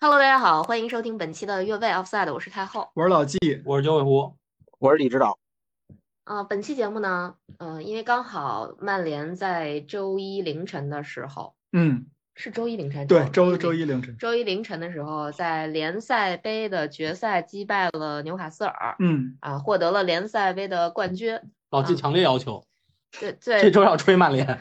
[0.00, 2.88] Hello，大家好，欢迎收听本期的越位 Offside，我是太后。
[2.94, 4.32] 我是老纪，我是九尾狐，
[4.78, 5.36] 我是李指导。
[6.22, 12.06] 呃，本期节目呢，呃，因为刚好曼联在周一凌晨的时候，嗯，
[12.36, 21.40] 是周一凌晨，对，周周周一凌晨，周一凌晨的时候，在联赛杯的决赛击败了纽卡斯尔，嗯，啊，获得了联赛杯的冠军。
[21.70, 22.64] 老纪强烈要求
[23.18, 24.46] 对这对，周要吹曼联。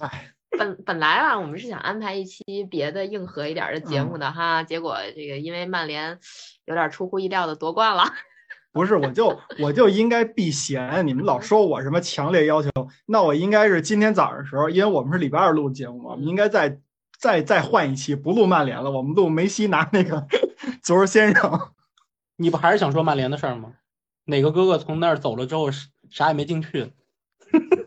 [0.00, 6.18] 哎，本本来啊，我们是想安排一期别的硬核一点儿的节嗯目的哈，结果这个因为曼联
[6.66, 8.04] 有点出乎意料的夺冠了。
[8.72, 12.70] 不是，我就我就应该避嫌，你们老说我什么强烈要求，
[13.06, 16.78] 那我应该是今天早上的时候，因为我们是礼拜二录节目嘛，我们应该再
[17.18, 20.26] 再再换一期，不录曼联了，我们录梅西拿那个
[20.82, 21.72] 足球先生。
[22.36, 23.74] 你不还是想说曼联的事儿吗？
[24.24, 26.92] 哪个哥哥从那儿走了之后，啥啥也没进去？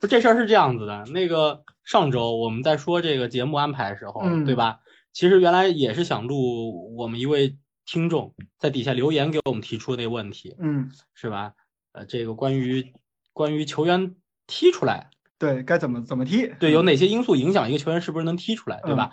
[0.00, 1.04] 不，这事儿是这样子的。
[1.12, 4.80] 那个上周我们在说这个节目安排的时候，嗯对吧？
[5.12, 11.52] 其实原来也是想录我们一位听众在底下留言给我们提出的那个问题，嗯，是吧？
[11.92, 12.92] 呃，这个关于
[13.32, 14.14] 关于球员
[14.46, 16.46] 踢出来，对该怎么怎么踢？
[16.60, 19.10] 对，有哪些因素影响一个球员是不是能踢出来，对吧？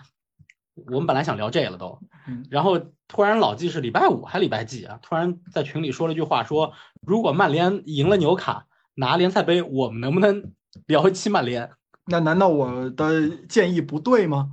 [0.86, 5.00] 我们本来想聊这个了都，嗯然后突然老纪是礼拜五还礼拜几啊？
[5.02, 10.52] 突然在群里说了一句话，说如果曼联赢了纽卡拿联赛杯，我们能不能
[10.88, 11.70] 聊一期曼联？
[12.10, 14.52] 那难道我的建议不对吗？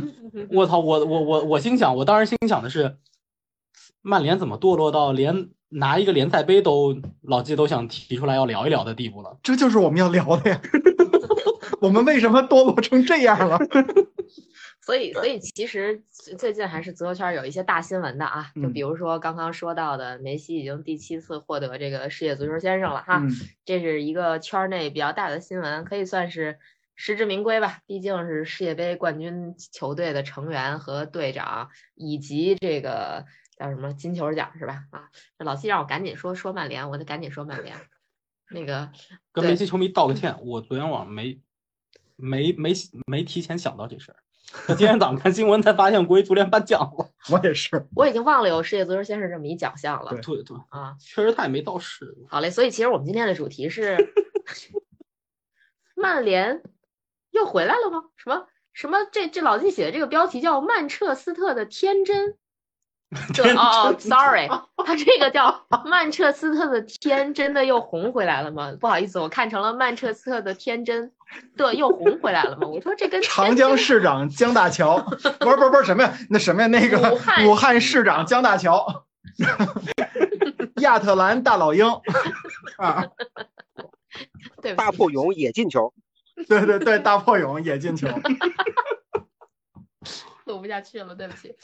[0.52, 2.98] 我操，我我我我心想，我当时心想的是，
[4.02, 9.38] 曼联怎么堕落到连拿一个联赛杯都老季都想提出来要聊一聊的地步了？
[9.42, 10.60] 这就是我们要聊的呀。
[11.80, 13.58] 我们为什么堕落成这样了？
[14.82, 23.30] 所以，所以其实最最近还是足球圈有一些大新闻的啊，就嗯比如说刚刚说到的梅西已经第七次获得这个世界足球先生了哈，嗯
[23.64, 26.58] 这是一个圈儿内比较大的新闻，可以算是
[26.94, 27.80] 实至名归吧。
[27.86, 34.84] 毕竟是世界杯冠军球队的成员和队长，以及这个叫什么金球奖是吧？
[34.90, 37.76] 啊，这老七让我赶紧说说曼联，我得赶紧说曼联。
[38.50, 38.90] 那个
[39.32, 41.38] 跟梅西球迷道个歉，我昨天晚上没
[42.16, 42.72] 没没
[43.06, 44.29] 没提前想到这事儿，我
[44.66, 47.08] 今天早上看新闻才发现国际足联颁奖了。
[47.30, 47.86] 我也是。
[47.94, 50.96] 我已经忘了有世界足球先生这么一奖项了对对对，啊。
[50.98, 52.16] 确实他也没到世。
[52.28, 53.96] 好嘞，所以其实我们今天的主题是
[55.94, 56.62] 曼联
[57.30, 58.04] 又回来了吗？
[58.16, 58.98] 什么什么？
[59.12, 62.36] 这这老季写的这个标题叫曼彻斯特的天真。
[63.34, 64.48] 对 哦哦，sorry，
[64.86, 68.72] 他这个叫曼彻斯特的天真的又红回来了吗？
[68.80, 71.10] 不好意思，我看成了曼彻斯特的天真
[71.56, 72.68] 的又红回来了吗？
[72.68, 74.98] 我说这跟长江市长江大桥，
[75.40, 76.14] 不是不是不是什么呀？
[76.30, 76.68] 那什么呀？
[76.68, 79.04] 那个武汉市长江大桥，
[80.80, 81.84] 亚特兰大老鹰
[82.78, 83.04] 啊，
[84.62, 85.92] 对大破勇也进球，
[86.48, 88.06] 对对对，大破勇也进球。
[90.46, 91.54] 录不下去了，对不起，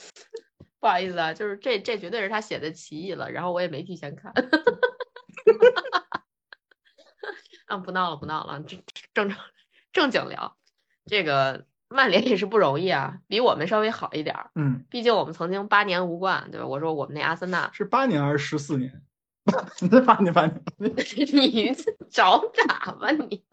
[0.81, 4.33] 不好意思啊，就是这这绝对是他写的歧义了，然后我也没提前看。
[7.67, 8.83] 啊，不闹了，不闹了，正
[9.13, 9.37] 正正
[9.93, 10.57] 正经聊，
[11.07, 16.67] 这个曼联也是不容易啊，比我们稍微好一点儿，嗯，毕竟我们曾经八年无冠，对吧？
[16.67, 19.03] 我说我们那阿森纳，是八年还是十四年？
[20.07, 20.63] 八 年八年。
[20.79, 21.73] 你
[22.11, 22.39] 找
[22.69, 23.45] 打吧你。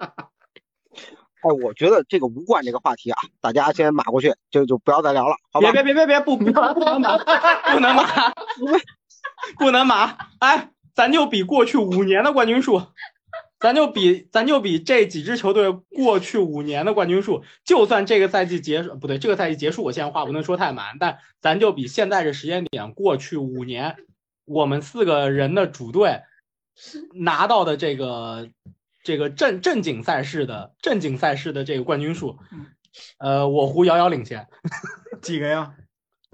[1.44, 5.84] 哎，我觉得这个无冠这个话题啊，大家先码过去，就就不要再聊了，好吧别？
[5.84, 8.04] 别别别别不不能不能码，不能码，
[9.60, 10.18] 不能码。
[10.40, 12.82] 哎，咱就比过去五年的冠军数，
[13.60, 23.98] 咱就比咱就比这几支球队过去五年的冠军数，就算这个赛季结束不对，这个赛季结束，我现在话不能说太满，但咱就比现在这时间点过去五年，
[24.46, 26.22] 我们四个人的主队
[27.14, 28.50] 拿到的这个
[29.04, 32.66] 这个正正经赛事的正经赛事的这个冠军数嗯，
[33.20, 34.48] 呃，我湖遥遥领先
[35.22, 35.76] 几个呀？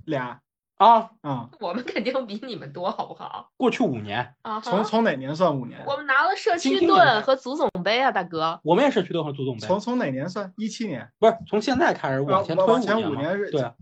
[0.05, 0.41] 俩
[0.77, 1.09] 啊。
[1.21, 1.49] 啊？
[1.59, 3.51] 我们肯定比你们多，好不好？
[3.57, 5.83] 过去五年，啊从，从哪年算五年？
[5.85, 8.59] 我们拿了社区盾和足总杯啊，大哥。
[8.63, 10.53] 我们也社区盾和足总杯，从从哪年算？
[10.57, 11.11] 一七年。
[11.17, 13.73] 不是从现在开始往前推往前五年是对啊，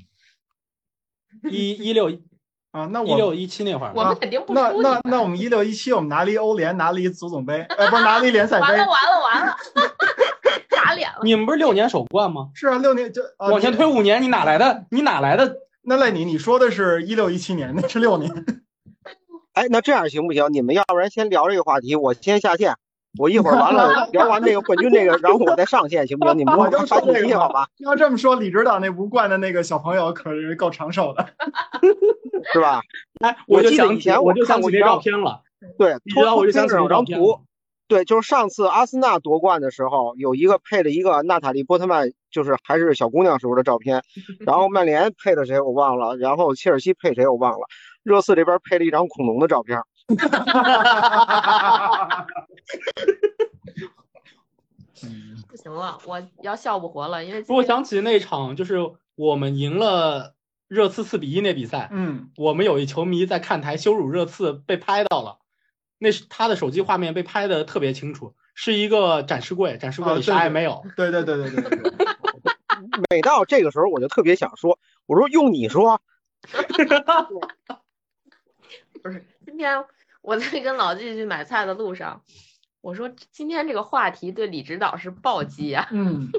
[1.51, 2.23] 一一六一
[2.77, 8.85] 啊，那我一六一七那会儿，我们肯定不那那那我们一六一七，我们拿了一欧联，拿了一足总杯，呃，不是 拿了一联赛杯完了。
[8.85, 9.57] 完了完了，
[10.69, 11.19] 打脸了。
[11.24, 12.50] 你们不是六年首冠吗？
[12.53, 14.85] 是啊，六年就啊往前推五年，你哪来的？
[14.91, 15.57] 你哪来的？
[15.81, 18.31] 那赖你，你说的是一六一七年，那是六年。
[19.53, 20.53] 哎，那这样行不行？
[20.53, 22.75] 你们要不然先聊这个话题，我先下线，
[23.17, 26.37] 我一会儿完了聊完这个冠军这个，然后我再上线，行不行？
[26.37, 27.67] 你们我就发说这个信息好吧？
[27.79, 31.27] 要这么说，李指导那无冠的那个小朋友可是够长寿的。
[32.53, 32.81] 是吧？
[33.19, 35.41] 哎，我就想起记得以前我就想起那看过一张照片了，
[35.77, 37.39] 对，你知道我就想起这张图，
[37.87, 44.03] 对，就是上次阿森纳夺冠的时候，有一个配了一个娜塔莉波特曼，就是还是小姑娘时候的照片。
[44.45, 47.67] 然后曼联配的谁我忘了，然后切尔西配谁我忘了。
[48.03, 49.81] 热刺这边配了一张恐龙的照片。
[55.47, 58.77] 不行了，我要笑不活了，因为我想起那场就是
[59.15, 60.35] 我们赢了
[60.67, 65.39] 热刺四比一那比赛，嗯，我们有一球迷在看台羞辱热刺，被拍到了，
[65.97, 70.83] 那是他的手机画面被拍的特别清楚，是一个展示柜，展示柜里啥也没有。
[70.95, 71.93] 对对对对对对。
[73.09, 76.01] 每到这个时候，我就特别想说，我说用你说，
[79.01, 79.85] 不是今天
[80.21, 82.23] 我在跟老季去买菜的路上。
[82.88, 85.89] 我说今天这个话题对李指导是暴击啊！
[85.92, 86.30] 嗯，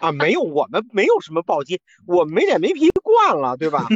[0.00, 3.86] 啊，没有，我们没有什么暴击，我没脸没皮惯了，对吧？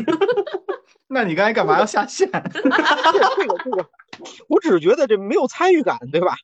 [1.11, 2.31] 那你刚才干嘛要下线？
[2.55, 3.90] 这个这个，
[4.46, 6.37] 我只是觉得这没有参与感，对吧？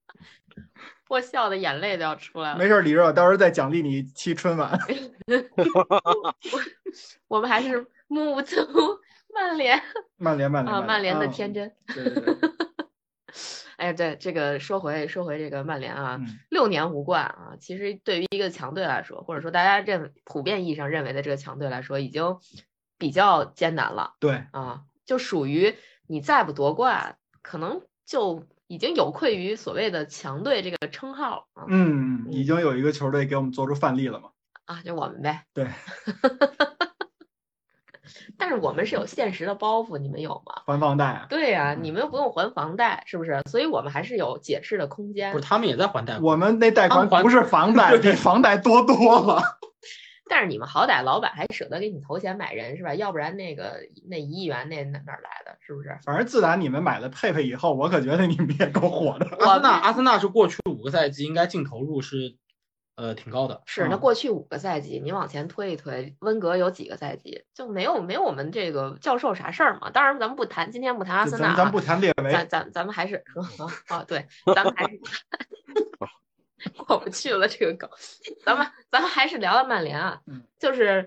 [1.10, 2.58] 我笑的眼泪都要出来了。
[2.58, 4.80] 没事，李指导，到时候再奖励你一期春晚。
[7.28, 8.56] 我们还是目足
[9.34, 9.78] 曼联，
[10.16, 11.70] 曼联，曼联啊，曼联的天真。
[11.94, 12.65] 对对对。
[13.76, 22.38] 哎，对这个说回说回这个曼联啊，六年无冠啊，其实对于一个强队来说，或者说大家认普遍意义上认为的这个强队来说，已经
[22.98, 24.14] 比较艰难了。
[24.18, 25.74] 对啊，就属于
[26.06, 31.66] 你再不夺冠，可能就已经有愧于所谓的强队这个称号啊。
[31.68, 34.30] 嗯，已经有一个球队给我们做出范例了嘛？
[34.64, 35.44] 啊，就我们呗。
[35.52, 35.68] 对。
[38.38, 40.62] 但是我们是有现实的包袱，你们有吗？
[40.66, 41.26] 还房贷啊？
[41.28, 43.40] 对呀，你们又不用还房贷，是不是？
[43.50, 45.32] 所以我们还是有解释的空间。
[45.32, 46.22] 不是，他们也在还贷款。
[46.22, 49.42] 我们那贷款不是房贷，比房贷多多了。
[50.28, 52.94] 但是你们好歹老板还舍得给你投钱买人，是吧？
[52.94, 53.76] 要不然那个
[54.08, 55.56] 那一亿元那哪哪来的？
[55.60, 55.96] 是不是？
[56.04, 59.26] 反正自打你们买了佩佩以后，我可觉得你们也够火的。
[59.38, 62.36] 阿森纳，阿森纳是过去五个赛季应该净投入是。
[62.96, 63.62] 呃，挺高的。
[63.66, 69.90] 是，那过去五个赛季，你往前推一推，温格有几个赛季就没有没有我们这个教授啥事儿嘛？
[69.90, 73.22] 当然，咱们不谈，今天不谈阿森纳，咱不谈列维，咱咱咱们还是
[73.88, 74.98] 啊， 对，咱们还是
[76.86, 77.88] 过不去了这个梗，
[78.44, 80.20] 咱们咱们还是聊聊曼联啊。
[80.26, 81.06] 嗯，就是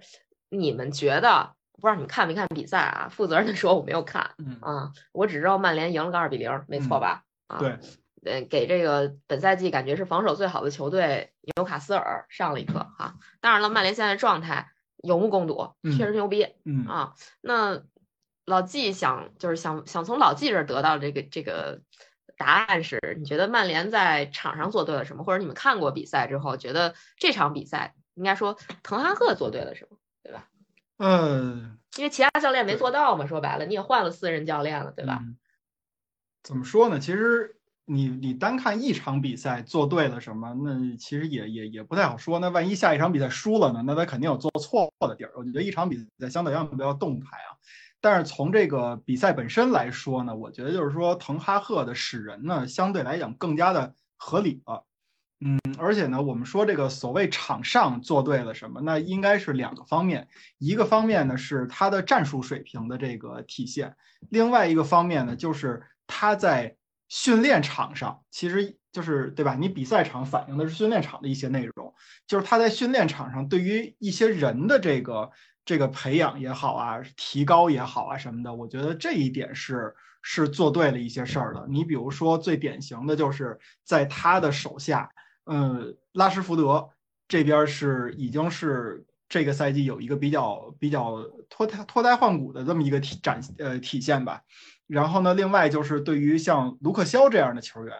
[0.49, 3.09] 你们觉得，不知道你们看没看比赛啊？
[3.09, 4.29] 负责任的说，我没有看。
[4.37, 7.23] 嗯啊，我只知道曼联赢了个二比零，没错吧？
[7.47, 7.77] 啊，对。
[8.25, 13.15] 呃，给这个本赛季感觉是防守最好的球队纽卡斯尔上了一课哈。
[13.39, 16.47] 当然了，曼联现在状态有目共睹，确实牛逼。
[16.65, 17.81] 嗯啊，那
[18.45, 21.81] 老季想就是想想从老季这儿得到这个这个
[22.37, 25.23] 答案是，你觉得曼联在场上做对了什么？
[25.23, 30.49] 或者你们看过比赛之后觉得这场比赛应该说滕哈赫做对了什么，对吧？
[30.97, 35.21] 嗯，因为其他教练没做到嘛，说白了你也换了四任教练了，对吧？
[36.43, 36.99] 怎么说呢？
[36.99, 37.55] 其实。
[37.91, 42.37] 你你单看一场比赛做对了什么，那其实也也也不太好说。
[42.39, 43.83] 那万一下一场比赛输了呢？
[43.83, 45.31] 那他肯定有做错的地儿。
[45.35, 47.57] 我觉得一场比赛相对来说比较动态啊。
[47.99, 54.85] 但是从这个比赛本身来说呢，我觉得就是说滕哈赫的使人呢，相对来讲更加的合理了。
[55.43, 60.27] 嗯，而且呢，我们说这个所谓场上做对了什么，那应该是两个方面。
[60.59, 63.95] 一个方面呢是他的战术水平的这个体现，
[64.29, 66.75] 另外一个方面呢就是他在。
[67.09, 69.55] 训练场上其实就是对吧？
[69.55, 71.93] 你比赛场反映的是训练场的一些内容，
[72.25, 75.29] 就是他在训练场上对于一些人的这个
[75.65, 81.65] 这个培养也好啊，提高也好啊什么的，我觉得这一点是是做对了一些事儿的。
[81.69, 85.09] 你比如说最典型的就是在他的手下，
[85.45, 86.89] 嗯，拉什福德
[87.27, 94.41] 这边是已经是这个赛季有一个比较比较脱胎脱胎换骨的这么一个体展呃体现吧。
[94.89, 97.95] 然后呢，另外就是对于像卢克肖这样的球员，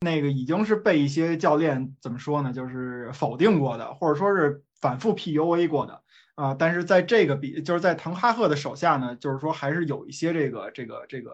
[0.00, 6.02] 那个已经是被一些教练怎么说呢，就是否定过的，或者说是反复 PUA 过的
[6.34, 6.52] 啊。
[6.52, 11.30] 但是在这个比，就是在滕哈赫的手下呢，就是说还是有一些这个这个这个，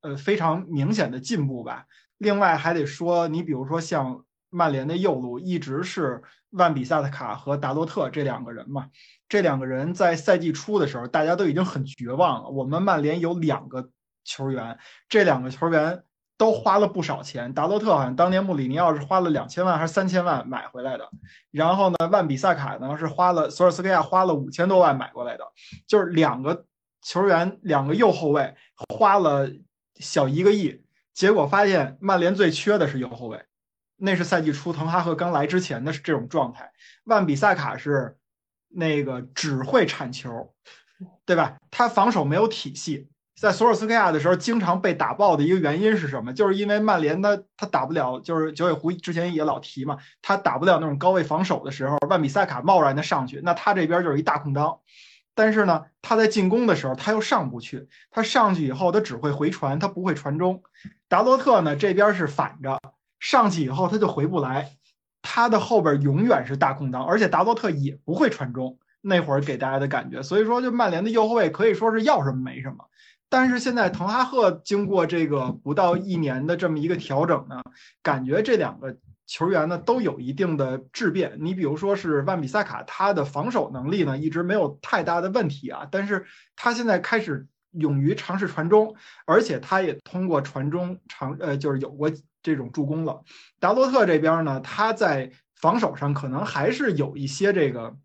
[0.00, 1.84] 呃，非常明显的进步吧。
[2.16, 8.88] 另外还得说，你比如说像曼联的右路一直是万比萨特卡和达洛特这两个人嘛，
[9.28, 12.48] 这两个人在赛季初的时候，大家都已经很绝望了。
[12.48, 13.90] 我们曼联有两个。
[14.24, 16.02] 球员，这两个球员
[16.36, 17.52] 都花了不少钱。
[17.52, 21.08] 达洛特好像当年穆里尼奥是花了两千万还是三千万买回来的，
[21.50, 25.44] 然后呢，万比萨卡呢是花了索尔斯克亚花了五千多万买过来的。
[25.86, 26.66] 就是两个
[27.02, 28.54] 球员，两个右后卫
[28.94, 29.50] 花了
[29.96, 33.44] 小一个亿，结果发现曼联最缺的是右后卫。
[34.02, 36.72] 那是赛季初滕哈赫刚来之前的这种状态。
[37.04, 38.16] 万比萨卡是
[38.68, 40.54] 那个只会铲球，
[41.26, 41.58] 对吧？
[41.70, 43.10] 他防守没有体系。
[43.40, 46.30] 在索尔斯克亚的时候经常被打爆的一个原因是什么？
[46.30, 54.78] 就是因为曼联他他打不了，就是九尾狐之前也老提嘛，他打不了那种高位防守的时候，万比萨卡贸然的上去，那他这边就是一大空当。
[55.34, 60.62] 但是呢，他在进攻的时候他又上不去，他上去以后他只会回传，他不会传中。
[61.08, 62.78] 达洛特呢这边是反着
[63.20, 64.72] 上去以后他就回不来，
[65.22, 68.78] 他的后边永远是大空当，而且达洛特也不会传中。
[69.00, 72.84] 那会儿给大家的感觉，所以说就曼联的右后卫可以说是要什么没什么。
[73.30, 77.62] 但是现在滕哈赫经过这个不到一年的这么一个调整呢，
[78.02, 78.94] 感觉这两个
[79.26, 81.38] 球员呢都有一定的质变。
[81.40, 88.94] 你比如说是万比萨卡，他的防守能力呢一直没有太大的问题啊，但是他现在开始勇于尝试传中，
[89.24, 92.10] 而且他也通过传中尝呃就是有过
[92.42, 93.22] 这种助攻了。
[93.60, 97.96] 达洛特这边呢，他在防守上可能还是有一些这个。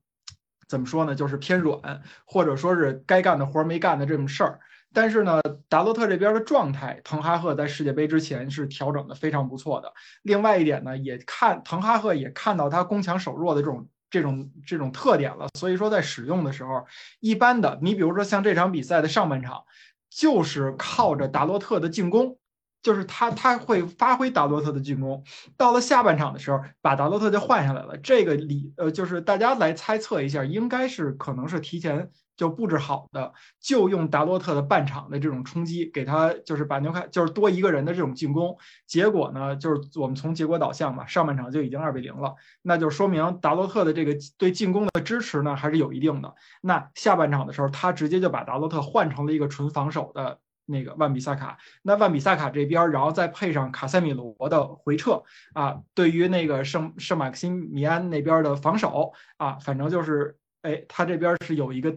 [0.67, 1.13] 怎么说呢？
[1.13, 4.59] 就是偏软，或者说是该干的活没干的这种事儿。
[4.95, 9.93] 但是呢，达洛特这边的状态，滕哈赫在世界杯之前是调整的非常不错的。
[10.23, 15.47] 另外一点呢，也看滕哈赫也看到他攻强守弱的这种这种这种特点了。
[15.59, 16.85] 所以说在使用的时候，
[17.19, 19.65] 一般的，你比如说像这场比赛的上半场，
[20.09, 22.37] 就是靠着达洛特的进攻。
[22.81, 25.23] 就是他，他会发挥达洛特的进攻，
[25.57, 27.97] 到了下半场的时候，把达洛特就换下来了。
[27.97, 38.57] 这个理，呃，就是大家来猜测一下，应该是可能是提前就布置好的，就用达洛特的半场的这种冲击，给他就是把纽卡就是多一个人的这种进攻。
[38.85, 46.33] 结果呢，就是我们从结果导向嘛，上半场就已经二比零了，那就说明达洛特的这个对进攻的支持呢还是有一定的。
[46.61, 50.39] 那下半场的时候，他直接就把达洛特换成了一个纯防守的。
[50.67, 55.21] 那个万比萨卡，那万比萨卡这边，然后再配上卡塞米罗的回撤
[55.53, 61.95] 啊，对于那个圣圣马克西米安那边的防守啊，反正就是，哎，他这边是有一个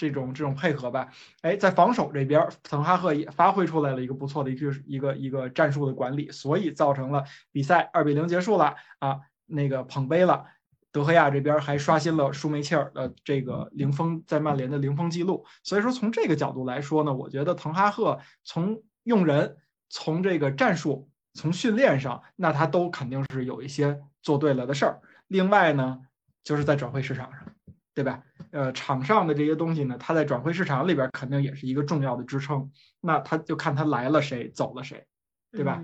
[0.00, 1.10] 这种这种配合吧，
[1.42, 10.46] 哎，在防守这边，滕哈赫也发挥出来了一个不错的一个一个一个战术的管理，所以造成了比赛二比零结束了啊，那个捧杯了。
[10.90, 19.58] 德赫亚这边还刷新了舒梅切尔的这个零封在曼联的零封记录，所以说从这个角度来说呢，我觉得滕哈赫从用人、
[19.90, 25.00] 从这个战术、从训练上，那他都肯定是有一些做对了的事儿。
[25.28, 26.00] 另外呢，
[26.42, 27.49] 就是在转会市场上，
[27.94, 28.22] 对吧？
[28.50, 32.70] 呃，场上的这些东西呢，他在转会市场里边肯定也是一个重要的支撑。
[33.00, 35.06] 那他就看他来了谁，走了谁，
[35.52, 35.82] 对吧？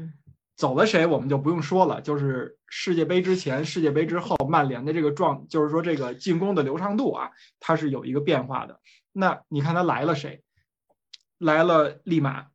[0.57, 2.01] 走了谁，我们就不用说了。
[2.01, 8.81] 就是世界杯之前、世界杯之后，曼联的这个状，就是说这个进攻的流畅度啊，它是有一个变化的。
[9.13, 10.43] 那你看他来了谁？
[11.39, 12.47] 来了利马，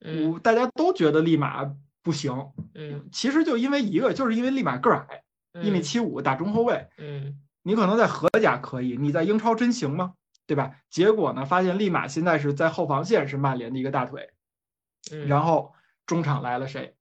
[0.00, 1.64] 嗯，大家都觉得利马
[2.02, 5.22] 不行，嗯，其实就因为一个，就是因为利马个儿矮，
[5.62, 10.14] 一米七五，打中后卫，嗯，你可能在荷甲可以，你在英超真行吗？
[10.46, 10.70] 对吧？
[10.88, 14.30] 结果呢，发现利马现在是在后防线是曼联的一个大腿，
[15.26, 15.74] 然后
[16.06, 16.94] 中场来了谁？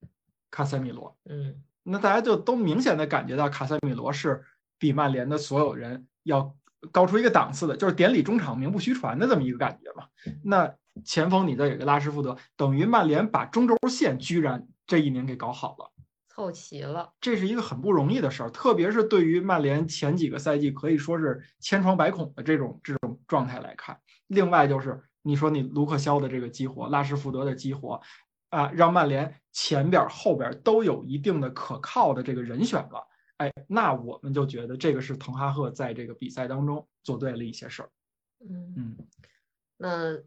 [0.50, 4.44] 卡塞米罗，嗯，那大家就都明显的感觉到卡塞米罗是
[4.80, 6.56] 比曼联的所有人要
[6.92, 10.08] 高出一个档次的，就是典礼中场名不虚传的这么一个感觉嘛。
[10.44, 15.92] 那前锋你再有个拉什福德，等于曼联把中轴线居然这一年给搞好了，
[16.36, 23.98] 凑齐了，这是一个很不容易的事儿，特别是对于曼联前几个赛季可以说是千疮百孔的这种这种状态来看。
[24.27, 28.01] 另外就是你说你卢克肖的这个激活，拉什福德的激活。
[28.50, 33.06] 啊，让曼联前边后边都有一定的可靠的这个人选了，
[33.38, 37.89] 哎，那我们就觉得这个是滕哈赫在这个比赛当中做对了一些事儿。
[38.48, 38.98] 嗯嗯，
[39.75, 40.18] 那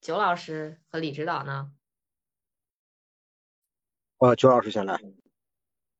[0.00, 1.70] 九老师和李指导呢？
[4.18, 4.98] 呃，九老师先来，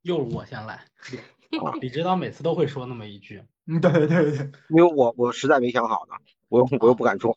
[0.06, 0.84] 又是我先来。
[1.80, 3.42] 李指导每次都会说那么一句。
[3.66, 6.14] 嗯，对对对对，因为我我实在没想好呢，
[6.48, 7.36] 我我又不敢说。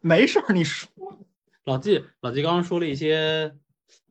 [0.00, 0.88] 没事儿，你说。
[1.64, 3.52] 老季，老季刚刚说了一些，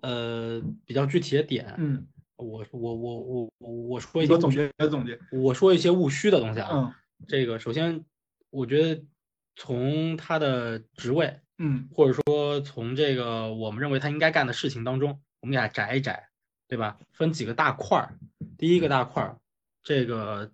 [0.01, 1.73] 呃，比较具体的点。
[1.77, 2.05] 嗯，
[2.35, 6.69] 我我我我我我说一些总结总结，我说一些务虚的东西啊。
[6.71, 6.93] 嗯，
[7.27, 8.05] 这个首先，
[8.51, 9.03] 我觉得
[9.55, 16.29] 从他的职位，嗯，或者说从这个我们认为他应该干的事情当中，我们给他摘一摘，
[16.67, 16.97] 对吧？
[17.11, 18.17] 分几个大块儿。
[18.57, 19.37] 第一个大块儿，
[19.83, 20.51] 这个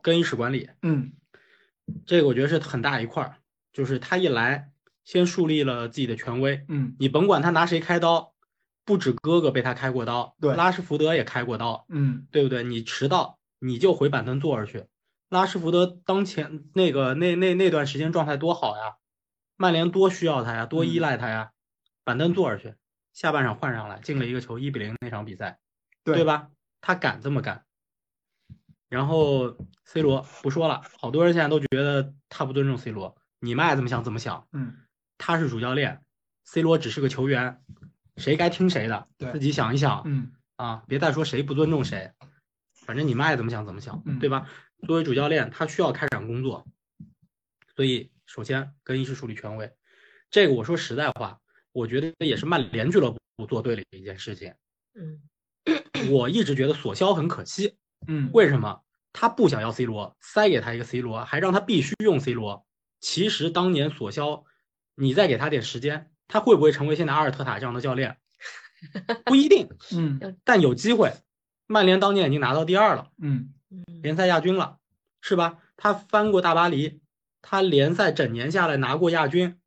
[0.00, 1.12] 更衣室管理，嗯，
[2.06, 3.36] 这个我觉得是很大一块儿，
[3.72, 4.68] 就是他一来。
[5.04, 8.32] 先树立了自己的权威，嗯，你甭管他拿谁开刀，
[8.84, 12.62] 不止哥哥被他开过刀，对，拉什福德也开过刀，嗯，对不对？
[12.62, 14.86] 你迟到你就回板凳坐着去。
[15.28, 18.94] 拉什福德当前那个那那那段时间状态多好呀，
[19.56, 21.50] 曼联多需要他呀，多依赖他呀，
[22.04, 22.76] 板凳坐着去，
[23.12, 25.58] 下半场换上来进了一个球，一比零那场比赛，
[26.04, 26.50] 对吧？
[26.80, 27.64] 他敢这么干。
[28.88, 34.76] 然后 C 罗不说了，好多人现在都觉得他不尊重 C 罗，你们爱怎么想怎么想，嗯。
[35.18, 36.02] 他是主教练
[36.44, 37.62] ，C 罗只是个球员，
[38.16, 42.12] 谁该听谁的，自己想一想嗯啊，别再说谁不尊重谁，
[42.86, 44.48] 反正你们爱怎么想怎么想，嗯对吧？
[44.86, 46.66] 作为主教练，他需要开展工作，
[47.76, 49.72] 所以首先更衣室树立权威，
[50.28, 51.40] 这个我说实在话，
[51.72, 54.52] 我觉得也是曼联俱乐部做对了一件事情。
[54.94, 55.20] 嗯
[56.10, 57.76] 我一直觉得索肖很可惜，
[58.08, 58.82] 嗯，为什么？
[59.12, 62.66] 他不想要 C 罗，塞给他一个 C 罗，还让他必须用 C 罗。
[63.00, 64.44] 其实当年索肖，
[64.94, 68.16] 你再给他点时间，他会不会成为现在阿尔特塔这样的教练？
[69.24, 71.12] 不一定， 嗯但有机会。
[71.66, 74.78] 曼联当年已经拿到第二了，嗯嗯联赛亚军了，
[75.20, 75.58] 是吧？
[75.76, 77.00] 他翻过大巴黎，
[77.40, 79.60] 他联赛整年下来拿过亚军，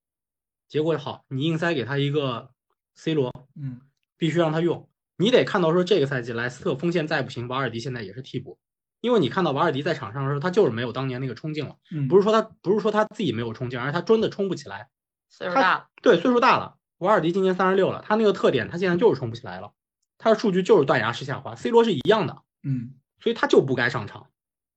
[0.68, 2.50] 结果好，你硬塞给他一个
[2.96, 3.82] C 罗，嗯
[4.18, 4.90] 必须让他用。
[5.18, 8.58] 你得看到说这个赛季莱斯特锋线再不行，瓦尔迪现在也是替补，
[9.02, 11.78] 因为你看到瓦尔迪在场上的时候，他就是没有当年那个冲劲了。
[11.92, 14.90] 嗯，不是说他不是说他自己没有冲劲，而是他真的冲不起来。
[15.30, 19.72] 岁数大了，对，岁数大了，瓦尔迪今年三十六了，他那个特点他现在就是冲不起来了，
[20.18, 21.56] 他的数据就是断崖式下滑。
[21.56, 24.28] C 罗是一样的，嗯所以他就不该上场。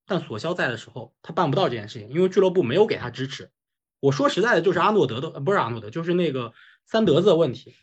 [0.07, 3.51] 但索肖在的时候，他办不到这件事情，因为俱乐部没有给他支持。
[4.01, 6.53] 我说实在的，就是阿诺德的，呃不是阿诺德，就是那个
[6.85, 7.75] 三德子的问题，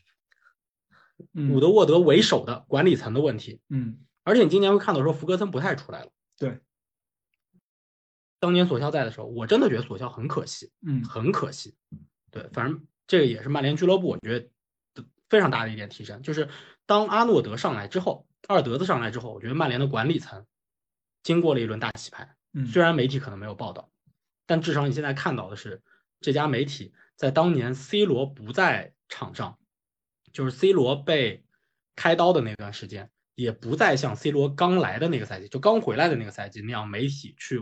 [1.33, 3.61] 嗯伍德沃德为首的管理层的问题。
[3.69, 6.11] 嗯而且你今年会看到说福格森不太出来了。
[6.37, 6.59] 对，
[8.39, 11.75] 当年索肖在的时候，我真的觉得索肖很可惜，嗯很可惜。
[12.31, 14.49] 对，反正这个也是曼联俱乐部我觉得
[15.29, 16.49] 非常大的一点提升，就是
[16.85, 20.45] 当阿诺德上来之后，二德子上来之后，我觉得曼联的管理层
[21.21, 22.35] 经过了一轮大洗牌。
[22.53, 23.91] 嗯，虽然媒体可能没有报道，
[24.47, 25.83] 但至少你现在看到的是，
[26.25, 29.59] 这家媒体在当年 C 罗不在场上，
[30.33, 31.45] 就是 C 罗被
[31.95, 37.61] 开刀的那段时间，也不再像 C 罗刚来的那个赛季，就刚回来的那个赛季那样，媒体去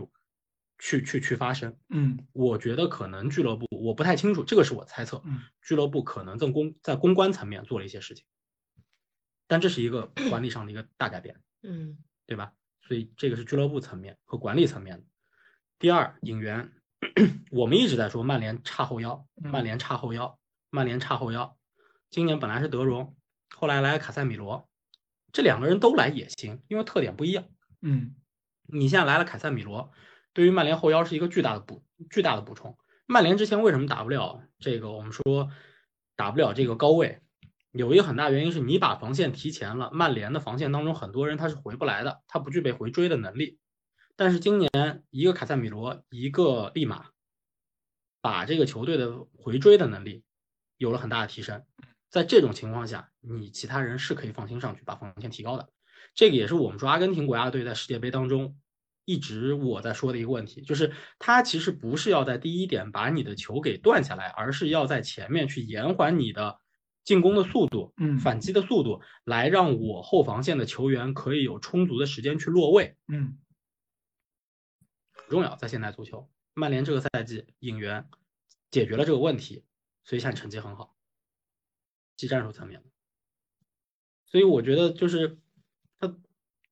[0.78, 1.76] 去去去发声。
[1.90, 8.24] 嗯我觉得可能俱乐部我不太清楚，这个是我猜测，嗯俱乐部可能在公在公关层面做了一些事情，
[9.46, 11.38] 但这是一个管理上的一个大改变。
[11.62, 12.54] 嗯对吧？
[12.80, 15.04] 所以这个是俱乐部层面和管理层面的。
[15.78, 16.72] 第二，引援，
[17.50, 20.38] 我们一直在说曼联差后腰，嗯曼联差后腰，
[20.70, 21.56] 曼联差后腰。
[22.10, 23.16] 今年本来是德容，
[23.56, 24.68] 后来来了卡塞米罗，
[25.32, 27.44] 这两个人都来也行，因为特点不一样。
[27.82, 28.14] 嗯
[28.66, 29.92] 你现在来了凯塞米罗，
[30.32, 32.78] 对于曼联后腰是一个巨大的补巨大的补充。
[33.06, 34.90] 曼联之前为什么打不了这个？
[34.90, 35.50] 我们说
[36.16, 37.20] 打不了这个高位，
[37.72, 43.58] 有一个很大原因是你把防线提前了，曼联的防线当中很多人他是回不来的，他不具备回追的能力。
[44.16, 44.70] 但是今年
[45.10, 47.06] 一个卡塞米罗，一个利马，
[48.20, 50.22] 把这个球队的回追的能力
[50.76, 51.64] 有了很大的提升。
[52.10, 55.68] 在这种情况下，你其他人是可以放心上去把防线提高的。
[56.14, 58.56] 这个也是我们说阿根廷国家队在世界杯当中
[59.04, 66.56] 一直我在说的一个问题，就是他其实不是要在第一点把你的球给断下来，而是要在前面去延缓你的
[67.04, 73.36] 进攻的速度、嗯反击的速度，来让我后防线的球员可以有充足的时间去落位，嗯
[75.24, 75.56] 很重要。
[75.56, 78.08] 在现代足球，曼联这个赛季引援
[78.70, 79.64] 解决了这个问题，
[80.04, 80.96] 所以现在成绩很好，
[82.16, 82.88] 技战术层面的。
[84.26, 85.38] 所以我觉得就是
[85.98, 86.14] 他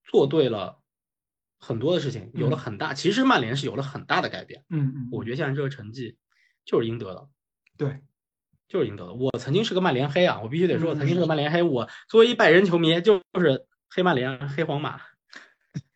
[0.04, 0.82] 做对了
[1.58, 2.92] 很多的事情，有了很大。
[2.92, 4.64] 其实曼联是有了很大的改变。
[4.68, 6.18] 嗯嗯，我觉得现在这个成绩
[6.64, 7.28] 就是应得的，
[7.76, 8.00] 对，
[8.68, 9.14] 就是应得的。
[9.14, 11.62] 我曾经是个曼联黑啊，我必须得说，我曾经是个嗯曼联黑。
[11.62, 15.00] 我作为一拜仁球迷，就是黑曼联、黑皇马。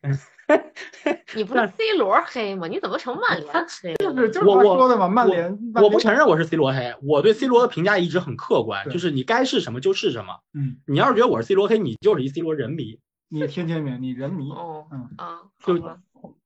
[1.35, 2.69] 你不是 C 罗黑吗？
[2.69, 3.97] 你怎么成曼联黑了？
[3.97, 10.35] 就是就是我我他说的嘛，曼联我不承认，我是 C 罗黑，我对 C 罗的评价一直很客观，就是你该是什么就是什么。
[10.55, 15.79] 嗯，你要是觉得我是 C 罗黑，你就是一 C 罗人迷，你天天明，你人迷，哦嗯啊，就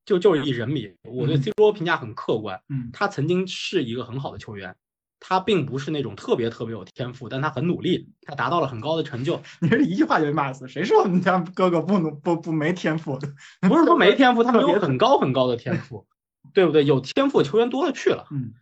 [0.05, 0.91] 就就是一人迷。
[1.05, 4.75] 我对嗯 C 罗评价很客观，嗯他曾经是一个很好的球员，
[5.21, 9.41] 他并不是那种特别特别有天赋，但他很努力，他达到了很高的成就。
[9.61, 13.29] 你这一句话就被骂死，谁说我们家哥哥不努不不没天赋的？
[13.69, 16.07] 不是说没天赋，他们有很高很高的天赋，
[16.55, 16.85] 对不对？
[16.85, 18.55] 有天赋球员多了去了，嗯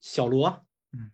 [0.00, 1.12] 小罗，嗯，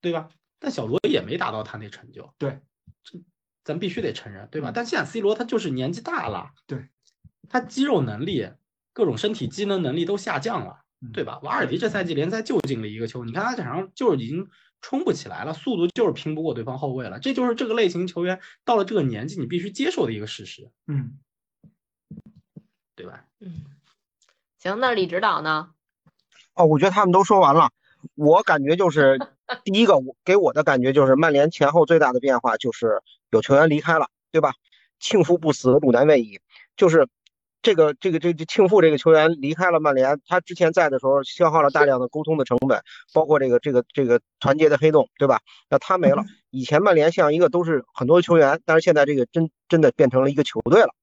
[0.00, 0.28] 对吧？
[0.58, 2.58] 但小罗也没达到他那成就，对，
[3.04, 3.20] 这
[3.62, 4.70] 咱必须得承认，对吧？
[4.70, 6.88] 嗯但现在 C 罗他就是年纪大了，对，
[7.48, 8.48] 他肌肉能力、
[8.94, 11.38] 各种身体机能能力都下降了，嗯对吧？
[11.42, 14.48] 瓦尔迪这赛季联赛就进了一个球，你看他场上就是已经
[14.80, 21.18] 冲不起来了，速度就是拼不过对方后卫了，这就是这个类型球员到了这个年纪你必须接受的一个事实，嗯，
[22.96, 23.24] 对吧？
[23.40, 23.64] 嗯，
[24.58, 25.70] 行，那李指导呢？
[26.54, 27.70] 哦，我觉得他们都说完了。
[28.14, 29.18] 我感觉就是
[29.64, 34.54] 第一个，我给我的感觉就是曼联前后最大的变化就是有球员离开了，对吧？
[35.00, 36.40] 庆夫不死，鲁难未已。
[36.76, 37.08] 就是
[37.60, 42.80] 这个这个这这庆父这个球员离开了曼联，他之前在的时候消耗了大量的沟通的成本，
[43.12, 45.40] 包括这个这个这个团结的黑洞，对吧？
[45.68, 50.94] 那他没了，以前曼联像一个都是很多球员，但是现在这个真真的变成了一个球队了。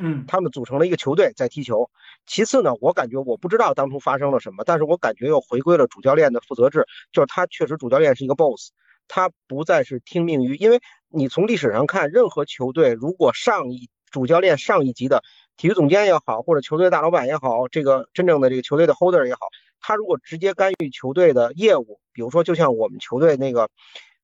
[0.00, 1.88] 嗯他们组成了一个球队在踢球。
[2.26, 8.70] 其次呢，我感觉我不知道当初发生了什么，但是我感觉又回归了主教练的负责制，就是他确实主教练是一个 boss，
[9.06, 15.22] 他不再是听命于，因为你从历史上看，任何球队如果上一主教练上一级的
[15.56, 19.40] 体育总监也好，或者球队大老板也好，这个真正的这个球队的 holder 也好，
[19.80, 23.68] 他如果直接干预球队的业务，比如说就像我们球队那个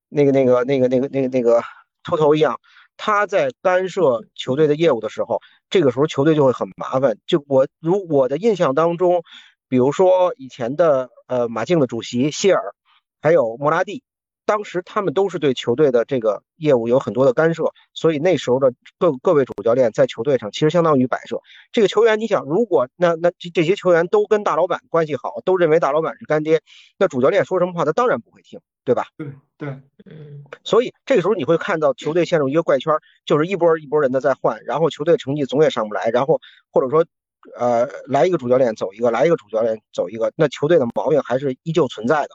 [0.09, 1.63] 那个那个那个那个那个那个
[2.03, 2.59] 秃头一样。
[3.03, 5.41] 他在干涉球队的业务的时候，
[5.71, 7.17] 这个时候球队就会很麻烦。
[7.27, 9.23] 就我如我的印象当中，
[9.71, 12.75] 比如说以前的呃马竞的主席希尔，
[13.23, 14.03] 还有莫拉蒂，
[14.47, 21.41] 当时他们都是对球队的这个业务有很多的干涉，所以那时候的各各位主教练在球队上其实相当于摆设。
[21.73, 26.61] 这个球员，你想，如果那那这这些球员都跟大老板关系好，都认为大老板是干爹，
[26.99, 29.07] 那主教练说什么话，他当然不会听，对吧？
[29.17, 29.69] 对对，
[30.07, 36.41] 嗯所以这个时候你会看到球队陷入一个怪圈，就是一波一波人的在换，然后球队成绩总也上不来，然后
[36.73, 37.05] 或者说，
[37.57, 42.31] 呃，来一个主教练走一个，来一个主教练走一个，那球队的毛病还是依旧存在的。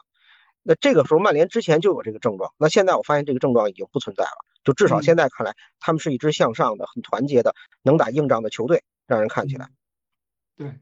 [0.68, 5.02] 那这个时候曼联之前就有这个症状，那现在我发现这个症状已经不存在了，就至少嗯。
[5.04, 9.68] 现在看来，他们是一支向上的、很团结的、能打硬仗的球队，让人看起来。
[10.56, 10.74] 对，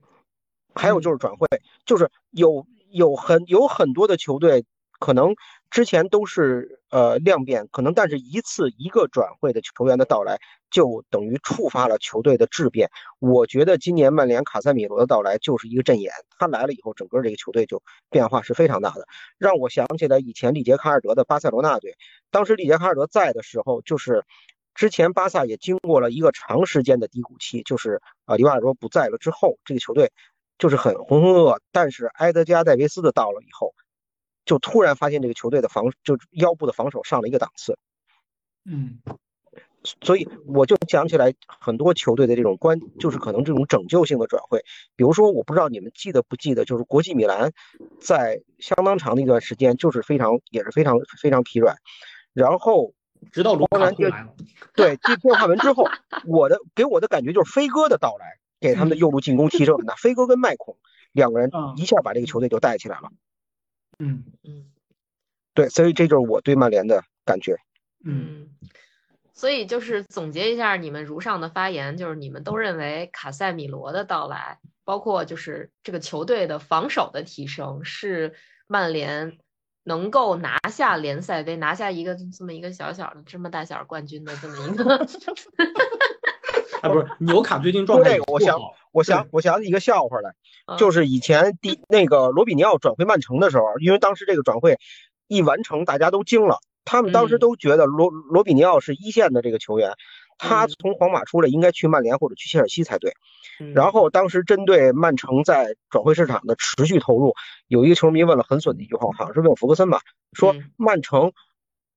[0.74, 1.46] 还有就是转会，
[1.84, 4.64] 就是有有很有很多的球队
[4.98, 5.34] 可能
[5.74, 10.38] 之前都是呃量变，可能但是一次一个转会的球员的到来，
[10.70, 12.88] 就等于触发了球队的质变。
[13.18, 19.04] 我觉得今年曼联卡塞米罗的到来就是一个阵眼，他来了以后，整个这个球队就变化是非常大的，
[19.37, 21.96] 让我想起来以前里杰卡尔德的巴塞罗那队，
[22.30, 24.22] 当时里杰卡尔德在的时候，就是。
[24.76, 30.10] 之前巴萨也经过了一个长时间的低谷期，就是啊，里瓦尔多不在了之后，这个球队
[30.58, 31.60] 就是很浑浑噩噩。
[31.70, 33.72] 但是埃德加·戴维斯的到了以后，
[34.44, 37.78] 就突然发现这个球队的防，就腰部的防守上了一个档次。
[38.64, 39.00] 嗯
[40.00, 44.64] 所以我就想起来很多球队的这种关，就是可能这种拯救性的转会。
[44.96, 47.52] 比如说，我不知道你们记得不记得，就是国际米兰
[48.00, 51.76] 在相当长的一段时间就是非常也是非常非常疲软，
[52.33, 52.94] 然后。
[53.33, 54.35] 直到卢卡库来了，
[54.74, 55.88] 对，这变化完之后，
[56.28, 59.94] 我的给我的感觉就是飞哥的到来给他们的右路进攻提升很大。
[59.94, 60.76] 飞哥跟麦孔
[61.11, 63.09] 两个人一下把这个球队就带起来了。
[63.98, 64.66] 嗯嗯，
[65.54, 67.57] 对，所以这就是我对曼联的感觉。
[68.04, 68.48] 嗯，
[69.33, 78.35] 所以就是总结一下你们如上的发言，就是你们都认为卡塞米罗的到来，包括就是这个球队的防守的提升，是
[78.66, 79.38] 曼联。
[79.87, 85.07] 能够拿下联赛杯，拿下一个这么一个小小的这么大小冠军的这么一个，
[86.84, 88.58] 啊，不是纽卡最近状态这个，我想，
[88.92, 90.34] 我想，我想起一个笑话来，
[90.66, 90.76] 嗯。
[90.76, 94.78] 就是以前第那个罗比尼奥转会曼城的时候，因为当时这个转会
[95.26, 99.94] 一完成，大家都惊了，他们当时都觉得罗罗比尼奥是一线的这个球员，
[100.36, 103.14] 他从皇马出来应该去曼联或者去切尔西才对。
[103.72, 107.34] 然后当时针对曼城在转会市场的持续投入，
[107.66, 110.00] 有一个球迷问了很损的一句话，好像是问福格森吧，
[110.34, 111.32] 说曼城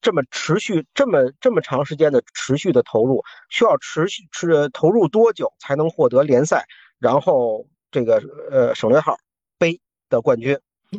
[0.01, 6.65] 这么持续这么这么长时间的持续的投入，需要持续持投入多久才能获得联赛，
[6.99, 9.17] 然后这个呃省略号
[9.57, 9.79] 杯
[10.09, 10.57] 的冠军？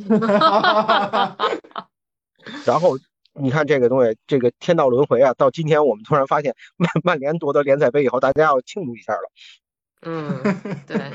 [2.65, 2.99] 然后
[3.35, 9.31] 你看这个东西，这个天道轮回啊，到今天我们突然发现曼曼联夺得联赛杯以后，大家要庆祝一下了。
[10.03, 10.43] 嗯，
[10.87, 11.13] 对，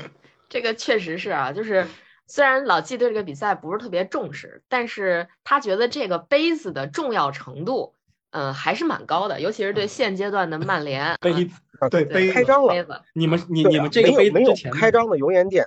[0.48, 1.86] 这个确实是啊，就是
[2.26, 7.94] 虽然老季对这个比赛不是特别重视，但是他觉得这个杯子的重要程度，
[8.30, 11.16] 嗯、呃，还是蛮高的，尤其是对现阶段的曼联。
[11.20, 15.66] 杯子啊，对杯开张了，杯子，你们你你们这个杯子没有之前开张的油盐店，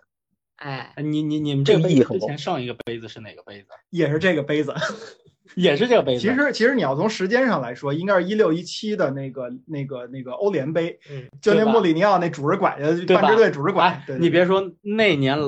[0.55, 3.69] 哎，你你你们这个杯子之前上一个杯子是哪个杯子？
[3.89, 4.73] 也是这个杯子。
[5.55, 6.21] 也是这个杯子。
[6.21, 14.03] 其实，其实你要从时间上来说，应该是一六一七的那个、那个、那个欧联杯，嗯，就那穆里尼奥那拄着拐的半支队拄着拐。
[14.19, 15.39] 你别说那年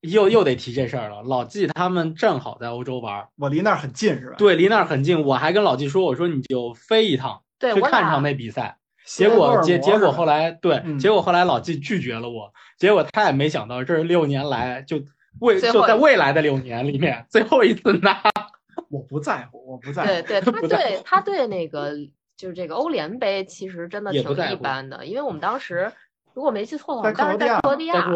[0.00, 1.22] 又又得提这事儿了。
[1.22, 4.36] 老季他们正好在欧洲玩，我离那儿很近，是吧？
[4.38, 5.24] 对，离那儿很近。
[5.24, 8.76] 我还跟老季说，我说你就飞一趟，对，去看场那比赛。
[9.04, 12.52] 结果结结果后来对，嗯、结果后来老季拒绝了我。
[12.78, 15.02] 结果他也没想到，这是六年来就
[15.40, 18.22] 未就在未来的六年里面最后一次拿。
[18.90, 20.08] 我不在乎，我不在乎。
[20.08, 21.92] 对 对，他对他对那个
[22.36, 25.90] 就是这个欧联杯，其实真的挺一般的，因为我们当时
[26.38, 28.08] 如果没记错的话，当时在克罗地亚，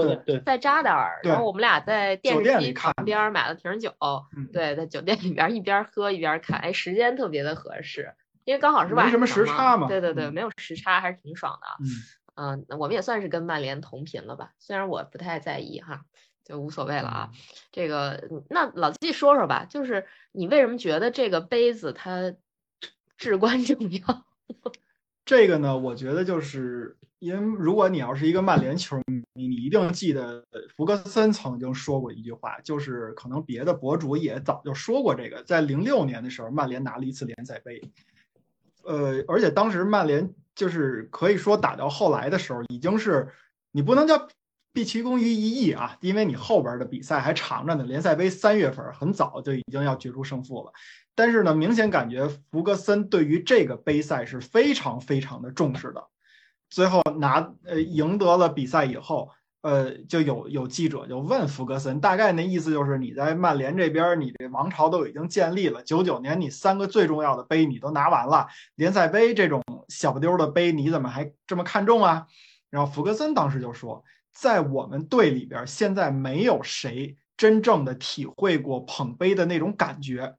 [0.46, 3.92] 在扎达尔，然后我们俩在电视机旁边买了瓶酒，
[4.52, 9.88] 对，在酒店里边一边喝一边看，哎，时间特别的合适，因为刚好是晚上没什么时差嘛。
[9.88, 11.66] 对对对，没有时差，还是挺爽的。
[12.36, 16.02] 嗯，我们也算是跟曼联同频了吧，虽然我不太在意哈，
[16.44, 17.30] 就无所谓了啊。
[17.72, 22.32] 这个，那老季说说吧，就是你为什么觉得这个杯子它
[23.16, 24.24] 至关重要？
[25.26, 30.44] 这个呢，我觉得就是因为如果你要是一个曼联球迷，你一定记得
[30.76, 37.80] 福格森曾经说过一句话，就是可能别的博主也早就说过这个，在零六年的时候，曼联拿了一次联赛杯，
[38.82, 43.28] 呃，而且当时曼联就是可以说打到后来的时候，已经是
[43.70, 44.26] 你不能叫
[44.72, 50.72] 毕其功于一役啊，因为你后边的比赛还长着呢，联赛杯三月份很早就已经要决出胜负了。
[51.14, 56.08] 但是呢，明显感觉福格森对于这个杯赛是非常非常的重视的。
[56.72, 59.28] 最后拿呃赢得了比赛以后，
[59.60, 72.26] 呃就有有记者就问福格森，大概那意思就是你在曼联这边，你这王朝都已经建立了，九九年你三个最重要的杯你都拿完了，联赛杯这种小不丢的杯你怎么还这么看重啊？
[72.70, 80.36] 然后福格森当时就说，在我们队里边，现在没有谁真正的体会过捧杯的那种感觉。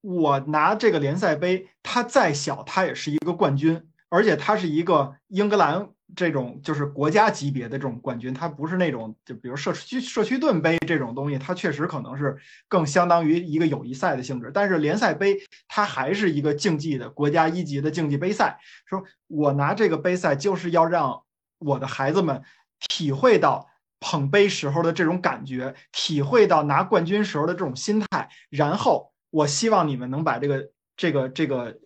[0.00, 12.36] 我拿这个联赛杯，它再小，它也是一个冠军，而且它是一个英格兰这种就是国家级别的这种冠军，它不是那种就比如社区社区盾杯这种东西，它确实可能是
[12.68, 14.50] 更相当于一个友谊赛的性质。
[14.54, 15.36] 但是联赛杯
[15.68, 18.58] 它还是一个竞技的国家一级的竞技杯赛。
[18.86, 21.22] 说我拿这个杯赛就是要让
[21.58, 22.42] 我的孩子们
[22.88, 23.66] 体会到
[23.98, 29.12] 捧杯时候的这种感觉，体会到拿冠军时候的这种心态，然后。
[29.30, 31.76] 我希望你们能把这个这个这个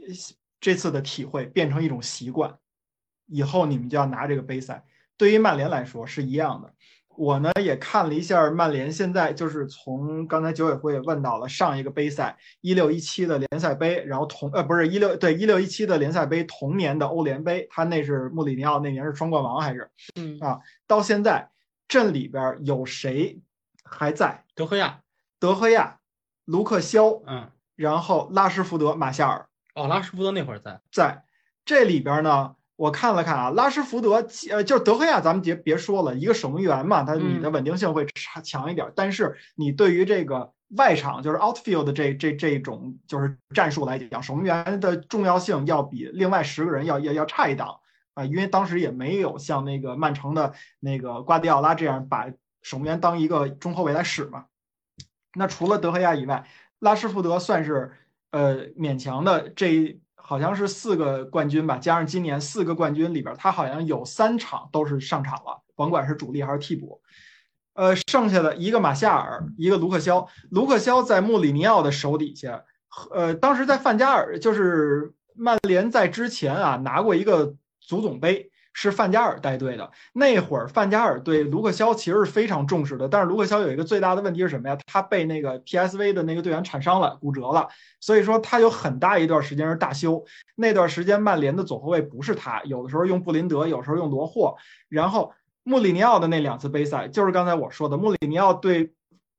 [0.61, 2.59] 这次的体会变成一种习惯，
[3.27, 4.85] 以后你们就要拿这个杯赛。
[5.17, 6.75] 对于曼联来说是一样的。
[7.17, 20.61] 我呢也看了一下曼联现在就是从刚才九委会也问到了上一个杯赛一六一七的联赛杯，然后同呃不是一六对一六一七的联赛杯同年的欧联杯，他那是穆里尼奥那年是双冠王还是嗯啊？
[20.87, 21.51] 到现在
[21.89, 23.39] 镇里边有谁
[23.85, 24.45] 还在？
[24.55, 25.01] 德赫亚，
[25.39, 25.97] 德赫亚。
[26.47, 31.25] 卢克肖，嗯，然后拉什福德、马夏尔，哦，拉什福德那会儿在，在
[31.65, 47.81] 这里边呢，我看了看啊，拉什福德，呃，就是德赫亚，咱们别别说了，一个守门员嘛，他你的稳定性会差强一点，但是你对于这个外场就是 outfield 这这这种就是战术来讲，守门员的重要性要比另外十个人要要要差一档。
[48.15, 52.27] 啊，因为当时也没有像那个曼城的那个瓜迪奥拉这样把
[52.61, 54.47] 守门员当一个中后卫来使嘛。
[55.33, 56.45] 那除了德赫亚以外，
[56.81, 57.93] 拉什福德算是
[58.31, 67.01] 呃勉强的，这好像是四个冠军吧，加上今年四个冠军里边，他好像有三场都是上场了，甭管是主力还是替补。
[67.75, 72.65] 呃，剩下的一个马夏尔，一个卢克肖，卢克肖在穆里尼奥的手底下，
[73.13, 78.50] 呃，当时在范加尔，就是曼联在之前啊拿过一个足总杯。
[78.83, 83.07] 是范加尔带队的那会儿，范加尔对卢克肖其实是非常重视的。
[83.07, 84.79] 但是卢克肖有一个最大的问题是什么呀？
[84.87, 87.69] 他被那个 PSV 的那个队员铲伤了，骨折了。
[88.01, 90.25] 所以说他有很大一段时间是大休。
[90.55, 94.57] 那段时间曼联的左后卫不是他，有的时候用布林德，有时候用罗霍。
[94.89, 98.95] 然后穆里尼奥的那两次杯赛，就是刚才我说的，穆里尼奥对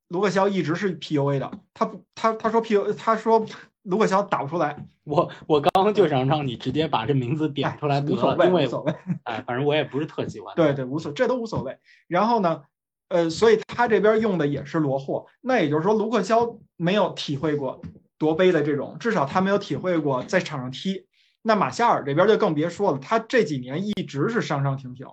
[0.09, 1.51] 卢克肖一直是 PUA 的。
[1.73, 3.43] 他不，他他说 PU，他说。
[3.83, 4.77] 卢克肖打不出来，
[5.11, 8.95] 我我刚刚就想让你直接把这名字点出来，无所谓，无所谓。
[9.23, 10.55] 哎，反正我也不是特喜欢。
[10.55, 11.77] 对对，无所，这都无所谓。
[12.07, 12.61] 然后呢，
[13.09, 17.81] 呃，所以他这边用的也是罗霍，那也就是说，卢克肖没有体会过
[18.17, 21.05] 夺杯的这种，至少他没有体会过在场上踢。
[21.41, 25.05] 那马夏尔这边就更别说了，他这几年一直是上上停停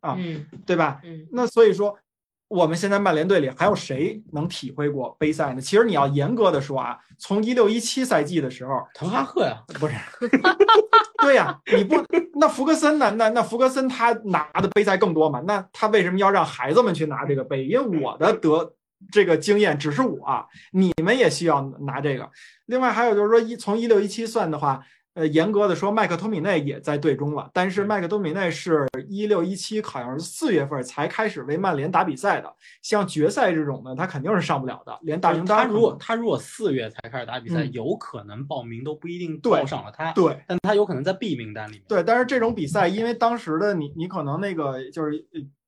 [0.00, 0.18] 啊，
[0.66, 1.00] 对吧？
[1.02, 1.98] 嗯，那所以说。
[2.48, 5.60] 我们现在曼联队里还有谁能体会过杯赛呢？
[5.60, 9.94] 其实你要严格的说啊，从一六一七赛季的时候，滕哈赫呀，不是，
[11.22, 11.96] 对呀，你不
[12.38, 13.10] 那福格森呢？
[13.12, 15.40] 那那福格森他拿的杯赛更多嘛？
[15.46, 17.64] 那他为什么要让孩子们去拿这个杯？
[17.64, 18.74] 因为我的得
[19.10, 22.30] 这个经验只是我，你们也需要拿这个。
[22.66, 24.80] 另外还有就是说，一从一六一七算的话。
[25.16, 32.54] 呃，严格的说，麦克托米内也在队中了，但是麦克托米内是一六一七，好像是四月份才开始为曼联打比赛的。
[32.82, 35.56] 像决赛这种呢，他肯定是上不了的，连大名单。
[35.56, 40.12] 他如果他如果四月才开始打比赛，有可能报名都不一定报上了他。
[40.12, 41.82] 对，但他有可能在 B 名单里面。
[41.88, 45.26] 对，但是这种比赛，因为当时的你，你可能那个就是。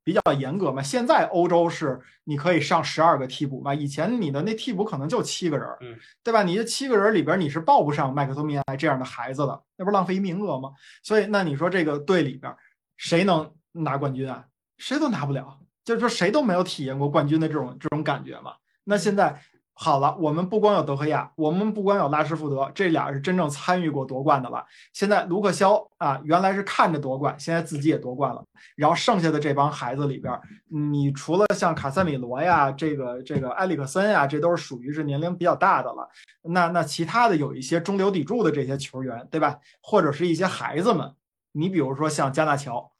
[0.08, 5.94] 比较严格嘛，现在欧洲是你可以上十二个替补嘛，以前你的那替补可能就七个人，嗯，
[6.24, 6.42] 对吧？
[6.42, 10.70] 你这七个人里边你是报不上麦克托米埃这样的孩子的，那不是浪费一名额吗？
[11.02, 12.50] 所以那你说这个队里边
[12.96, 14.46] 谁能拿冠军啊？
[14.78, 18.54] 谁都拿不了，就是说谁都没有体验过冠军的这种这种感觉嘛。
[18.84, 19.38] 那现在
[19.80, 24.66] 好了，我们不光有德赫亚，我们不光有拉什福德，这俩是真正参与过夺冠的了。
[24.92, 28.42] 现在卢克肖啊，原来是看着夺冠，现在自己也夺冠了。
[28.74, 30.36] 然后剩下的这帮孩子里边，
[30.68, 36.08] 你除了像卡塞米罗呀，这个这个埃里克森呀，这都是属于是年龄比较大的了。
[36.42, 39.60] 那那其他的有一些中流砥柱的这些球员，对吧？
[39.80, 41.14] 或者是一些孩子们，
[41.52, 42.90] 你比如说像加纳乔。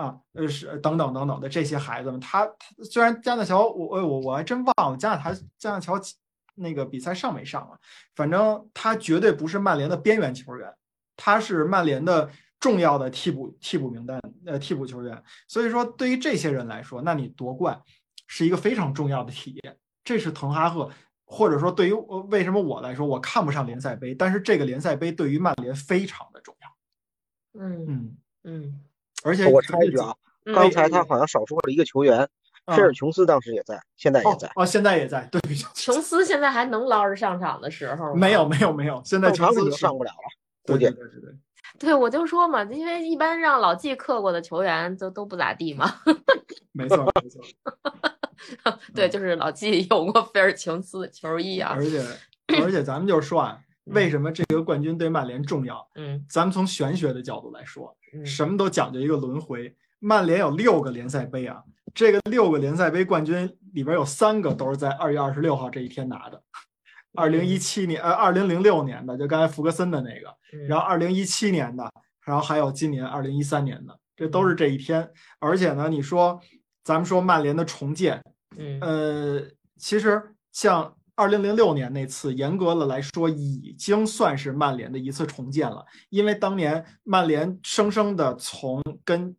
[0.00, 6.00] 啊，呃是等等等等的这些孩子们，他他虽然加纳乔，我我我还真忘了加纳他加纳乔
[6.54, 7.78] 那个比赛上没上啊，
[8.14, 10.72] 反正他绝对不是曼联的边缘球员，
[11.16, 17.78] 他是曼联的重要的替补替补名单呃替补球员，所以说对于这些人来说，那你夺冠
[18.26, 20.90] 是一个非常重要的体验，这是滕哈赫
[21.26, 21.92] 或者说对于
[22.30, 28.16] 为什么我来说我看不上联赛杯，但是这个联赛杯对于曼联非常的重要，嗯嗯。
[28.44, 28.80] 嗯。
[29.22, 30.14] 而且我插一句啊，
[30.54, 32.28] 刚才他好像少说了一个球员，
[32.66, 34.50] 菲尔琼斯当时也在，现在也在。
[34.54, 35.28] 哦，现在也在。
[35.30, 35.40] 对，
[35.74, 39.00] 琼斯现在还能捞着上场的时候没有，没有，没有。
[39.04, 40.16] 现在琼斯上不了了。
[40.64, 41.34] 对对对对。
[41.78, 45.90] 对，我就说嘛，因为一般让老季克过的球员都都不咋地嘛。
[46.72, 47.42] 没错，没错。
[48.94, 51.72] 对，就是老季有过菲尔琼斯球衣啊。
[51.74, 52.04] 而且，
[52.62, 55.88] 而且咱们就说啊，为什么这个冠军对曼联重要？
[55.94, 57.96] 嗯，咱们从玄学的角度来说。
[58.24, 61.62] 什么都讲究一个轮回，曼联有六个联赛杯啊，
[61.94, 66.42] 这个六个联赛杯冠军里边有三个都是在二月二十六号这一天拿的。
[67.14, 70.36] 二零一七年，呃，二零零六年的，就刚才福格森的那个，
[70.68, 71.90] 然后二零一七年的，
[72.24, 75.08] 然后还有今年二零一三年的，这都是这一天。
[75.38, 76.40] 而且呢，你说
[76.82, 78.22] 咱们说曼联的重建，
[78.56, 79.42] 嗯，呃，
[79.76, 80.94] 其实像。
[81.20, 85.84] 二零零六年那次，严格的来说，已经算是曼联的一次重建了。
[86.08, 89.36] 因为当年曼联生生的从跟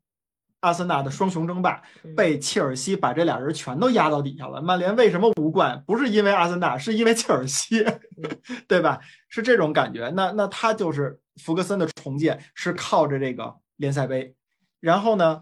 [0.60, 1.82] 阿森纳的双雄争霸，
[2.15, 4.62] 被切尔西把这俩人全都压到底下了。
[4.62, 5.84] 曼联为什么无冠？
[5.88, 7.84] 不是因为阿森纳，是因为切尔西，
[8.70, 9.00] 对吧？
[9.28, 10.08] 是这种感觉。
[10.10, 14.36] 那那他就是福格森的重建是靠着这个联赛杯。
[14.80, 15.41] 然后呢，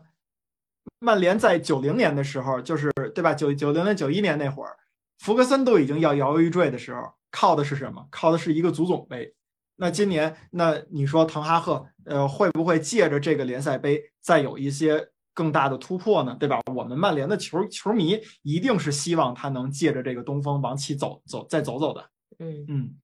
[0.99, 3.33] 曼联在九零年的时候，就是对吧？
[3.33, 4.77] 九九零年、九一年那会儿。
[5.19, 8.07] 福格森都已经要摇摇欲坠的时候，靠的是什么？
[8.09, 9.35] 靠的是一个足总杯。
[9.75, 16.35] 那今年，那你说滕哈赫，呃，会不会借着这个联赛杯再有一些更大的突破呢？
[16.39, 16.59] 对吧？
[16.73, 22.09] 我们曼联的球球迷一定是希望他能借着这个东风往起走走，再走走的。
[22.39, 22.97] 嗯嗯。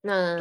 [0.00, 0.38] 那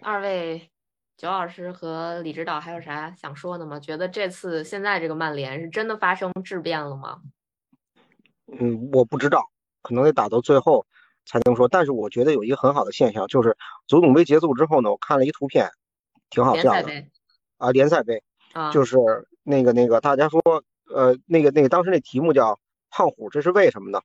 [0.00, 0.70] 二位
[1.16, 3.78] 九老师和李指导还有啥想说的吗？
[3.78, 7.22] 觉得这次现在这个曼联是真的发生质变了吗？
[8.58, 9.50] 嗯，我不知道。
[9.82, 10.86] 可能得打到最后
[11.26, 15.70] 才能说，但是我觉得有一个很好的现象，就是足总杯结束之后呢，我看了一图片，
[16.30, 16.88] 挺好笑的
[17.58, 18.22] 啊，联赛杯。
[18.52, 18.96] 啊，就是
[19.44, 20.42] 那个那个大家说，
[20.92, 22.58] 呃，那个那个当时那题目叫
[22.90, 24.00] 胖虎，这是为什么呢？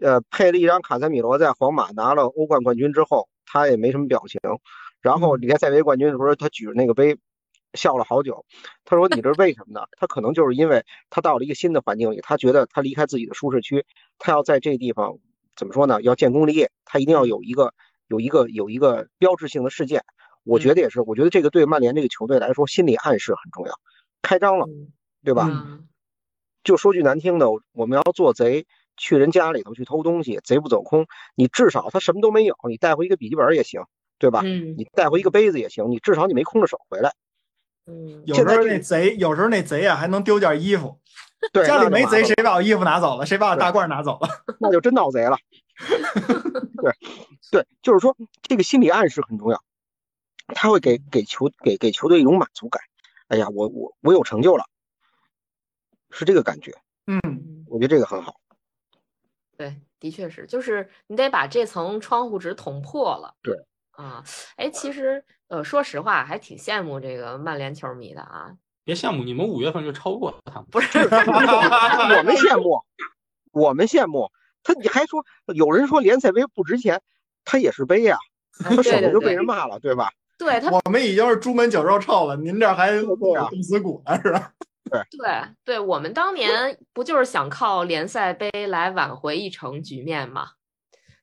[0.00, 4.40] 呃，配了一张卡塞米罗在皇马拿了欧冠冠军之后，他也没什么表情，
[5.00, 7.18] 然后联赛杯冠军的时候，他举着那个杯
[7.78, 8.44] 笑了好久，
[8.84, 9.86] 他说 你这是为什么呢？
[9.92, 13.86] 他可能就是因为他到了一个新的环境里，他觉得他离开自己的舒适区。
[14.18, 15.18] 他要在这地方
[15.56, 16.02] 怎么说呢？
[16.02, 17.72] 要建功立业，他一定要有一个
[18.08, 20.04] 有一个有一个标志性的事件。
[20.44, 23.72] 我觉得也是，我觉得这个对曼联这个球队来说，心理暗示很重要。
[24.22, 24.66] 开张了，
[25.24, 25.46] 对吧？
[26.64, 31.06] 就说句难听的，我们要做贼，去人家里头去偷东西，贼不走空。
[31.34, 33.82] 你至少他什么都没有，你带回一个笔记本也行，
[34.18, 34.42] 对吧？
[34.76, 37.12] 你带回一个杯子也行，你至少你没空着手回来。
[37.88, 41.00] 嗯，有时候那贼，有时候那贼啊还能丢件衣服。
[41.52, 43.24] 对，家里没贼，谁把我衣服拿走了？
[43.24, 44.28] 谁把我大褂拿走了？
[44.60, 45.36] 那就真闹贼了。
[46.82, 46.92] 对，
[47.50, 49.62] 对，就是说这个心理暗示很重要，
[50.48, 52.82] 他会给给球给给球队一种满足感。
[53.28, 54.64] 哎呀，我我我有成就了，
[56.10, 56.74] 是这个感觉。
[57.06, 58.40] 嗯，我觉得这个很好。
[59.56, 63.34] 对，的确是，就是你得把这层窗户纸捅破了。
[63.42, 63.56] 对，
[63.92, 64.24] 啊，
[64.56, 68.52] 哎，其实呃，说实话，还挺羡慕这个曼联球迷的啊。
[68.84, 70.66] 别羡慕，你们五月份就超过了他们。
[70.70, 72.80] 不是， 我们羡慕，
[73.52, 74.30] 我们羡慕
[74.62, 74.72] 他。
[74.74, 77.00] 你还说有人说联赛杯不值钱，
[77.44, 78.16] 他也是杯呀，
[78.58, 80.10] 他省着就被人骂了，对吧？
[80.38, 84.52] 对他，我们已经是猪门酒肉臭了，您这还冻死骨了是吧？
[84.88, 90.50] 对对对，我们当年不就是想靠联赛杯来挽回一城局面吗？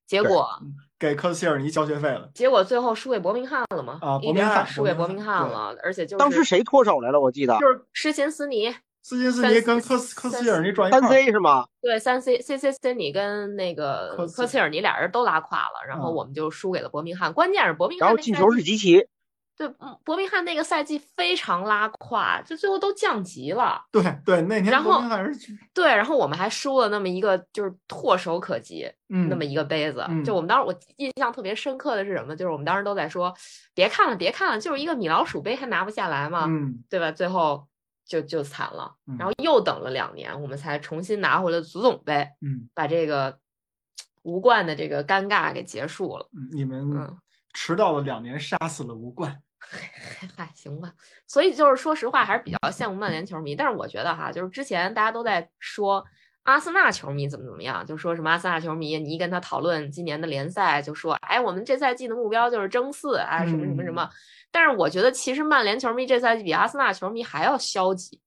[0.06, 0.50] 结果。
[0.98, 4.00] 给科斯切尔尼交学费了，结果最后输给伯明翰了吗？
[4.02, 7.20] 啊，伯明翰输给伯明翰了，而且就是当时谁脱手来了？
[7.20, 8.72] 我记得就是施琴斯尼，
[9.04, 11.66] 施琴斯尼跟科斯科斯切尔尼转一三 C 是吗？
[11.82, 17.34] 对，三 C C C C 尼跟那个科斯切尔尼俩人都拉垮了，然后我们就输给了伯明翰。
[17.34, 19.06] 关键是伯明翰，然后进球是吉奇，
[19.58, 23.82] 对，嗯伯明翰那个赛季非常拉胯，就最后都降级了。
[23.92, 25.02] 对对，那年然后
[25.74, 30.06] 对，然后我们还输了那么一个就是唾手可及嗯那么一个杯子。
[30.10, 32.36] 嗯就我们当时我印象特别深刻的是什么？
[32.36, 33.34] 就是我们当时都在说，
[33.74, 37.12] 别看了，别看了，就是一个米老鼠杯还拿不下来嘛，嗯对吧？
[37.12, 37.66] 最后
[38.06, 43.40] 就就惨了，嗯然后又等了两年，我们才重新拿回了足总杯，嗯把这个
[44.24, 46.28] 无冠的这个尴尬给结束了。
[46.34, 47.18] 嗯，你们嗯
[47.54, 49.42] 迟到了两年，杀死了吴冠。
[50.36, 50.94] 嗨，行吧。
[51.28, 53.56] 所以就是说实话，还是比较羡慕曼联球迷。
[53.56, 56.06] 但是我觉得哈，就是之前大家都在说
[56.44, 64.10] 阿森纳球迷怎么怎么样，就说什么阿森纳球迷，你一跟他讨论今年的联赛，就说哎，我们这赛季的目标就是争四，啊，什么什么什么。
[64.52, 68.22] 但是我觉得其实曼联球迷这赛季比阿森纳球迷还要消极。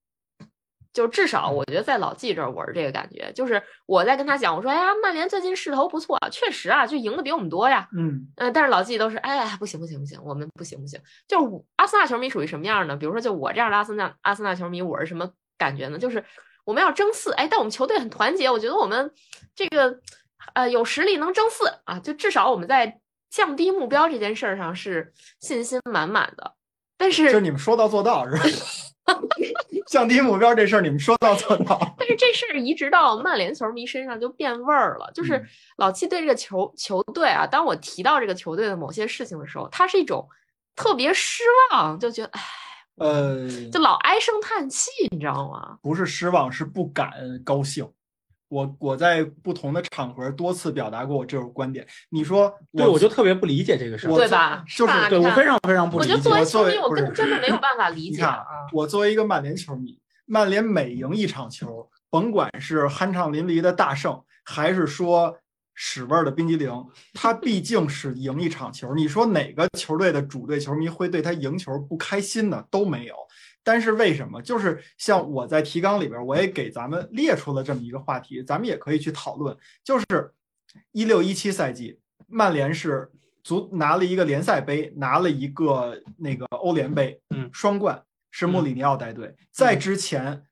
[0.98, 11.00] 就至少我觉得在老季这儿，我是这个感觉，就是我在跟他讲，我说，哎呀，曼联最近势头不错，确实啊，就赢的比我们多呀，嗯呃，但是老季都是，哎呀，不行不行不行，我们不行不行。
[11.28, 12.96] 就是阿森纳球迷属于什么样呢？
[12.96, 15.96] 比如说，就我这样的阿森纳阿森纳球迷，我是什么感觉呢？
[16.00, 16.24] 就是
[16.64, 19.12] 我们要争四，哎，但我们球队很团结，我觉得我们
[19.54, 20.00] 这个
[20.54, 22.98] 呃有实力能争四啊，就至少我们在
[23.30, 26.54] 降低目标这件事儿上是信心满满的。
[26.96, 28.42] 但是就你们说到做到是吧？
[29.88, 31.78] 降低目标这事儿你们说到做到。
[31.98, 35.46] 但是这事儿移植到曼联球迷身上就变味儿了，就是嗯
[35.78, 40.28] 老七对这个球球队啊，当我提到这个球队的某些事情的时候，他是一种
[40.76, 42.42] 特别失望，就觉得唉，
[42.98, 45.78] 呃，就老唉声叹气，你知道吗？
[45.82, 47.10] 不是失望，是不敢
[47.44, 47.90] 高兴。
[48.48, 51.86] 我我在不同的场合多次表达过我这种观点。
[52.08, 54.14] 你说对，我就特别不理解这个事儿。
[54.16, 54.64] 对吧？
[54.66, 56.32] 就是对我非常非常不理解我觉得作。
[56.34, 58.46] 为球迷，我为不是根本真的没有办法理你看解啊。
[58.72, 65.36] 我作为一个曼联球迷，曼联每赢一场球，甭管是酣畅淋漓的大胜，还是说
[65.74, 66.72] 屎味儿的冰激凌，
[67.12, 68.94] 他毕 竟是赢一场球。
[68.94, 72.64] 你说哪个球队的主队球迷会对他赢球不开心呢？
[72.70, 73.14] 都没有。
[73.68, 74.40] 但是为什么？
[74.40, 79.54] 就是像我在提纲里边，我也给咱们列出了这么一个话题，咱们也可以去讨论。
[79.84, 80.32] 就是
[80.92, 83.10] 一六一七赛季，曼联是
[83.44, 89.36] 足拿了一个联赛杯，拿了一个那个欧联杯，嗯双冠是穆里尼奥带队。
[89.52, 90.44] 在之前，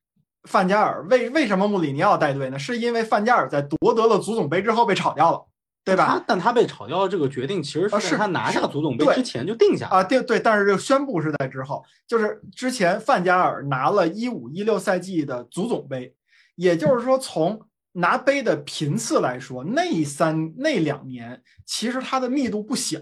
[0.45, 2.59] 范加尔为为什么穆里尼奥带队呢？
[2.59, 5.43] 是因为范加尔在夺得了足总杯之后被炒掉了，
[5.87, 6.07] 对吧？
[6.07, 9.93] 他但他被炒掉的这个决定，其实啊是他拿下是足总杯之前就定下了。
[9.93, 16.12] 啊，对对，但是这个宣布是在之后，就是之前范加尔拿了一五一六赛季的足总杯，
[16.57, 17.61] 也就是说从
[17.93, 23.01] 拿杯的频次来说，那三那两年其实它的密度不小，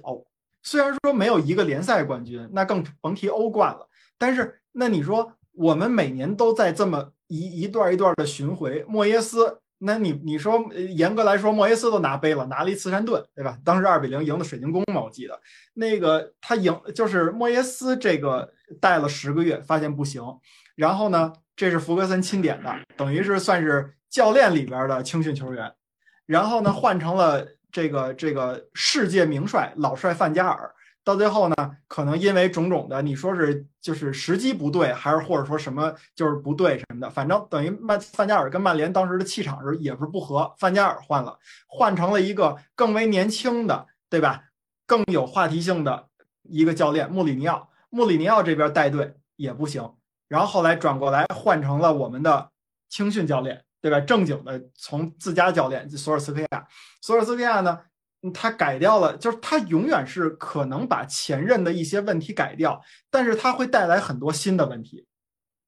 [0.62, 9.60] 虽然说没有一个联赛冠军，那更甭提欧冠了，但是那你说我们每年都在这么一一段一段的巡回，莫耶斯。
[9.84, 13.58] 那你你说，严格来说，莫耶斯都拿杯了，拿了一慈善盾，对吧？
[13.64, 15.38] 当时二比零赢的水晶宫嘛，我记得。
[15.74, 20.22] 那个他赢就是莫耶斯这个带了十个月，发现不行，
[20.74, 25.70] 然后呢，这是福格森钦点的，等于是算是教练里边的青训球员，
[26.26, 30.73] 然后呢换成了这个这个世界名帅老帅范加尔，
[31.04, 31.54] 到最后呢，
[31.86, 44.44] 可能因为种种的，你说是就是时机不对，还是或者说什么就是不对什么的，反正等于曼范加尔跟曼联当时的气场是也是不合，范加尔换了，换成了一个更为年轻的，对吧？
[44.86, 46.08] 更有话题性的
[46.42, 49.94] 一个教练穆里尼奥，穆里尼奥这边带队也不行，
[50.28, 52.50] 然后后来转过来换成了我们的
[52.88, 54.00] 青训教练，对吧？
[54.00, 56.66] 正经的从自家教练索尔斯克亚，
[57.00, 57.80] 索尔斯克亚呢，
[58.32, 65.06] 他改掉了，就是他永远是可能把前任的一些问题改掉，但是他会带来很多新的问题。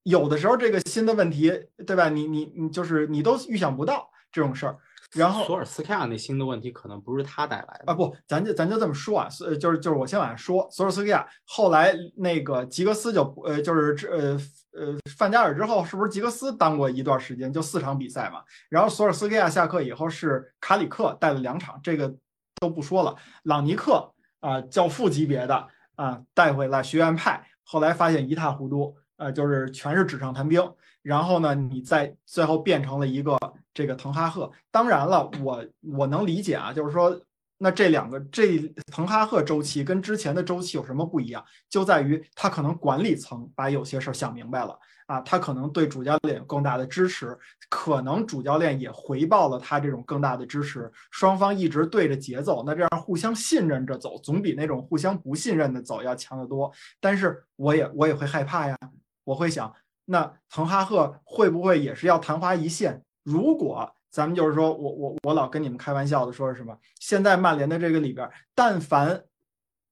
[0.04, 1.52] 有的时候这个新的问题，
[1.86, 2.08] 对吧？
[2.08, 4.78] 你你你就是你都预想不到这种事儿。
[5.14, 14.40] 然后索尔斯克亚那新的问题可能不是他带来的啊，不，咱就咱就这么说啊，是就是就是我先往下说，索尔斯克亚后来那个吉格斯就不呃就是这呃
[14.72, 18.42] 呃范加尔之后，是不是吉格斯当过一段时间，就四场比赛嘛？
[18.68, 22.12] 然后索尔斯克亚下课以后是卡里克带了两场，这个
[22.60, 23.16] 都不说了。
[23.42, 30.62] 朗尼克啊、教父级别的啊、带回来学院派，后来发现一塌糊涂，呃，就是全是纸上谈兵。
[31.02, 33.38] 然后呢，你再最后变成了一个
[33.72, 34.50] 这个滕哈赫。
[34.70, 37.20] 当然了，我我能理解啊，就是说，
[37.58, 38.58] 那这两个这
[38.92, 41.44] 滕哈赫周期跟之前的周期有什么不一样？
[41.70, 47.38] 就在于他可能管理层把有些事儿想明白了啊，他可能对主教练有更大的支持，
[47.70, 56.70] 可能主教练也回报了他这种更大的支持，双方一直对着节奏，那这样互相信任着走，总比那种互相不信任的走要强得多。
[57.00, 58.76] 但是我也我也会害怕呀，
[59.24, 59.72] 我会想。
[60.04, 63.02] 那滕哈赫会不会也是要昙花一现？
[63.24, 66.74] 如果咱们就是说我我我老跟你们开玩笑的说是什么？
[66.98, 69.24] 现在曼联的这个里边，但凡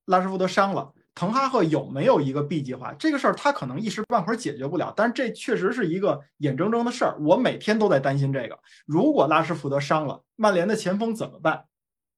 [0.06, 2.94] 拉什福德伤了，滕哈赫有没有一个 B 计划？
[2.94, 7.18] 这个事儿他可能一时半会儿解决不了，但是这确实是一个眼睁睁的事儿。
[7.20, 8.58] 我每天都在担心这个。
[8.86, 11.66] 如果拉什福德伤了，曼联的前锋怎么办？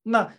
[0.04, 0.32] 那，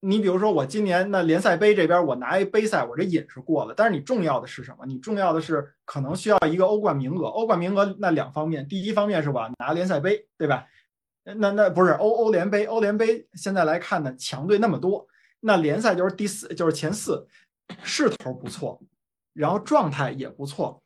[0.00, 3.74] 你比如说我今年那联赛杯这边我拿一杯赛，我这瘾是过了。
[3.76, 4.86] 但是你重要的是什么？
[4.86, 7.26] 你重要的是可能需要一个欧冠名额。
[7.26, 10.64] 欧冠名额那两方面，第一方面是我拿联赛杯，对吧？
[11.24, 15.06] 那那不是欧欧联杯，欧联杯现在来看呢，强队那么多，
[15.40, 17.26] 那联赛就是第四，就是前四。
[17.82, 18.78] 势头不错，
[19.32, 20.82] 然后状态也不错，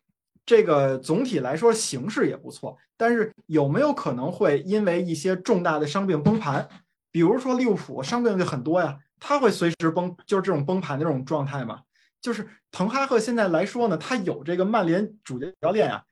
[0.46, 6.68] 这个总体来说形势也不错，但是有没有可能会因为一些重大的伤病崩盘？
[7.10, 11.80] 比如说利物浦伤病就很多呀，他会随时崩，就是这种崩盘的这种状态嘛。
[12.20, 16.04] 就是滕哈赫现在来说呢，他有这个曼联主教练啊，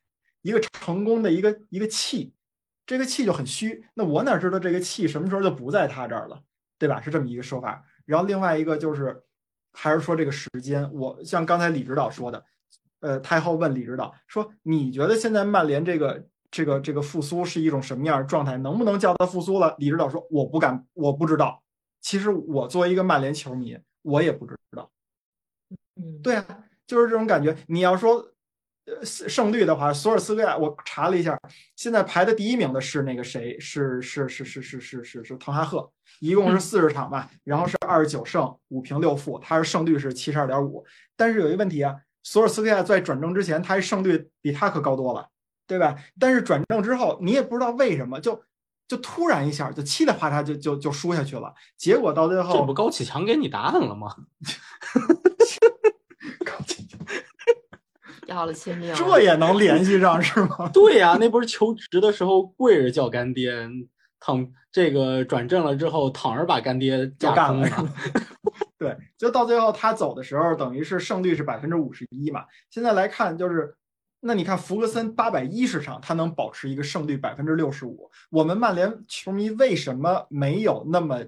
[0.42, 2.34] 一个成功的一个一个气，
[2.87, 3.84] 这个气就很虚。
[3.95, 6.41] 那我哪知道这个气什么时候就不在他这儿了，
[6.78, 7.01] 对吧？
[7.01, 7.84] 是这么一个说法。
[8.05, 9.22] 然后另外一个就是。
[9.78, 12.43] 还是说这个时间，我像刚才李指导说的，
[13.01, 18.57] 呃，太后问李指导说：“你觉得现在曼联这个这个这个复苏是一种什么样的状态？
[18.57, 21.62] 能不能叫它复苏了？”李指导说：“我不敢，我不知道。
[22.01, 24.91] 其实我作为一个曼联球迷，我也不知道。
[25.97, 27.55] 嗯，对啊，就是这种感觉。
[27.66, 28.32] 你要说。”
[28.87, 31.37] 呃，胜率的话，索尔斯克亚我查了一下，
[31.74, 33.59] 现在排的第一名的是那个谁？
[33.59, 40.84] 是是是是是是是是滕哈赫，一共是四十场吧，然后是二十九胜五平六负，他是胜率是七十二点五。
[41.16, 45.28] 但是有一个问题啊，索尔斯克亚在转正之前，他胜率比他可高多了，
[45.66, 45.97] 对吧？
[46.20, 48.41] 但是转正之后，你也不知道为什么，就
[48.87, 54.14] 就突然一下就嘁里哗嚓就就就输下去了，结果到最后，这不高启强给你答案了吗？
[58.26, 60.68] 要了亲命，这也能联系上是吗？
[60.74, 63.52] 对呀，那不是求职的时候跪着叫干爹，
[64.20, 67.68] 躺这个转正了之后躺着把干爹就干了。
[68.78, 72.44] 对，就到最后他走的时候，等于是胜率是百分之五十一嘛。
[72.70, 73.74] 现在来看，就是
[74.20, 78.10] 那你看福格森八百一十场，他能保持一个胜率百分之六十五。
[78.30, 81.24] 我们曼联球迷为什么没有那么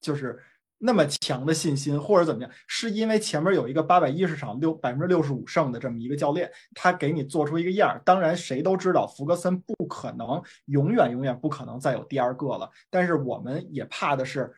[0.00, 0.40] 就是？
[0.86, 8.02] 那么强的信心，或者怎么样，是因为前面有一个八百一十场六百分之六十五胜的这么一个教练，他给你做出一个样儿。
[8.04, 12.70] 当然，谁都知道福格森不可能永远永远不可能再有第二个了。
[12.90, 14.52] 但是我们也怕的是，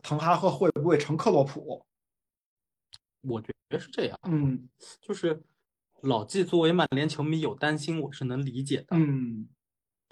[0.00, 1.84] 滕哈赫会不会成克洛普？
[3.22, 4.16] 我觉得是这样。
[4.28, 4.68] 嗯，
[5.00, 5.42] 就是
[6.02, 8.86] 老季作为曼联球迷有担心，我是能理解的。
[8.90, 9.48] 嗯。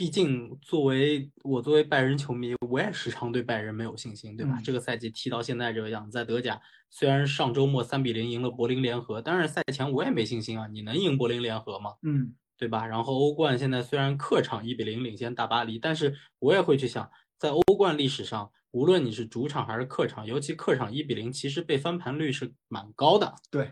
[0.02, 4.60] 毕竟，作为我作为拜仁球迷，我也时常对拜仁没有信心，对吧？
[4.64, 10.66] 这个赛季踢到现在这个样子，在德甲，虽然上周末三比零赢了柏林联合，但是赛前我也没信心啊。
[10.66, 11.92] 你能赢柏林联合吗？
[12.02, 12.84] 嗯，对吧？
[12.84, 23.32] 然后欧冠现在虽然客场一比零领先大巴黎，但是我也会去想，在欧冠历史上，无论你是主场还是客场，尤其客场一比零，其实被翻盘率是蛮高的。
[23.52, 23.70] 对。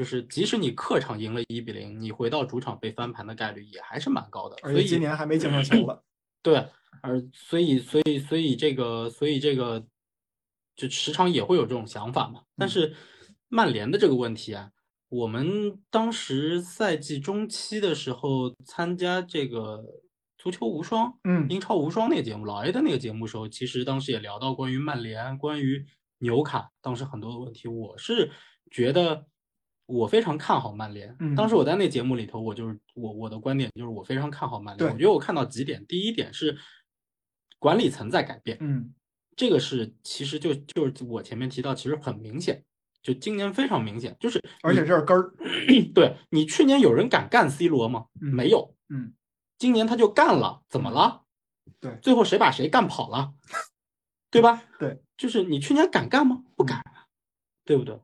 [0.00, 4.56] 就是即使你客场赢了一比零，你回到主场被翻盘的概率也还是蛮高的。
[4.62, 6.02] 而且今年还没进上球了。
[6.42, 6.56] 对，
[7.02, 9.86] 而所以所以所以这个所以这个
[10.74, 12.40] 就时常也会有这种想法嘛。
[12.56, 12.96] 但是
[13.48, 14.70] 曼联的这个问题啊，
[15.10, 19.84] 我们当时赛季中期的时候参加这个
[20.38, 25.84] 足球无双，嗯，英超无双那个节目，老 A 的那个节目时候，其实当时也聊到关于曼联、关于
[26.20, 28.30] 纽卡当时很多的问题，我是
[28.70, 29.26] 觉得。
[29.90, 31.16] 我非常看好曼联。
[31.36, 34.90] 当时我在那节目里头，我就是我我的观点就是我非常看好曼联。
[34.90, 36.56] 我觉得我看到几点，第一点是
[37.58, 38.56] 管理层在改变。
[38.60, 38.94] 嗯，
[39.36, 42.64] 这个是其实就就是我前面提到，其实很明显，
[43.02, 45.34] 就今年非常明显，就是而且这是根儿。
[45.92, 48.06] 对你去年有人敢干 C 罗吗？
[48.14, 48.74] 没有。
[48.88, 49.12] 嗯，
[49.58, 51.24] 今年他就干了，怎么了？
[51.80, 53.32] 对，最后谁把谁干跑了？
[54.30, 54.62] 对吧？
[54.78, 56.44] 对，就是你去年敢干吗？
[56.56, 56.80] 不敢，
[57.64, 57.98] 对不对？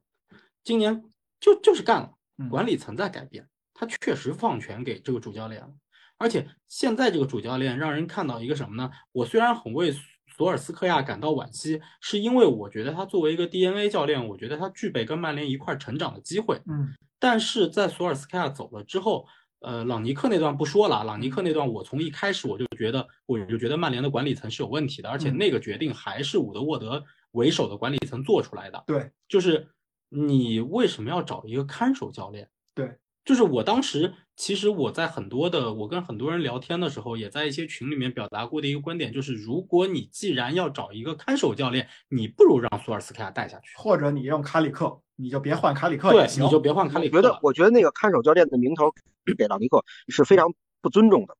[0.65, 1.05] 今年。
[1.41, 2.11] 就就是干了，
[2.49, 5.71] 管理层在改变，他确实放权给这个主教练了，
[6.19, 8.91] 而且现在这个主教练让人看到一个什么呢？
[9.13, 9.95] 我虽然很为
[10.35, 16.61] 索尔斯克亚感到惋惜，是因为我觉得他作为一个 DNA 教练，我觉得他具备跟曼联一块成长的机会。
[16.67, 19.27] 嗯，但是在索尔斯克亚走了之后，
[19.61, 28.83] 呃，朗尼克那段不说了，朗尼克那段我从一开始我就觉得，我就觉得曼联的管理层是有问题的，而且那个决定还是伍德沃德为首的管理层做出来的。
[28.87, 29.69] 对，就是。
[30.09, 32.49] 你为什么要找一个看守教练？
[32.75, 47.17] 对，就是我当时，其实我在很多的，我跟很多人聊天的时候，也在一些群里面表达过的一个观点，就是如果你既然要找一个看守教练，你不如让索尔斯克亚带下去，或者你用卡里克，你就别换卡里克对，你就别换卡里克。
[47.17, 48.93] 我觉得，我觉得那个看守教练的名头
[49.37, 51.37] 给到尼克是非常不尊重的。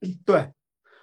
[0.26, 0.52] 对，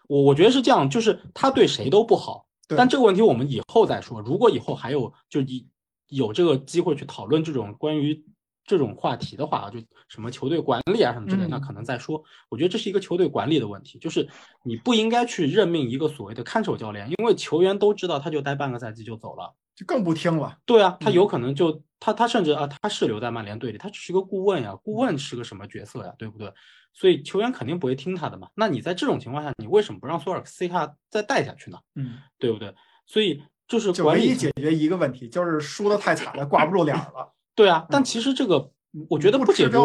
[0.08, 2.47] 我我觉得是这样，就是他对谁都不好。
[2.76, 4.22] 但这个问题我们以后再说。
[4.22, 5.68] 如果以后还有，就以
[6.10, 8.24] 有这个机会去讨论这种关于
[8.66, 12.22] 这种话题的话，就什么球队管理啊什么之类，嗯那可能再说。
[12.49, 14.28] 我觉得这是一个球队管理的问题，就是
[14.64, 19.55] 你不应该去任命一个所谓的看守教练，因为球员都知道他就待半个赛季就走了。
[19.76, 20.57] 就更不听了。
[20.66, 26.51] 对啊，他嗯有可能就他他甚至啊，他是留在曼联队里，他只是个顾问呀，顾问是个什么角色呀，对不对？
[26.91, 28.49] 所以球员肯定不会听他的嘛。
[28.55, 31.78] 那你在这种情况下，你为什么不让索尔斯克亚再带下去呢？
[31.95, 32.76] 嗯，对不对？
[33.05, 37.32] 所以就是唯一解决一个问题，就是输的太惨了，挂不住脸儿了。
[37.55, 38.57] 对啊，但嗯其实这个
[38.93, 39.78] 嗯我觉得不不解决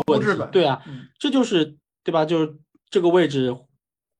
[0.50, 2.24] 对啊，嗯这就是对吧？
[2.24, 2.56] 就是
[2.90, 3.56] 这个位置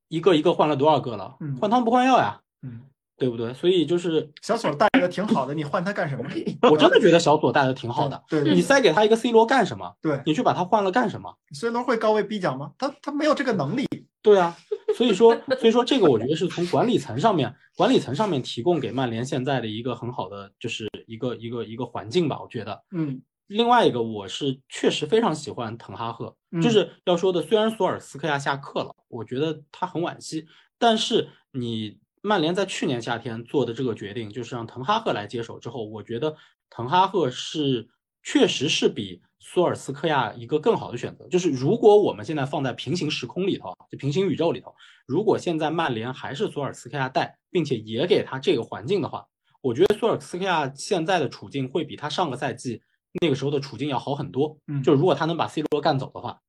[0.08, 2.82] 一个一个换了多少个了嗯，换汤不换药呀，嗯，
[3.16, 3.54] 对不对？
[3.54, 6.24] 所以就是小索带的挺好的，你换他干什么？
[6.70, 9.94] 我真的觉得小左带的挺好的， 你塞给他一个 C 罗干什么？
[10.02, 12.72] 对，你去把他换了干什么？C 罗会高位逼抢吗？
[12.76, 13.86] 他他没有这个能力。
[14.20, 14.56] 对啊，
[14.96, 22.40] 所以说，所以说这个我觉得是从管理层上面，管理层上面提供给曼联现在的一个很好的，就是一个一个一个环境吧。
[22.40, 30.46] 我觉得，嗯另外一个我是确实非常喜欢滕哈赫，嗯就是要说的，虽然索尔斯克亚下课了，我觉得他很惋惜，
[30.78, 36.34] 但是你曼联在去年夏天做的这个决定，就是让滕哈赫来接手之后，我觉得
[36.70, 37.86] 滕哈赫是
[38.22, 41.28] 确实是比索尔斯克亚一个更好的选择。
[41.28, 44.74] 就是如果我们现在放在平行时空里头，就平行宇宙里头，
[45.06, 49.28] 如果现在曼联还是索尔斯克亚带，并且也给他这个环境的话，
[49.60, 52.80] 我觉得索尔斯克亚现在的处境会比他上个赛季
[53.20, 54.56] 那个时候的处境要好很多。
[54.66, 56.40] 嗯，就如果他能把 C 罗干走的话，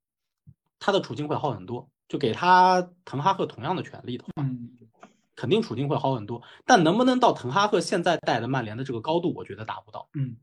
[0.80, 1.90] 他的处境会好很多。
[2.08, 4.70] 就给他滕哈赫同样的权利的话，嗯
[5.36, 6.40] 肯定处境会好很多。
[6.64, 10.08] 但能不能到滕哈赫现在带的曼联的这个高度，我觉得达不到。
[10.14, 10.38] 嗯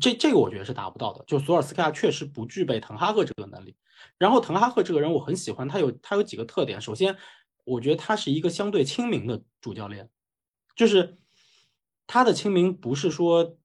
[0.00, 1.24] 这这个我觉得是达不到的。
[1.26, 3.74] 就索尔斯克亚确实不具备滕哈赫这个能力。
[4.16, 6.80] 然后滕哈赫这个人我很喜欢，他有他有几个特点。
[6.80, 7.16] 首先，
[7.64, 10.08] 我觉得他是一个相对亲民的主教练，
[10.76, 11.18] 就是
[12.06, 13.56] 他的亲民不是说，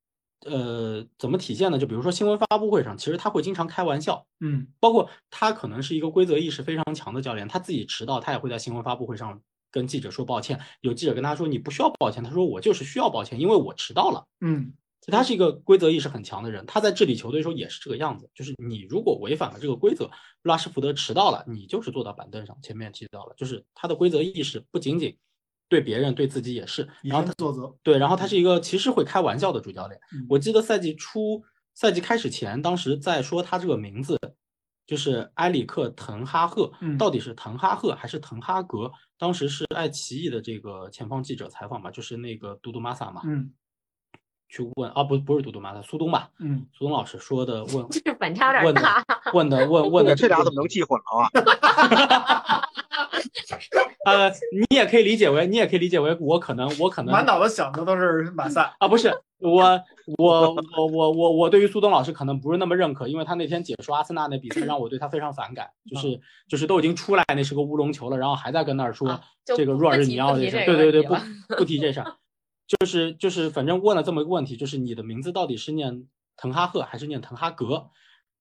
[0.45, 1.77] 呃，怎么体现呢？
[1.77, 10.59] 就比如说新闻发布会上，其实他会经常开玩笑，嗯包括他可能是一个规则意识非常强的教练，他自己迟到，他也会在新闻发布会上跟记者说抱歉。
[10.81, 14.25] 有记者跟他说你不需要抱歉，他说我就是需要抱歉，因为我迟到了。
[14.41, 14.73] 嗯
[15.05, 20.09] 所以他是一个规则意识很强的人，他在治理球队的时候也是这个样子，就是你如果违反了这个规则，
[20.43, 22.57] 拉什福德迟到了，你就是坐到板凳上。
[22.61, 25.17] 前面提到了，就是他的规则意识不仅仅
[25.67, 26.87] 对别人，对自己也是。
[27.01, 27.75] 以然后他身作则。
[27.83, 29.99] 对，然后他是一个其实会开玩笑的主教练。
[30.13, 31.43] 嗯我记得赛季初、
[31.73, 34.17] 赛季开始前，当时在说他这个名字，
[34.87, 38.89] 就是埃里克·滕哈赫，嗯到底是滕哈赫还是滕哈格？
[39.17, 43.51] 当时是爱奇艺的这个前方记者采访嘛，就是那个嘟嘟玛萨嘛，嗯
[44.53, 49.31] 去问啊，不不是嘟嘟玛萨，苏东吧，嗯苏东老师说的问这个反差有问的点大。
[49.33, 52.69] 问的问问的这俩怎么能记混了啊？
[54.05, 58.75] 呃，你也可以理解为，你也可以理解为我可能我可能满脑子想的都是马赛。
[58.77, 59.63] 啊，不是我，
[60.17, 71.15] 我我我我我对于苏东老师可能不是那么认可，因为他那天解说阿森纳那比赛让我对他非常反感，就是就是都已经出来那是个乌龙球了，然后还在跟那儿说这个若尔日尼奥这事对对对，不
[71.57, 72.13] 不提这事儿，
[72.79, 77.89] 就是就是反正问了这么一个问题，就是你的名字到底是念滕哈赫还是念滕哈格？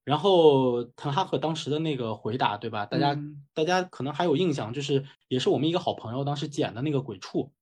[0.03, 2.85] 然后滕哈赫当时的那个回答，对吧？
[2.85, 7.53] 大家、嗯大家可能还有印象，就是也是我们一个好朋友当时剪的那个鬼畜，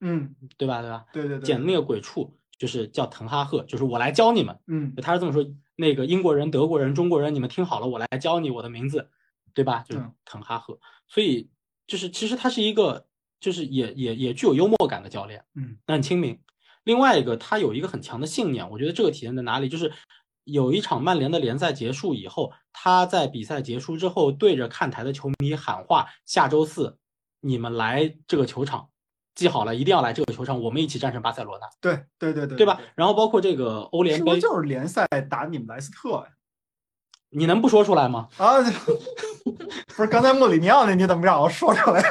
[0.00, 0.80] 嗯，对吧？
[0.80, 1.04] 对吧？
[1.12, 4.58] 对对对，剪的那个鬼畜就是叫滕哈赫，就是我来教你们。
[4.66, 5.44] 嗯他是这么说，
[5.76, 9.10] 那个英国人、德国人、中国人，你们听好了，我来教你我的名字，
[9.52, 9.84] 对吧？
[9.86, 10.78] 就是嗯滕哈赫。
[11.06, 11.50] 所以
[11.86, 13.06] 就是其实他是一个
[13.44, 16.40] 就是也也也具有幽默感的教练，嗯，那很亲民。
[16.84, 19.68] 另外一个，他有一个很强的信念，我觉得这个体现在哪里？
[19.68, 19.92] 就是
[20.44, 26.96] 有一场曼联的联赛结束以后，他在比赛结束之后，对着看台的球迷喊话：“下周四
[27.40, 28.88] 你们来这个球场，
[29.34, 36.28] 记好了，一定要来这个球场，我们一起战胜巴塞罗那，对对对对，对吧？”然后包括这个欧联杯，就是联赛打你们莱斯特呀？
[37.28, 38.30] 你能不说出来吗？
[38.38, 38.56] 啊，
[39.94, 42.02] 不是刚才穆里尼奥那你怎么让我说出来？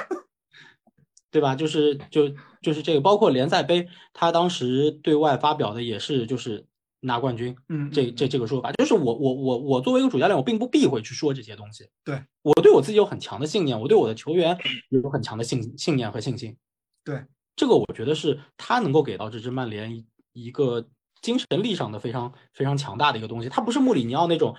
[1.33, 1.55] 对吧？
[1.55, 2.29] 就是就
[2.61, 6.63] 就是这个，包括联赛杯，他当时对外发表的也是就是
[6.99, 11.89] 拿冠军，嗯，这这这个说法，就是我我我我作为一个主教练，我并不避讳去说这些东西。
[12.05, 14.55] 对我对我自己有很强的信念，我对我的球员
[14.89, 16.55] 有很强的信信念和信心。
[17.03, 17.19] 对
[17.55, 20.87] 这个，我觉得是他能够给到这支曼联一一个
[21.21, 23.49] 精神力上的非常非常强大的一个东西。
[23.49, 24.55] 他不是穆里尼奥那种。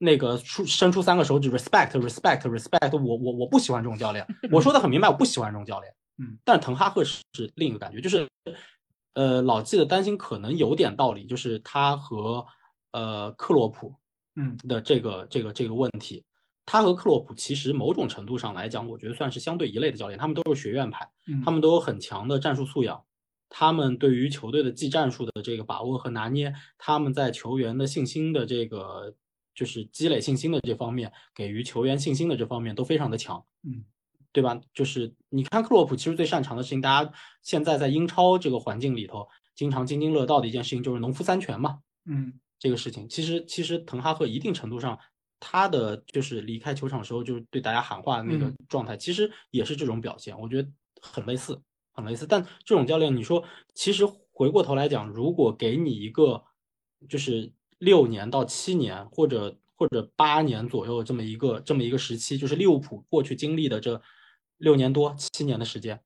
[0.00, 5.92] 那个出伸出三个手指，respect respect respect，我我我不喜欢这种教练，我说的很明白，我不喜欢这种教练。
[6.18, 8.28] 嗯，但是滕哈赫是是另一个感觉，就是
[9.14, 12.44] 呃，老季的担心可能有点道理，就是他和
[12.92, 13.94] 呃克洛普
[14.36, 14.56] 嗯。
[14.68, 16.24] 的这个这个这个问题，
[16.66, 23.02] 他和克洛普其实某种程度上来讲，我觉得算是相对一类的教练，他们都是学院派，嗯，他们都有很强的战术素养，
[23.48, 29.14] 他们对于球队的技战术的这个把握和拿捏，他们在球员的信心的这个
[29.54, 33.84] 就是积累信心的这方面，给予球员信心的这方面都非常的强，嗯，
[34.32, 34.60] 对吧？
[34.74, 37.12] 就是你看克洛普其实最擅长的事情，大家
[37.42, 44.98] 现在在英超这个环境里头，经常津津乐道的一件事情就是农夫三权嘛，嗯这个事情，其实其实滕哈赫一定程度上，
[45.40, 50.68] 他的就是离开球场时候就是对大家喊话的那个嗯状态，其实也是这种表现，我觉得
[51.00, 51.60] 很类似，
[51.92, 52.26] 很类似。
[52.26, 56.44] 但这种教练，你说其实回过头来讲，如果给你一个
[57.08, 64.02] 就是六年到七年或者或者八年左右这么一个这么一个时期，就是利物浦过去经历的这
[64.58, 66.00] 六年多七年的时间，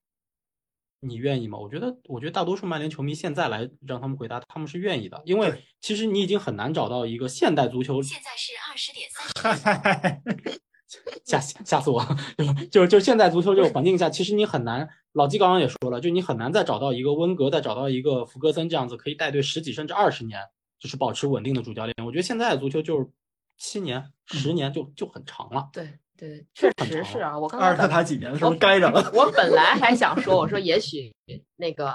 [1.01, 1.59] 你愿意吗？
[1.59, 10.23] 我觉得，我觉得大多数曼联球迷现在来让他们回答，他们是愿意的，因为其实你已经很难找到一个现代足球现在是二十点三嗨，
[11.25, 12.17] 吓吓死我了！
[12.71, 14.89] 就就现在足球这个环境下，其实你很难。
[15.13, 20.41] 老季刚刚也说了，就你很难再找到一个温格，再找到一个福格森这样子可以带队十几甚至二十年，
[20.79, 21.95] 就是保持稳定的主教练。
[22.05, 23.11] 我觉得现在的足球就是
[23.57, 25.69] 七年、十年就就很长了。
[25.73, 27.37] 对对，确实是啊。
[27.37, 29.11] 我刚阿尔特塔几年的时候该着了？
[29.13, 31.13] 我本来还想说，我说 也许
[31.57, 31.89] 那个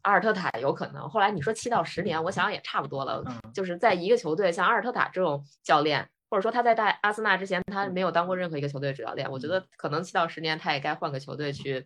[0.00, 3.22] 阿尔特塔有可能，后来你说七到十年，我想想也差不多了。
[3.26, 11.84] 嗯就是在一个球队，像阿尔特塔这种教练，或者说他在带阿森纳之前，他没有当过任何一个球队主教练，我觉得可能七到十年他也该换个球队去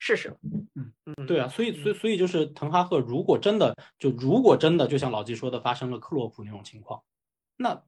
[0.00, 0.36] 试试了。
[0.74, 7.00] 嗯，对啊，所以所以所以就是滕哈赫，如果真的就如果真的就像老季说的，发生了克洛普那种情况，
[7.56, 7.80] 那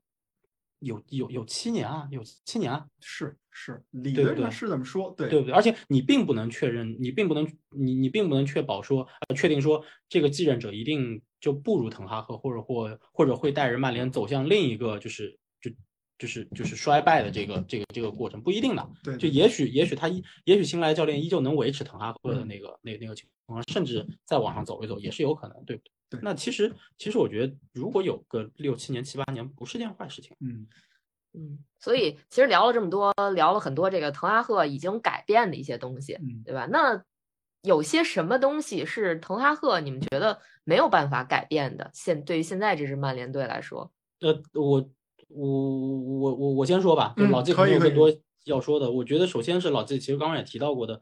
[0.81, 5.55] 有有有七年啊，有七年啊，是是，理对不论上对是这么说，对对不对？
[5.55, 15.71] 而且你并不能确认，你并不能，你你并不能确保说，呃，确定说这个继任者一定就不如滕哈赫，或者或或者会带着曼联走向另一个就是就
[16.19, 18.91] 就是就是衰败的这个这个这个过程，不一定的。
[19.03, 25.91] 对，就也许也许他一也许新来的教练依旧能维持滕哈赫的嗯那个那那个情况，甚至再往上走一走也是有可能，对不对？
[26.15, 30.37] 对那其实其实我觉得，如果有个六七年七八年，不是件坏事情。
[30.41, 30.67] 嗯
[31.37, 36.67] 嗯，所以其实聊了这么多，聊了很多这个滕哈赫已经改变的一些东西，嗯对吧？
[36.67, 37.03] 那
[37.63, 41.91] 有些什么东西是滕哈赫你们觉得没有办法改变的？
[41.93, 43.91] 现对于现在这支曼联队来说，
[44.21, 44.89] 呃，我
[45.29, 48.89] 我我我我先说吧，老季可能有更多要说的。
[48.91, 51.01] 我觉得首先是老季，其实刚刚也提到过的，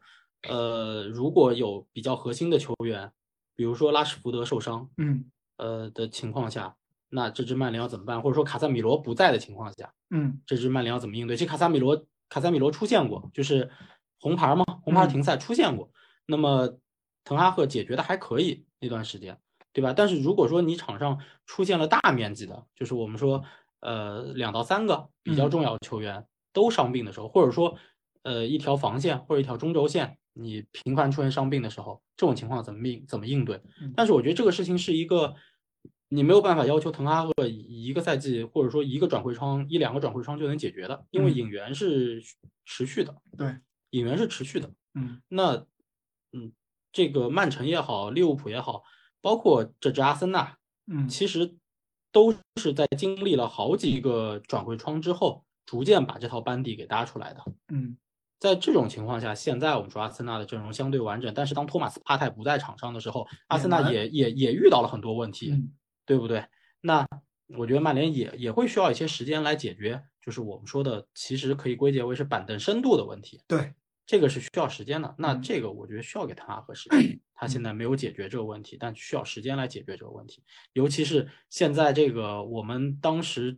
[0.49, 3.13] 呃，如果有比较核心的球员，
[3.55, 5.25] 比如说拉什福德受伤，嗯
[5.57, 6.77] 呃的情况下，
[7.09, 8.21] 那这支曼联要怎么办？
[8.23, 11.37] 或者说卡塞米罗不在的情况下，嗯这支曼联要怎么应对？
[11.37, 13.71] 其实卡萨米罗卡塞米罗出现过，就是
[14.19, 15.91] 红牌嘛，红牌嗯停赛出现过。
[16.27, 16.79] 那么
[17.25, 19.39] 滕哈赫解决的还可以那段时间，
[19.73, 19.93] 对吧？
[19.93, 23.45] 但是如果说你场上出现了大面积的，就是我们说
[23.81, 27.77] 呃两到三个比较嗯重要的球员都伤病的时候，或者说
[28.23, 33.93] 呃一条防线或者一条中轴线你频繁出现伤病的时候，这种情况怎么应怎么应对嗯？
[33.97, 35.35] 但是我觉得这个事情是一个。
[36.15, 42.23] 你没有办法要求滕哈赫一个赛季或者说一个转会窗一两个转会窗就能解决的，因为嗯引援是
[42.67, 43.57] 持续的，对，
[43.93, 44.71] 引援是持续的。
[44.93, 45.67] 嗯那，
[46.33, 46.53] 嗯，
[46.93, 48.83] 这个曼城也好，利物浦也好，
[49.23, 51.57] 包括这支阿森纳，嗯其实
[52.13, 57.43] 都是在经历了好几个转会窗之后，逐渐把这套班底给搭出来的。
[57.73, 57.97] 嗯
[58.43, 65.53] 在这种情况下，现在我们说阿森纳的阵容相对完整，但是当托马斯帕泰不在场上的时候，阿森纳也也也遇到了很多问题。
[65.53, 65.73] 嗯
[66.05, 66.45] 对不对？
[66.81, 67.07] 那
[67.57, 73.73] 我觉得曼联也也会需要一些时间来解决，就是我们说的，其实可以归结为是板凳深度的问题，对，
[74.05, 75.15] 这个是需要时间的。
[75.17, 80.43] 那嗯这个我觉得需要给滕哈赫时间，他现在没有解决这个问题，但需要时间来解决这个问题。
[80.73, 83.57] 尤其是现在这个我们当时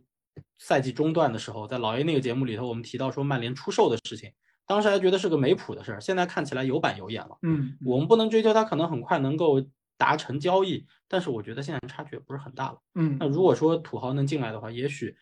[0.59, 4.31] 赛季中段的时候，在老 A 那个节目里头，我们提到说曼联出售的事情，
[4.67, 7.37] 当时还觉得是个没谱的事儿，现在看起来有板有眼了。
[7.41, 9.63] 嗯我们不能追求他可能很快能够
[9.97, 12.79] 达成交易，但是我觉得现在差距也不是很大了。
[12.95, 15.15] 嗯那如果说土豪能进来的话，也许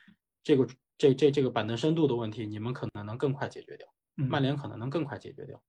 [0.44, 0.68] 这个
[0.98, 3.88] 这这这个板凳深度的问题，你们可能能更快解决掉，
[4.18, 5.62] 嗯曼联可能能更快解决掉。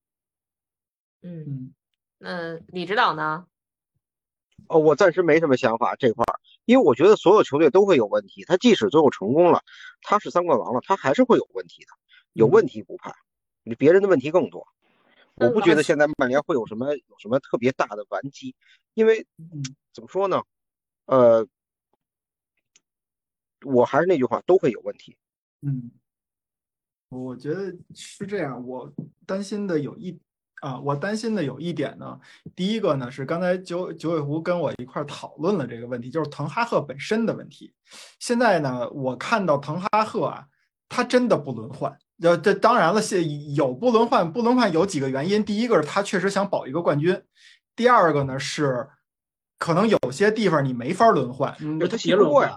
[1.22, 1.72] 嗯，嗯
[2.18, 3.47] 那李指导呢？
[4.68, 8.45] 哦，我暂时没什么想法这块儿，因为我觉得所有球队都会有问题。
[8.45, 9.62] 他即使最后成功了，
[10.01, 11.89] 他是三冠王了，他还是会有问题的。
[12.35, 13.14] 有问题不怕，你
[13.79, 14.67] 别人的问题更多。
[15.37, 18.55] 我不觉得现在曼联会有什么有什么特别大的顽疾，
[18.95, 19.62] 因为嗯
[19.93, 20.41] 怎么说呢？
[21.07, 21.45] 呃，
[23.65, 25.17] 我还是那句话，都会有问题。
[25.62, 25.91] 嗯，
[27.09, 28.65] 我觉得是这样。
[28.65, 28.93] 我
[29.27, 30.17] 担心的有一
[30.61, 32.21] 啊，我担心的有一点呢，
[32.55, 37.75] 第一个呢是刚才九九尾狐跟我一块讨论了这个问题，就是滕哈赫本身的问题。
[38.21, 40.47] 现在呢，我看到滕哈赫啊，
[40.89, 41.99] 他真的不轮换。
[42.23, 45.45] 呃，这当然了，现有不轮换，不轮换有几个原因。
[45.45, 47.21] 第一个是他确实想保一个冠军，
[47.75, 48.89] 第二个呢是
[49.59, 51.55] 可能有些地方你没法轮换。
[51.61, 52.57] 嗯他别轮换，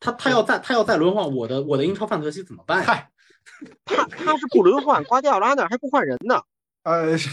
[0.00, 2.84] 他他要再他要再轮换，我的我的英超范特西怎么办呀？
[2.86, 3.10] 嗨，
[3.86, 6.40] 他他是不轮换，瓜迪奥拉那儿还不换人呢。
[6.82, 7.30] 呃，是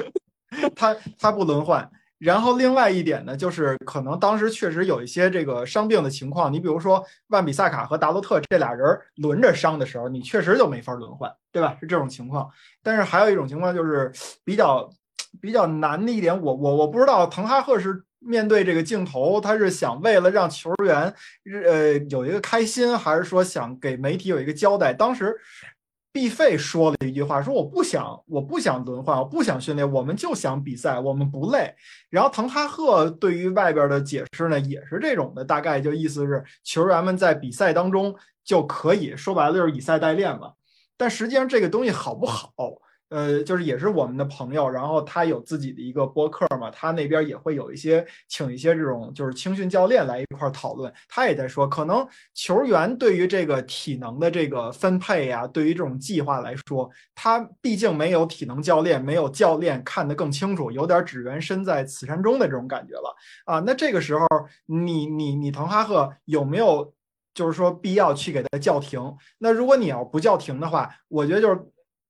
[0.74, 1.90] 他他不轮换。
[2.18, 6.50] 然后另外一点呢，就是可能当时确实有一些这个伤病的情况。
[6.50, 11.76] 你比如说万比萨卡和达洛特这俩人轮着伤的时候，你确实就没法轮换，对吧？
[11.78, 12.48] 是这种情况。
[12.82, 14.10] 但是还有一种情况就是
[14.44, 14.88] 比较
[15.40, 21.12] 比较难的一点，我我我不知道滕哈赫是面对这个镜头，他是想为了让球员
[21.64, 24.92] 呃有一个开心，还是说想给媒体有一个交代？
[24.94, 25.36] 当时。
[26.16, 31.74] 毕费说了一句话，说我不想，我不想轮换，我不想训练，我们就想比赛，我们不累。
[32.08, 40.52] 然后滕哈赫对于外边的解释呢，也是这种的，大概就意思是球员们在比赛当中就可以说白了就是以赛代练嘛。
[40.96, 42.54] 但实际上这个东西好不好？
[43.08, 50.92] 呃，就是也是我们的朋友，然后他有自己的一个播客嘛，他那边也会有一些请一些这种就是青训教练来一块讨论。
[51.08, 52.04] 他也在说，可能
[52.34, 63.60] 球员对于这个体能的这个分配呀，对于这种计划来说，他毕竟没有体能教练，没有教练看得更清楚，有点只缘身在此山中的这种感觉了啊。
[63.60, 64.26] 那这个时候，
[64.66, 66.92] 你你你滕哈赫有没有
[67.32, 69.00] 就是说必要去给他叫停？
[69.38, 71.56] 那如果你要不叫停的话，我觉得就是。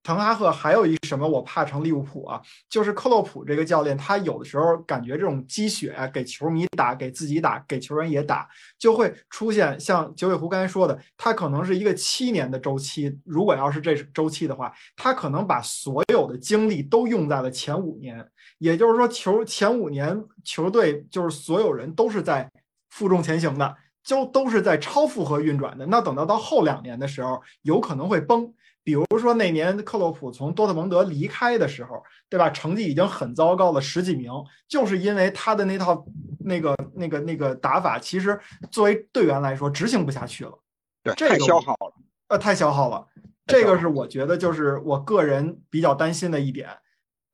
[0.07, 2.41] 滕哈赫还有一什么我怕成利物浦啊？
[2.71, 8.49] 就是克洛普这个教练，他有的时候感觉这种积雪啊，给球迷打，给自己打，给球员也打，
[8.79, 13.19] 就会出现像九尾狐刚才说的，他可能是一个七年的周期。
[13.25, 18.25] 如果要是这周期的话，他可能把所有的精力都用在了前五年，
[18.59, 22.49] 也就是说，球前五年球队就是所有人都是在
[22.91, 25.85] 负重前行的，就都是在超负荷运转的。
[25.87, 28.55] 那等到到后两年的时候，有可能会崩。
[28.87, 32.49] 比如说那年克洛普从多特蒙德离开的时候，对吧？
[32.51, 34.31] 成绩已经很糟糕了，十几名，
[34.69, 36.07] 就是因为他的那套
[36.39, 38.39] 那个那个那个打法，其实
[38.71, 40.57] 作为队员来说执行不下去了。
[41.03, 41.93] 对，太消耗了，
[42.29, 43.05] 呃，太消耗了。
[43.45, 46.71] 这个是我觉得就是我个人比较担心的一点，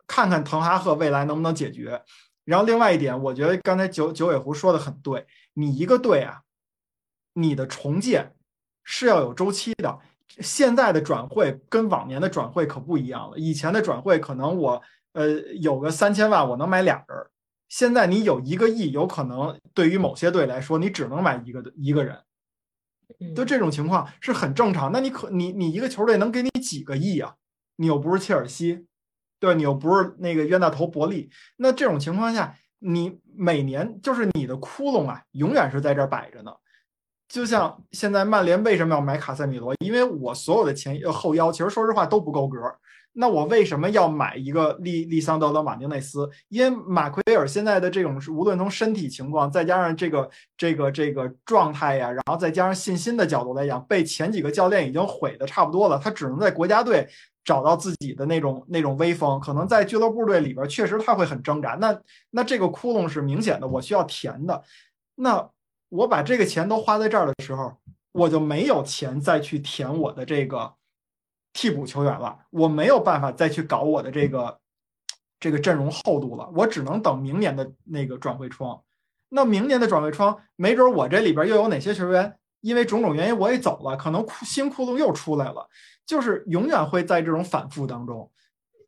[0.07, 2.03] 看看滕哈赫未来能不能解决。
[2.47, 6.41] 然后另外一点，我觉得刚才九九尾狐说的很对，你一个队啊，
[7.35, 8.35] 你的重建
[8.83, 9.99] 是要有周期的。
[10.41, 13.39] 现在的转会跟往年的转会可不一样了。
[13.39, 15.29] 以前的转会可能我呃
[15.61, 17.27] 有个三千万，我能买俩人。
[17.69, 22.19] 现在你有一个亿，有可能对于某些队来说，你只能买一个一个人。
[23.35, 24.91] 就这种情况是很正常。
[24.91, 27.35] 那你可你你一个球队能给你几个亿啊？
[27.77, 28.87] 你又不是切尔西，
[29.39, 31.31] 对你又不是那个冤大头伯利。
[31.57, 36.53] 那这种情况下，你每年就是你的窟窿啊，永远是在这摆着呢。
[37.33, 39.75] 就像现在曼联为什么要买卡塞米罗？
[39.83, 42.59] 因为我所有的前后腰其实说实话都不够格。
[43.15, 46.29] 那我为什么要买一个利利桑德罗马丁内斯？
[46.51, 50.29] 因为马奎尔现在的这种无论从身体情况，再加上这个
[50.59, 55.99] 这个这个状态呀，然后再加上信心的角度来讲，被前几个教练已经毁的差不多了。
[55.99, 57.09] 他只能在国家队
[57.43, 59.41] 找到自己的那种那种威风。
[59.41, 61.79] 可能在俱乐部队里边，确实他会很挣扎。
[61.81, 64.63] 那那这个窟窿是明显的，我需要填的。
[65.15, 65.49] 那。
[65.93, 67.77] 我把这个钱都花在这儿的时候，
[68.13, 70.73] 我就没有钱再去填我的这个
[71.53, 72.47] 替补球员了。
[72.49, 74.59] 我没有办法再去搞我的这个
[75.39, 76.51] 这个阵容厚度了。
[76.55, 78.83] 我只能等明年的那个转会窗。
[79.29, 85.69] 那明年的转会窗，没准我这里边又有哪些球员因为种种原因我也走了，可能新窟窿又出来了。
[86.07, 88.31] 就是永远会在这种反复当中。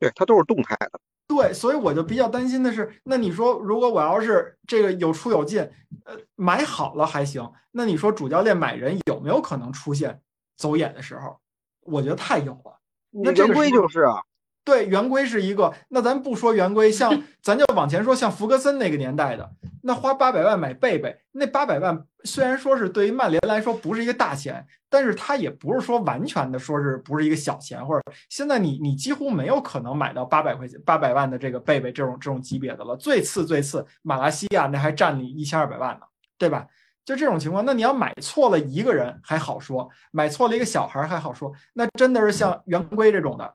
[0.00, 0.98] 对，它都是动态的。
[1.26, 5.60] 对，所以我就比较担心的是，那你说如果我要是这个有出有进，
[6.04, 7.50] 呃，买好了还行。
[7.72, 10.20] 那你说主教练买人有没有可能出现
[10.56, 11.38] 走眼的时候？
[11.80, 12.78] 我觉得太有了。
[13.10, 14.22] 那正规就是啊。
[14.64, 15.72] 对，圆规是一个。
[15.88, 19.48] 那咱不说圆规，像 咱就往前说，像福格森那个年代的，
[19.82, 32.96] 那花八百万买贝贝，那八百万虽然说是对于曼联来说不是一个大钱，但是他也不是说完全的说是不是一个小钱，或者现在你你几乎没有可能买到八百块钱八百万的这个贝贝这种这种级别的了。
[32.96, 36.06] 最次最次，马拉西亚那还占你一千二百万呢，
[36.38, 36.66] 对吧？
[37.04, 43.54] 就这种情况，那你要买错了一个人还好说，买错了一个小孩还好说，那真的是像圆规这种的。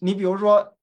[0.00, 0.76] 你比如说，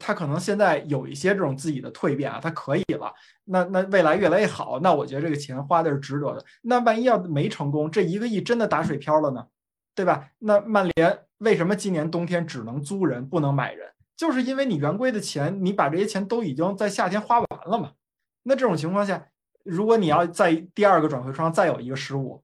[0.00, 3.12] 他可能现在有一些这种自己的蜕变啊，他可以了。
[3.44, 6.44] 那那未来越来越好，那我觉得这个钱花的是值得的。
[6.62, 9.46] 那万一要没成功，这一个亿真的打水漂了呢，
[9.94, 10.28] 对吧？
[10.38, 13.88] 那曼联为什么今年冬天只能租人不能买人？
[14.16, 17.92] 就是因为你圆规的钱，你把这些钱都已经在夏天花完了嘛。
[18.42, 19.26] 那这种情况下，
[19.62, 22.42] 如果你要在第二个转会窗再有一个失误，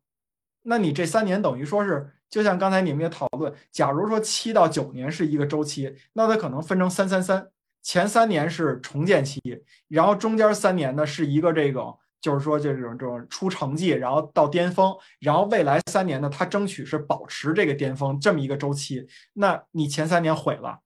[0.63, 2.13] 那你这三年等于说是。
[2.31, 7.49] 就像刚才你们也讨论，假如说七到九年是一个周期，那它可能分成三三三，
[7.83, 9.41] 前三年是重建期，
[9.89, 19.07] 然后中间三年呢是一个这个就是说这种这种出成绩，然后到巅峰，然后未来三年呢，他争取是保持这个巅峰这么一个周期。
[19.33, 20.79] 那你前三年毁了，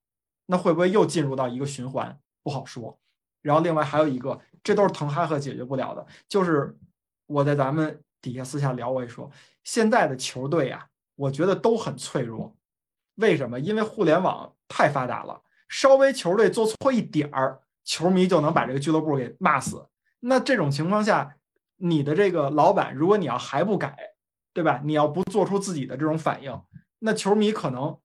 [0.46, 2.18] 那会不会又进入到一个循环？
[2.42, 2.98] 不好说。
[3.42, 6.74] 然后另外还有一个，这都是滕哈赫解决不了的，就是
[7.26, 9.30] 我在咱们底下私下聊，我也说，
[9.64, 10.86] 现在的球队啊，
[11.16, 12.54] 我觉得都很脆弱。
[13.16, 13.60] 为什么？
[13.60, 19.86] 因为互联网太发达了，稍微球队做错一点儿，球迷就能把这个俱乐部给骂死。
[20.20, 21.36] 那这种情况下，
[21.76, 23.96] 你的这个老板，如果你要还不改，
[24.52, 24.80] 对吧？
[24.84, 26.60] 你要不做出自己的这种反应，
[26.98, 27.96] 那球迷可能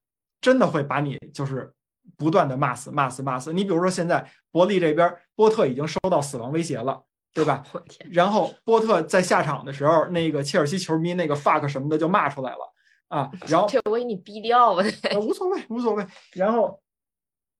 [0.42, 1.74] 真的会把你就是
[2.18, 3.52] 不断的骂死、骂死、骂死。
[3.54, 7.02] 你比如说现在伯利这边，波特已经收到死亡威胁了，
[7.34, 7.64] 对吧？
[8.12, 12.74] 然后波特在下场的时候，那个切尔西球迷那个 fuck 什么的就骂出来了
[13.10, 14.84] 啊， 然后这我给你逼掉吧。
[15.12, 16.06] 呃，无所谓，无所谓。
[16.34, 16.82] 然后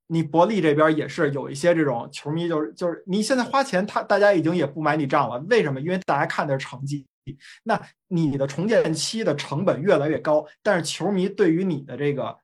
[0.08, 5.38] 你伯利这边也是有一些这种球迷，就是就是你现在花钱，他大家已经也不买你账了。
[5.50, 5.80] 为什么？
[5.82, 7.06] 因为大家看的是成绩。
[7.62, 12.36] 那你的重建期的成本越来越高，但是球迷对于你的这个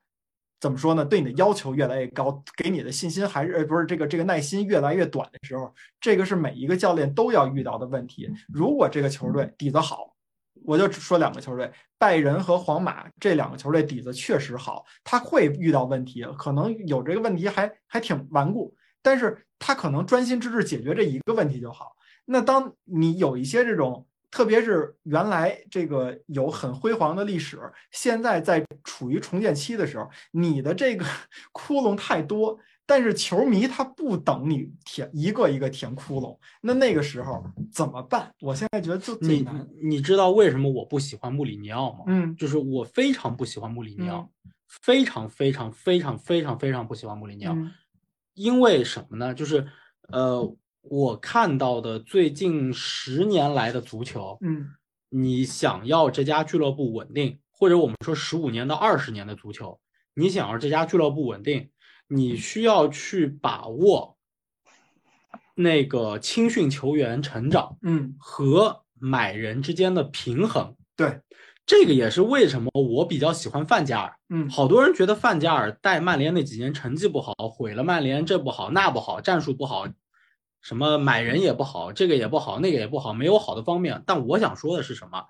[0.60, 1.04] 怎么说呢？
[1.04, 8.32] 对你的要求越来越高，给你的信心还是呃不是这个这个耐心越来越短的时候，这个是每一个教练都要遇到的问题。
[8.48, 10.14] 如果这个球队底子好，
[10.66, 21.92] 我就只说两个球队，拜仁和皇马这两个球队底子确实好，他会遇到问题，可能有这个问题还还挺顽固，但是他可能专心致志解决这一个问题就好。
[22.24, 27.58] 那当你有一些这种，特别是原来这个有很辉煌的历史，
[27.92, 31.06] 现在在处于重建期的时候，你的这个
[31.52, 38.32] 窟窿太多，但是球迷他不等你填一个一个填窟窿，那那个时候怎么办？
[38.40, 39.68] 我现在觉得就最你难。
[39.82, 42.04] 你知道为什么我不喜欢穆里尼奥吗？
[42.06, 47.52] 嗯就是我非常不喜欢穆里尼奥嗯，非常非常非常非常非常不喜欢穆里尼奥。
[47.54, 47.70] 嗯
[48.34, 49.32] 因为什么呢？
[49.32, 49.66] 就是
[50.08, 54.68] 呃，我看到的最近十年来的足球，嗯
[55.08, 59.80] 你想要这家俱乐部稳定，或者我们说十五年到二十年的足球，
[60.14, 61.70] 你想要这家俱乐部稳定，
[62.08, 64.16] 你需要去把握
[65.54, 70.76] 那个青训球员成长嗯，和买人之间的平衡。
[70.94, 71.20] 对，
[71.64, 74.16] 这个也是为什么我比较喜欢范加尔。
[74.28, 79.86] 嗯好多人觉得范加尔带曼联那几年成绩不好，毁了曼联，这不好那不好，战术不好，
[80.60, 84.02] 什么买人也不好，这个也不好，那个也不好，没有好的方面。
[84.06, 85.26] 但我想说的是什么？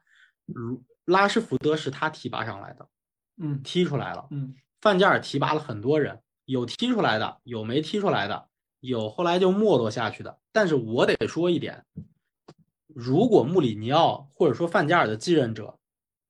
[0.46, 2.88] 如拉什福德是他提拔上来的，
[3.40, 4.26] 嗯踢出来了。
[4.30, 8.48] 嗯范加尔提拔了很多人，有踢出来的，有没踢出来的，
[8.80, 10.38] 有后来就没落下去的。
[10.52, 11.84] 但是我得说一点，
[12.86, 15.78] 如果穆里尼奥或者说范加尔的继任者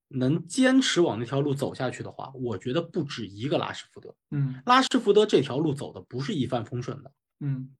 [0.08, 4.14] 能坚持往那条路走下去的话，我觉得不止一个拉什福德。
[4.30, 7.76] 嗯拉什福德这条路走的不是一帆风顺的，嗯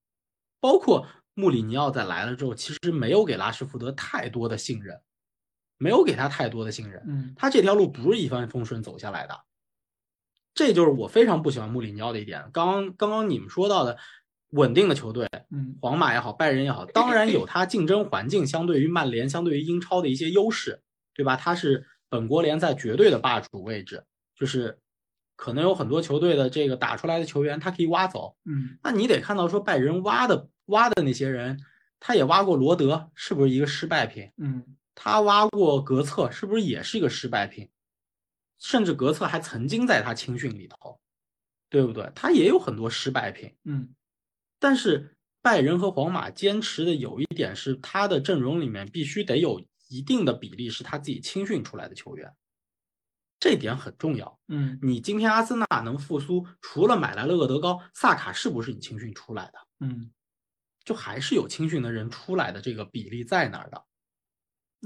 [0.61, 5.01] 包括穆里尼奥在来了之后，其实没有给拉什福德太多的信任，
[5.78, 7.03] 没有给他太多的信任。
[7.07, 9.41] 嗯他这条路不是一帆风顺走下来的，
[10.57, 12.43] 这就是我非常不喜欢穆里尼奥的一点。
[12.51, 13.97] 刚刚刚刚你们说到的
[14.51, 20.81] 稳定的球队，嗯皇马也好，拜仁也好，当然有它竞争环境相对于曼联、相对于英超的一些优势，
[21.15, 21.37] 对吧？
[21.37, 24.03] 它是本国联赛绝对的霸主位置，
[24.35, 24.79] 就是
[25.37, 28.35] 可能有很多球队的这个打出来的球员，他可以挖走。
[28.47, 31.61] 嗯那你得看到说拜仁挖的挖的那些人，
[32.01, 34.31] 他也挖过罗德，是不是一个失败品？
[34.39, 37.69] 嗯他挖过格策，是不是也是一个失败品？
[38.59, 41.01] 甚至格策还曾经在他青训里头，
[41.69, 42.11] 对不对？
[42.15, 43.55] 他也有很多失败品。
[43.65, 43.95] 嗯
[44.59, 52.35] 但是拜仁和皇马坚持的有一点是，他的阵容里面必须得有一定的比例是他自己青训出来的球员，
[53.39, 54.41] 这点很重要。
[54.49, 59.59] 嗯你今天阿森纳能复苏，除了买来了厄德高，萨卡是不是你青训出来的？
[59.81, 60.11] 嗯，
[60.83, 63.85] 就还是有青训的人出来的这个比例在那儿的。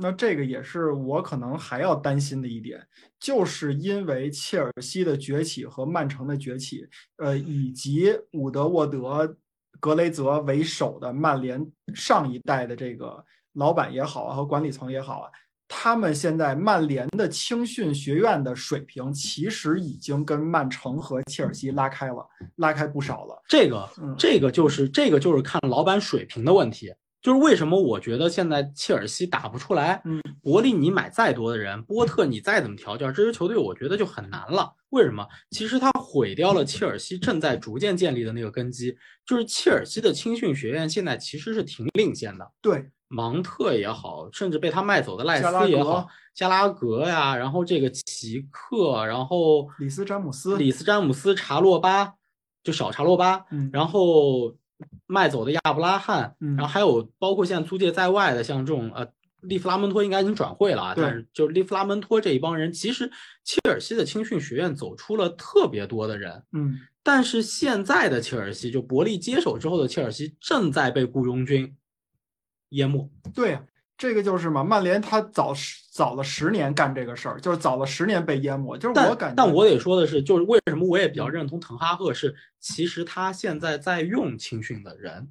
[0.01, 2.81] 那这个也是我可能还要担心的一点，
[3.19, 6.87] 就是因为切尔西的崛起和曼城的崛起，
[7.17, 9.37] 呃，以及伍德沃德、
[9.79, 15.31] 格雷泽为首的曼联上一代的这个老板也好啊，和管理层也好啊，
[15.69, 22.27] 他们现在曼联的青训学院的水平其实已经跟曼城和切尔西拉开了，
[22.57, 23.43] 拉开不少了。
[23.49, 26.93] 这个嗯这个就是这个就是看老板水平的问题。
[27.23, 34.75] 就是为什么我觉得现在切尔西打不出来，嗯，伯利你买再多的人，波特你再怎么调教，这支球队我觉得就很难了。
[34.89, 35.27] 为什么？
[35.51, 38.97] 其实他毁掉了切尔西正在逐渐建立的那个根基，
[39.27, 52.15] 就是切尔西的青训学院现在其实是挺领先的，对，芒特也好，甚至被他卖走的赖斯也好，加拉格呀，然后这个奇克，然后里斯詹姆斯里斯詹姆斯、查洛巴，
[52.65, 54.57] 就小查洛巴，嗯然后
[55.07, 59.07] 卖走的亚布拉罕，嗯然后还有包括现在租借在外的，像这种呃。
[59.45, 63.11] 利弗拉门托应该已经转会了啊，对但是就是利弗拉门托这一帮人，其实
[63.43, 71.75] 切尔西的青训学院走出了特别多的人，嗯但是现在的切尔西，就伯利接手之后的切尔西，正在被雇佣军
[72.69, 73.11] 淹没。
[73.35, 73.65] 对呀，
[73.97, 85.29] 这个就是嘛，曼联他早十早了十年干这个事儿，就是早了十年被淹没，就是我感觉，但我得说的是，就是为什么我也比较认同滕哈赫是，其实他现在在用青训的人，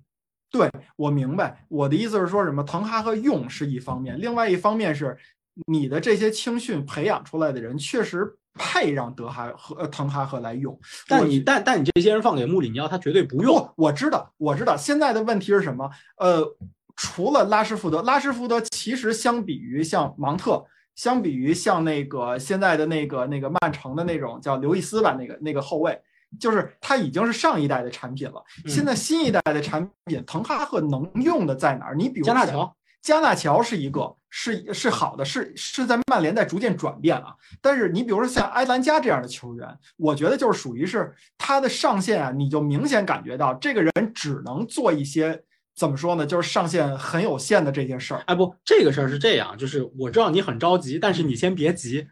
[0.51, 2.63] 对我明白，我的意思是说什么？
[2.63, 5.17] 滕哈赫用是一方面，另外一方面是
[5.65, 10.80] 你的这些青训培养出来的人确实配让德哈和呃滕哈赫来用。
[11.07, 13.57] 但我你但但你这些人放给穆里尼奥，他绝对不用。
[13.76, 14.78] 不，我知道，我知道。
[14.78, 15.89] 现在的问题是什么？
[16.17, 16.43] 呃，
[17.02, 20.62] 除了拉什福德，拉什福德其实相比于像芒特，
[20.95, 25.97] 相比于像那个现在的那个那个曼城的那种叫刘易斯吧，那个那个后卫，
[26.38, 28.43] 就是他已经是上一代的产品了。
[28.66, 31.95] 嗯现在新一代的产品，滕哈赫能用的在哪儿？
[31.95, 37.34] 你比如像加纳乔，加纳乔是一个，是是好的，是是在曼联在逐渐转变啊。
[37.62, 45.41] 但是你比如说像埃兰加这样的球员，我觉得就是属于是他的上限啊，你就明显感觉到这个人只能做一些
[45.80, 48.21] 怎么说呢，就是上限很有限的这件事儿。
[48.27, 52.05] 哎不，这个事儿是这样，就是我知道你很着急，但是你先别急。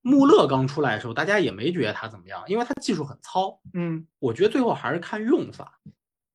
[0.00, 3.60] 穆勒刚出来的时候，大家也没觉得他怎么样，因为他技术很糙。
[3.74, 5.78] 嗯，我觉得最后还是看用法，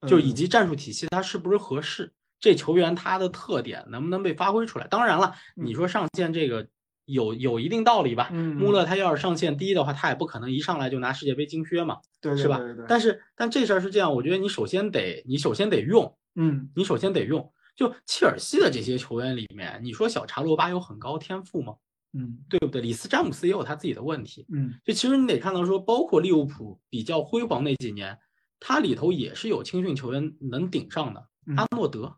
[0.08, 4.86] 就以及战术体系它是不是合适，这球员他的特点能不能被发挥出来。
[4.88, 6.68] 当然了，你说上限这个
[7.06, 8.30] 有有一定道理吧？
[8.32, 17.52] 嗯穆勒他要是上限低的话，他也不可能一上来就拿世界杯金靴嘛，对对是吧但是但这事儿是这样，我觉得你首先得你首先得用，嗯你首先得用。
[17.76, 21.76] 就切尔西的这些球员里面，你说小查罗巴有很高天赋吗？
[22.14, 22.82] 嗯对不对？
[22.82, 24.48] 里斯詹姆斯也有他自己的问题。
[24.52, 28.18] 嗯就其实你得看到说，包括利物浦比较辉煌那几年，
[28.60, 31.28] 它里头也是有青训球员能顶上的。
[31.46, 32.18] 嗯阿诺德，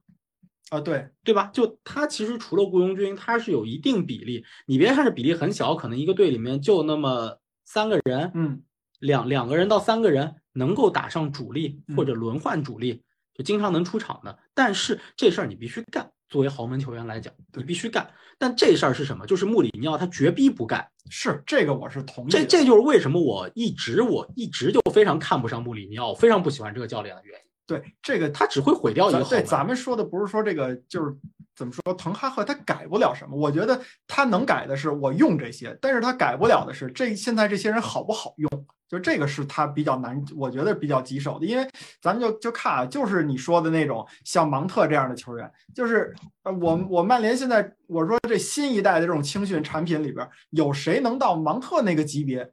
[0.70, 1.48] 啊对，对吧？
[1.54, 4.46] 就他其实除了雇佣军，他是有一定比例。
[4.66, 8.64] 你别看是比例很小，可能一个队里面就那么三个人，嗯
[9.00, 13.04] 两两个人到三个人能够打上主力嗯或者轮换主力，
[13.40, 14.38] 就经常能出场的。
[14.54, 18.06] 但是这事儿你必须干，作为豪门球员来讲，你对必须干。
[18.38, 19.26] 但这事儿是什么？
[19.26, 20.86] 就是穆里尼奥他绝逼不干。
[21.10, 22.30] 是这个我是同意。
[22.30, 27.46] 这这就是为什么我一直我一直就非常看不上穆里尼奥，非常不喜欢这个教练的原因。
[27.66, 29.42] 对这个他只会毁掉一个对。
[29.42, 31.16] 咱们说的不是说这个，就是
[31.56, 33.38] 怎么说，滕哈赫他改不了什么。
[33.38, 38.50] 我觉得他能改的是我用这些，但是他改不了的是这现在这些人好不好用，
[38.90, 41.46] 就这个是他比较难，我觉得比较棘手的。
[41.46, 41.66] 因为
[42.02, 46.14] 咱们就就看啊，就是你说的那种像芒特这样的球员，就是
[46.44, 52.50] 呃，我我曼联现在我说这新一代的这种青训产品里边，有谁能到芒特那个级别？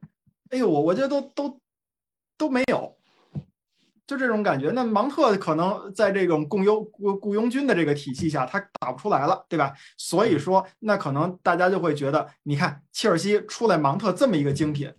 [0.51, 1.59] 哎呦，我我觉得都都
[2.37, 2.95] 都没有。
[4.05, 4.69] 就这种感觉。
[4.69, 9.73] 那芒特可能在这种雇佣雇雇佣军的这个体系下，他打不出来了，对吧？
[9.97, 14.89] 所以说，那可能大家就会觉得，你看切尔西出来芒特这么一个精品，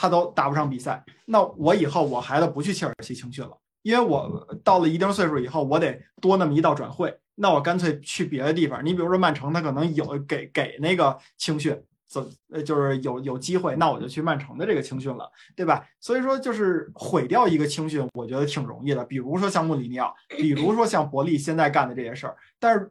[0.00, 8.82] 他都打不上比赛，那我以后我孩子不去切尔西青训了，因为我到了一定岁数以后，我得多那么一道转会，那我干脆去别的地方。
[8.82, 11.78] 你比如说曼城，他可能有给给那个青训。
[12.08, 15.86] 怎，呃，就是有有机会，那我就去曼城的这个青训了，对吧？
[16.00, 19.04] 所以说，就是毁掉一个青训，我觉得挺容易的。
[19.04, 22.90] 比如说像穆里尼奥，比如说像伯利现在干的这些事儿，但是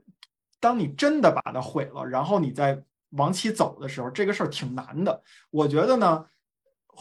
[0.62, 5.22] 当你真的把它毁了，然后你再往起走的时候，这个事儿挺难的。
[5.50, 6.26] 我觉得呢，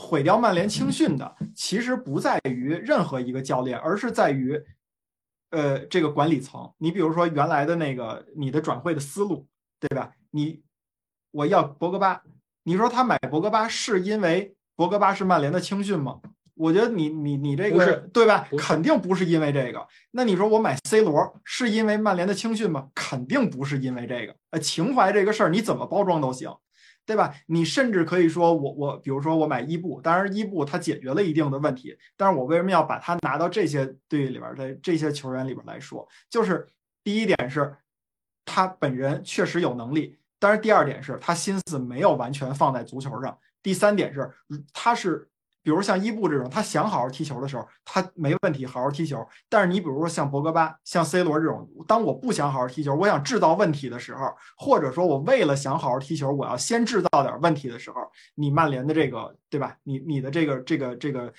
[0.00, 4.56] 毁掉曼联青训的，其实不在于任何一个教练，而是在于，
[5.50, 6.72] 呃，这个管理层。
[6.78, 9.48] 你比如说原来的那个你的转会的思路，
[9.80, 10.12] 对吧？
[10.30, 10.62] 你。
[11.30, 12.22] 我要博格巴，
[12.62, 16.20] 你说他买博格巴是因为博格巴是曼联的青训吗？
[16.54, 18.48] 我觉得你你你这个是对吧？
[18.56, 19.86] 肯定不是因为这个。
[20.12, 22.88] 那你说我买 C 罗是因为曼联的青训吗？
[22.94, 24.34] 肯定不是因为这个。
[24.50, 26.50] 呃，情怀这个事儿你怎么包装都行，
[27.08, 27.34] 对吧？
[27.46, 36.06] 你甚至可以说我我比如说我买伊布，当然伊布他解决了一定的问题，但是我为什么要把他拿到这些队里边的这些球员里边来说？
[36.28, 36.68] 就是
[37.02, 37.74] 第一点是，
[38.44, 40.18] 他本人确实有能力。
[40.38, 43.38] 但是第二点是他心思没有完全放在足球上。
[43.62, 44.30] 第三点是，
[44.74, 45.26] 他是
[45.62, 49.26] 比如像伊布这种，他想好好踢球的时候，他没问题好好踢球。
[49.48, 58.00] 但是你比如说像博格巴、像 C 罗这种，当我不想好好踢球，我想制造问题的时候，或者说我为了想好好踢球，我要先制造点问题的时候，
[58.34, 59.76] 你曼联的这个对吧？
[59.82, 61.32] 你你的这个这个这个，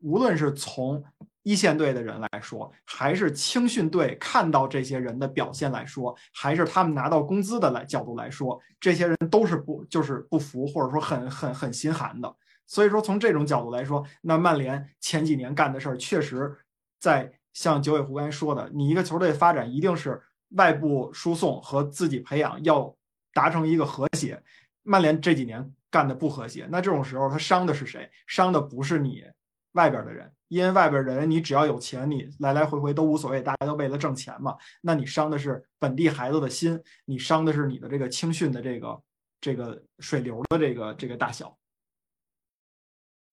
[0.00, 1.02] 无论是从
[1.42, 12.34] 一线队的人来说，还是青训队看到这些人的表现来说，还是他们拿到工资的来角度来说，这些人都是不就是不服，或者说很很很心寒的。
[12.66, 16.56] 所以说，从这种角度来说，那曼联前几年干的事儿，确实
[16.98, 20.20] 在像九尾狐刚才说的，你一个球队发展一定是
[20.50, 22.94] 外部输送和自己培养要
[23.32, 24.42] 达成一个和谐。
[24.82, 28.10] 曼联这几年干的不和谐，那这种时候他伤的是谁？
[28.26, 29.24] 伤的不是你
[29.72, 34.56] 外边的人，因为外边人你只要有钱，你来来回回都无所谓，大家都为了挣钱嘛。
[34.80, 39.02] 那你伤的是本地孩子的心，你伤的是你的这个青训的这个
[39.40, 41.56] 这个水流的这个这个大小。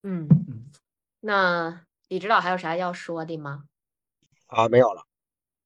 [0.04, 0.66] 嗯嗯，
[1.22, 3.64] 那李指导还有啥要说的吗？
[4.48, 5.06] 啊，没有了。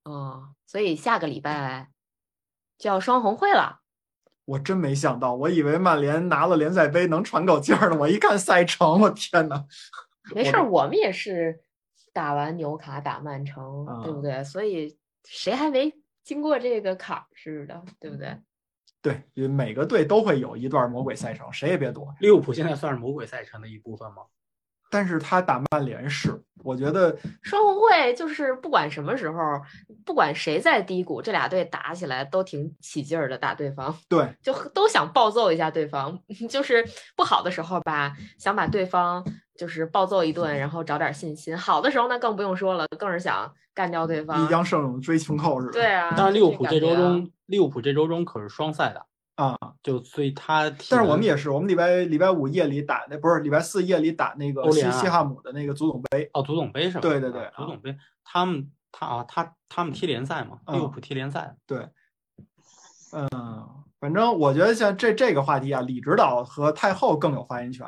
[0.04, 1.90] 哦，所以下个礼拜
[2.78, 3.82] 就要双红会了。
[4.46, 7.98] 我真没想到，我以为曼联拿了联赛杯能喘口气儿呢。
[7.98, 9.66] 我一看赛程，我天呐！
[10.34, 11.60] 没事儿，我们也是
[12.14, 14.44] 打完纽卡打曼城，对不啊对？
[14.46, 15.94] 所以谁还没
[16.24, 18.42] 经过这个坎儿似的，对不对？
[19.34, 22.14] 对，每个队都会有一段魔鬼赛程，谁也别躲。
[22.20, 24.24] 利物浦现在算是魔鬼赛程的一部分吗？
[24.90, 29.38] 但是他打曼联是，我觉得双红会就是不管什么时候，
[30.06, 36.18] 不管谁在低谷，这俩队打起来都挺起劲儿的，打对方对就都想暴揍一下对方。
[36.50, 36.86] 就是
[37.18, 39.22] 不好的时候吧，想把对方
[39.58, 44.48] 就是暴揍一顿，然后找点信心；好的时候那更不用说了，更是想干掉对方一。
[44.48, 45.74] 将胜勇追穷寇似的。
[45.74, 49.06] 对啊，但是，利物浦这周中，利物浦这周中可是双赛的，
[49.36, 56.30] 啊，就所以他但是我们也是，我们礼拜礼拜五夜里打那不是礼拜四夜里打那个西西汉姆的那个足总杯。
[56.34, 57.02] 哦，足总杯是吧？
[57.02, 61.90] 对对对啊足总杯，他们他啊他他们踢联赛嘛，利物嗯浦踢联赛，对，
[63.12, 63.30] 嗯，
[64.00, 67.88] 反正我觉得像这这个话题啊，李指导和太后更有发言权。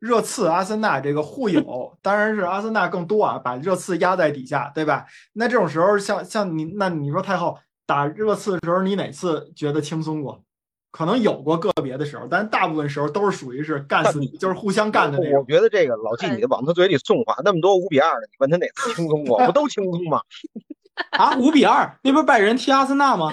[0.00, 5.06] 热刺、阿森纳这个互有，当然是阿森纳更多啊，把热刺压在底下，对吧？
[5.34, 7.58] 那这种时候，像像你，那你说太后
[7.90, 10.44] 打热刺的时候，你哪次觉得轻松过？
[10.92, 15.44] 可能有过个别的时候，但大部分时候都是属于是干死你，就是互相干的那种我。
[15.44, 19.44] 觉得这个老季，你往他嘴里送话，那么多五比二的，你问他哪次轻松过？
[19.44, 20.20] 不都轻松吗？
[21.18, 23.32] 啊，五比二，那不是拜仁踢阿森纳吗？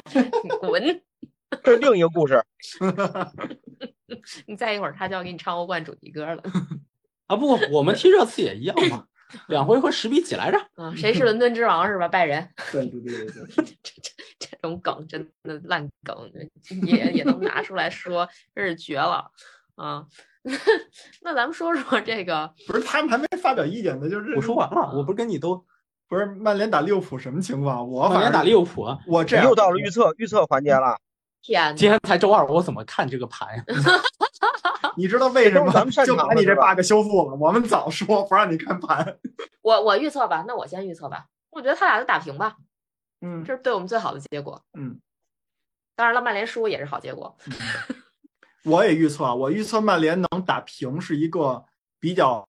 [0.60, 1.02] 滚！
[1.64, 2.44] 这是另一个故事。
[4.48, 6.42] 你再一会儿他就要给你唱欧冠主题歌了。
[7.28, 9.06] 啊，不，我们踢热刺也一样嘛，
[9.48, 10.58] 两回合十比几来着？
[10.76, 12.08] 啊，谁是伦敦之王是吧？
[12.08, 12.48] 拜仁。
[12.72, 16.32] 对对对对对， 这这这种梗真的烂梗，
[16.86, 19.30] 也也能拿出来说，真是绝了
[19.76, 20.06] 啊！
[21.22, 25.66] 那咱们说说这个，不是他们还没发表意见呢，就是我说完了，我不是跟你都
[26.08, 27.86] 不是曼联打利物浦什么情况？
[27.90, 30.98] 我曼联打利物浦，我这样又到了预测预测环节了。
[31.48, 33.64] 天今，天才周二，我怎么看这个盘呀？
[34.98, 35.72] 你知道为什么
[36.06, 37.36] 就把你这 bug 修复了？
[37.36, 39.18] 我们早说不让你看盘。
[39.64, 42.58] 我我预测吧，那我先预测吧，我觉得他俩就打平吧，
[43.22, 44.62] 嗯这是对我们最好的结果。
[44.78, 45.00] 嗯，
[45.96, 47.38] 当然了，曼联输也是好结果。
[48.66, 51.64] 我也预测啊，我预测曼联能打平是一个
[51.98, 52.46] 比较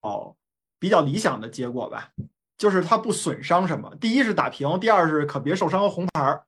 [0.80, 2.10] 比较理想的结果吧，
[2.56, 3.94] 就是他不损伤什么。
[4.00, 6.42] 第一是打平，第二是可别受伤和红牌儿。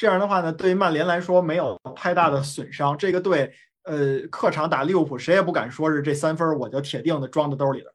[0.00, 2.96] 这样的话呢，对于曼联来说没有太大的损伤。
[2.96, 3.52] 这个队，
[3.82, 7.94] 呃，客场打利物浦，谁也不敢说是这三分我就铁定的装在兜里了。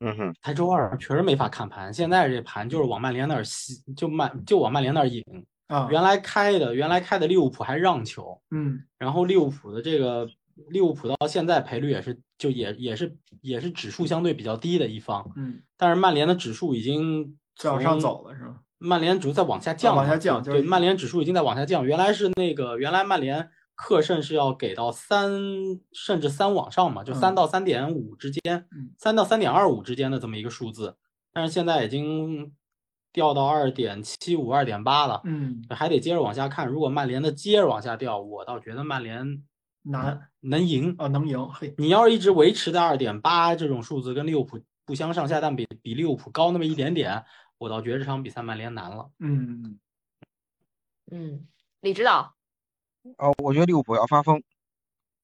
[0.00, 1.90] 嗯哼，才周二，确实没法看盘。
[1.94, 5.24] 现在这盘就是往曼联那儿吸，就曼就往曼联那儿引。
[5.68, 10.28] 啊，原来开的原来开的利物浦还让球，嗯然后利物浦的这个
[10.68, 18.60] 利物浦到现在赔率也是就也也是也是指数相对比较低的一方，嗯，但是曼联的指数已经往上走了是吗？
[18.84, 21.84] 曼联指数在往下降，往下降对，曼联指数已经在往下降。
[21.86, 25.32] 原来是那个，原来曼联客胜是要给到三
[25.92, 30.96] 甚至三往上嘛，就三嗯到三点五之间嗯，三到三点二五之间的这么一个数字，
[31.32, 32.52] 但是现在已经
[33.12, 36.68] 掉到二点七五、二点八了，嗯，还得接着往下看。
[36.68, 39.42] 如果曼联的接着往下掉，我倒觉得曼联
[39.82, 40.94] 难能赢。
[40.98, 41.48] 啊，能赢。
[41.48, 47.24] 嘿，你要是一直维持在二点八这种数字，跟利物浦不相上下，但比比利物浦高那么一点点，
[47.64, 49.08] 我倒觉得这场比赛曼联难了。
[49.20, 49.78] 嗯，
[51.10, 51.46] 嗯，
[51.80, 52.34] 李指导，
[53.16, 54.42] 哦，我觉得利物浦要发疯。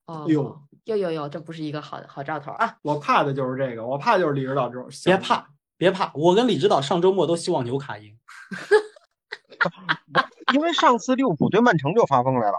[0.06, 2.78] 哦，呦呦呦呦，这不是一个好好兆头啊！
[2.80, 4.88] 我怕的就是这个，我怕就是李指导这种。
[5.04, 8.18] 别怕，别怕，我跟李指导上周末都希望纽卡赢。
[10.54, 12.58] 因为上次利物浦对曼城就发疯来了，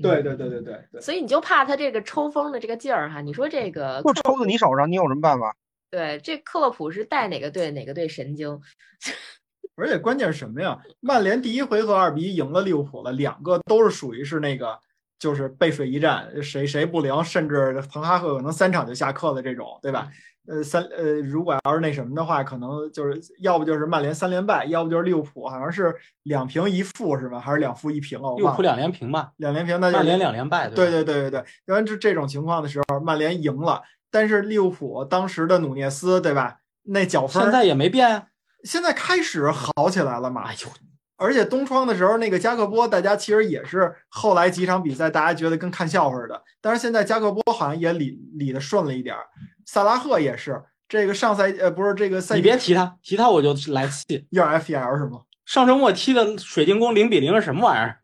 [0.00, 3.20] 对对对对对对，所以你就怕他这个抽风的这个劲儿哈。
[3.20, 5.56] 你说这个就抽到你手上，你有什么办法？
[5.92, 8.58] 对，这克洛普是带哪个队哪个队神经？
[9.76, 10.80] 而且关键是什么呀？
[11.00, 14.78] 曼联第一回合二比一赢了利物浦了，两个都是属于是那个
[15.18, 20.08] 就是背水一战，谁谁不灵，甚至滕哈赫可能三场就下课了这种，对吧？
[20.48, 27.38] 呃，三呃，如果要是那什么的话，可能就是要不就是曼联三连败，要不就是利物浦好像是两平一负是吧？
[27.38, 28.22] 还是两负一平啊？
[28.22, 28.40] 我忘了。
[28.40, 33.82] 利物浦两连平吧，两连平，那就曼联两连败，对吧对对对对，因为这这种情况的时候，曼联赢了，
[34.12, 36.58] 但是利物浦当时的努涅斯，对吧？
[36.84, 38.26] 那脚分现在也没变啊。
[38.62, 40.42] 现在开始好起来了嘛？
[40.42, 40.68] 哎呦，
[41.16, 46.42] 而且东窗的时候，那个加克波，大家其实也是后来几场比赛，大家觉得跟看笑话似的。
[46.60, 49.24] 但是现在加克波好像也理理的顺了一点儿，
[49.64, 50.62] 萨拉赫也是。
[50.88, 54.26] 这个上赛呃不是这个赛季，你别提他，提他我就来气。
[54.30, 55.22] 要 FPL 是吗？
[55.46, 57.98] 上周末踢的水晶宫零比零是什么玩意儿？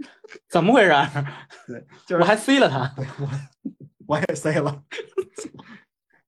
[0.48, 0.90] 怎么回事？
[1.66, 2.92] 对，就是我还 C 了他。
[2.96, 3.28] 我
[4.06, 4.82] 我也 C 了。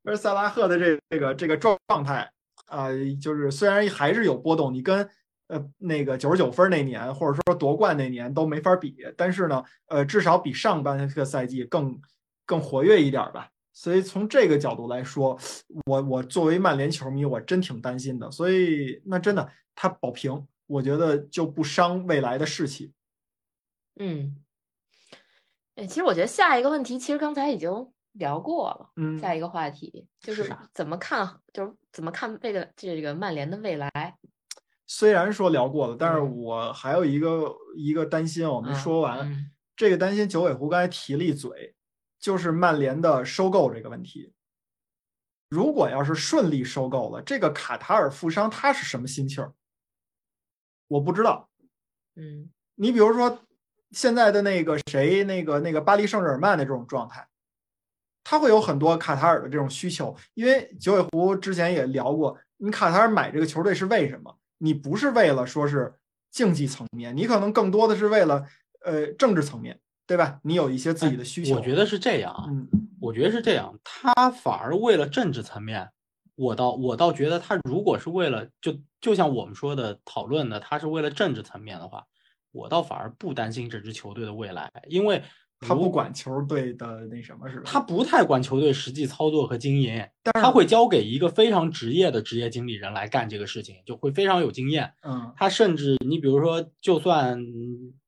[0.05, 2.31] 而萨拉赫的这这个这个状态
[2.67, 2.89] 啊、
[3.21, 5.09] 就是虽然还是有波动，你跟
[5.49, 12.01] 呃那个九十九分那年或者说夺冠那年都没法比，但是呢，呃，至少比上半个赛季更
[12.47, 13.51] 更活跃一点吧。
[13.73, 15.39] 所以从这个角度来说，
[15.87, 18.31] 我我作为曼联球迷，我真挺担心的。
[18.31, 22.93] 所以那真的他保平，我觉得就不伤未来的士气。
[23.99, 24.37] 嗯，
[25.75, 27.71] 哎，其实我觉得下一个问题，其实刚才已经
[28.13, 28.91] 聊过了。
[28.97, 34.17] 嗯，下一个话题就是怎么看，就是怎么看这个这个曼联的未来。
[34.87, 39.21] 虽然说聊过了，但是嗯我还有一个一个担心，我没嗯说完。
[39.21, 41.75] 嗯这个担心九尾狐刚才提了一嘴，
[42.19, 44.35] 就是曼联的收购这个问题。
[45.49, 49.55] 如果要是顺利收购了，这个卡塔尔富商他是什么心气儿？
[50.87, 51.49] 我不知道。
[52.17, 53.41] 嗯你比如说
[53.93, 57.27] 现在的那个谁，那个那个巴黎圣日耳曼的这种状态，
[58.23, 60.15] 他会有很多卡塔尔的这种需求。
[60.35, 64.37] 因为九尾狐之前也聊过，你卡塔尔买这个球队是为什么？
[64.59, 65.95] 你不是为了说是
[66.31, 68.45] 竞技层面，你可能更多的是为了
[68.85, 70.39] 呃政治层面，对吧？
[70.43, 71.55] 你有一些自己的需求。
[71.55, 72.69] 我觉得是这样啊，嗯
[73.01, 75.89] 我觉得是这样，他反而为了政治层面，
[76.37, 82.05] 我倒我倒觉得他如果是为了就就像我们说的讨论的，他是为了政治层面的话，
[82.53, 85.25] 我倒反而不担心这支球队的未来，因为如
[85.61, 87.65] 他不管球队的那什么是吧？
[87.67, 94.93] 他不太管球队实际操作和经营，他会交给一个非常职业的职业经理人来干这个事情，就会非常有经验。
[95.03, 97.39] 嗯他甚至你比如说，就算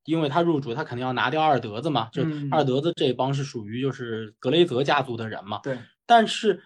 [0.05, 5.61] 因为他入主，他肯定要拿掉二德子嘛，就二德子这帮是属于就是格雷泽家族的人嘛。
[5.62, 6.62] 对，但是，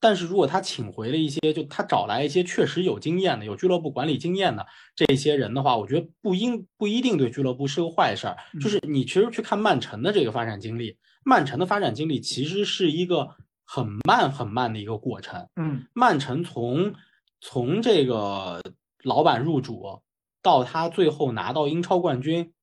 [0.00, 4.66] 但是如果他请回了一些，就他找来一些确实有经验的、有俱乐部管理经验的
[4.96, 8.36] 这些人的话，我觉得不应不一定对俱乐部是个坏事儿。
[8.54, 15.46] 嗯就是你其实去看曼城的这个发展经历，曼城的发展经历其实是一个很慢很慢的一个过程。
[15.56, 16.94] 嗯曼城从
[17.42, 18.62] 从这个
[19.04, 20.00] 老板入主
[20.42, 22.54] 到他最后拿到英超冠军，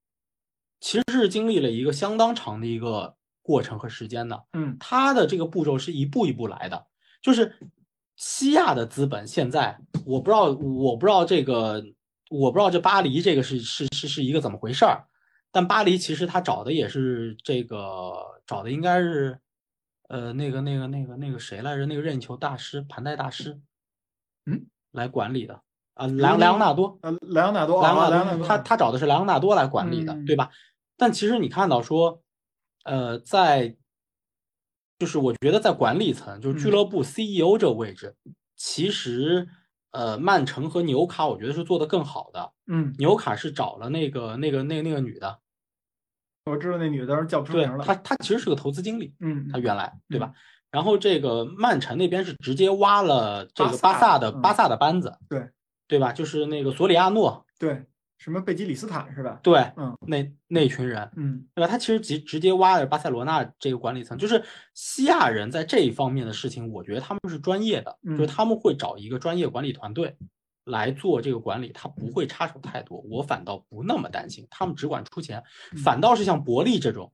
[0.79, 4.45] 其实是经历了一个相当长的一个过程和时间的。
[4.53, 6.87] 嗯他的这个步骤是一步一步来的，
[7.27, 7.53] 就是
[8.15, 11.83] 西亚的资本现在我不知道，我不知道这个，
[12.29, 15.05] 我不知道这巴黎这个是是是是一个怎么回事儿，
[15.51, 18.13] 但巴黎其实他找的也是这个
[18.45, 19.37] 找的应该是，
[20.07, 21.85] 呃，那个那个那个那个谁来着？
[21.85, 23.59] 那个任意球大师盘带大师，
[24.45, 25.61] 嗯，来管理的
[25.95, 30.49] 啊，莱昂莱昂纳多，呃，莱昂纳多，莱昂纳多，他他找的是莱昂纳多来管理的，嗯对吧？
[30.95, 32.21] 但其实你看到说，
[32.85, 33.75] 呃，在
[34.99, 38.15] 就是我觉得在管理层，就是俱嗯乐部 CEO 这个位置，
[38.55, 39.47] 其实
[39.91, 42.51] 呃，曼城和纽卡我觉得是做的更好的。
[42.67, 45.39] 嗯，纽卡是找了那个那个那个那个女的，
[46.45, 47.83] 我知道那女的，当时叫不出对名了。
[47.85, 50.33] 她她其实是个投资经理，嗯，她原来对吧？
[50.69, 55.47] 然后这个曼城那边是直接挖了这个巴萨的巴萨的班子，对
[55.87, 56.11] 对吧？
[56.11, 57.85] 就是那个索里亚诺，对，
[58.17, 59.39] 什么贝吉里斯坦是吧？
[59.43, 61.67] 对，嗯那那群人，嗯对吧？
[61.67, 70.17] 他其实直直接挖了巴塞罗那这个管理层，就是西亚人在这一方面的事情，我觉得他们是专业的，就是嗯他们会找一个专业管理团队
[70.65, 75.43] 来做这个管理，他不会插手太多，我反倒不那么担心，他们只管出钱，
[75.83, 77.13] 反倒是像伯利这种，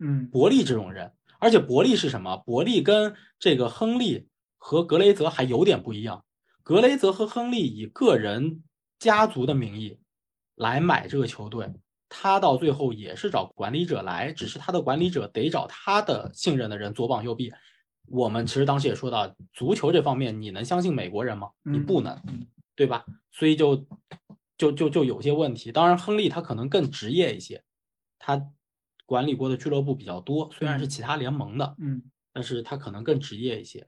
[0.00, 1.10] 嗯伯利这种人，
[1.40, 2.36] 而且伯利是什么？
[2.36, 6.24] 伯利跟这个亨利和格雷泽还有点不一样，
[6.62, 8.62] 格雷泽和亨利以个人
[8.98, 9.98] 家族的名义
[10.62, 11.68] 来买这个球队，
[12.08, 17.52] 他到最后也是找管理者来，只是他的管理者得找他的信任的人左膀右臂。
[18.06, 21.50] 我们其实当时也说到，足球这方面你能相信美国人吗？
[21.62, 23.04] 你嗯不能嗯，对吧？
[23.30, 23.86] 所以就
[24.58, 25.70] 就就就有些问题。
[25.72, 27.62] 当然，亨利他可能更职业一些，
[28.18, 28.50] 他
[29.06, 32.02] 管理过的俱乐部比较多，虽然是嗯其他联盟的，嗯
[32.32, 33.86] 但是他可能更职业一些。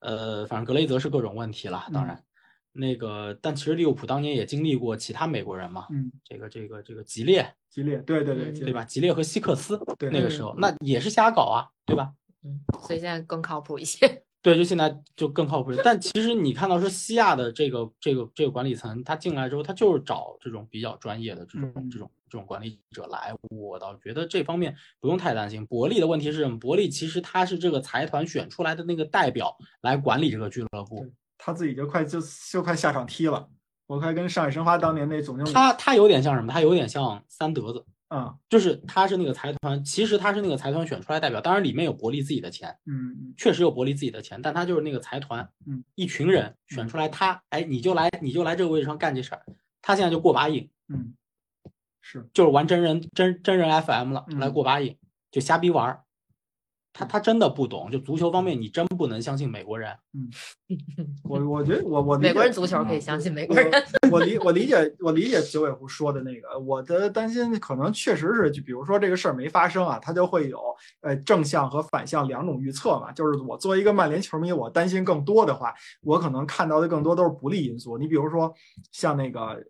[0.00, 2.24] 呃，反正格雷泽是各种问题了，当嗯然，
[2.72, 8.84] 那个但其实利物浦当年也经历过其他美国人嘛，嗯，这个这个这个吉列，吉列，对对对，对吧？？
[8.84, 12.12] 吉列和希克斯对那个时候，那也是瞎搞啊，对吧？
[12.44, 14.22] 嗯，所以现在更靠谱一些。
[14.40, 15.72] 对，就现在就更靠谱。
[15.82, 23.34] 但其实你看到说西亚的这个这个这个管理层，他进来之后，他就是找这种比较专业的这种嗯这种这种管理者来。
[23.50, 25.66] 我倒觉得这方面不用太担心。
[25.66, 26.56] 伯利的问题是什么？
[26.56, 31.04] 伯利其实他是这个财团选出来的那个代表来管理这个俱乐部。
[31.48, 32.20] 他自己就快就
[32.52, 33.48] 就快下场踢了。
[33.86, 36.52] 我快跟上海申花当年那总经理，他他有点像什么？
[36.52, 38.36] 他有点像三德子，嗯。
[38.50, 49.40] 就是他是那个财团，其实他是那个财团选出来代表，当然里面有伯利自己的钱，嗯确实有伯利自己的钱，但他就是那个财团，嗯，一群人选出来他，哎，你就来你就来这个位置上干这事儿，
[49.80, 51.14] 他现在就过把瘾，嗯，
[52.02, 52.28] 是。
[52.34, 54.38] 就是玩真人真真人 FM 了，嗯。
[54.38, 54.98] 来过把瘾，
[55.30, 56.04] 就瞎逼玩儿。
[56.98, 59.88] 他他真的不懂，就足球方面，你真不能相信美国人。
[60.14, 60.28] 嗯
[61.22, 63.70] 我我觉得我我美国人足球可以相信美国人。
[64.10, 70.60] 我理我理解我理解九尾狐说的那个，我的担心可能确实是，就比如说这个事儿没发生啊，他就会有
[71.00, 73.12] 呃正向和反向两种预测嘛。
[73.12, 75.72] 就是我作为一个曼联球迷，我担心更多的话，
[76.02, 77.96] 我可能看到的更多都是不利因素。
[77.96, 78.52] 你比如说
[78.90, 79.62] 像那个，呃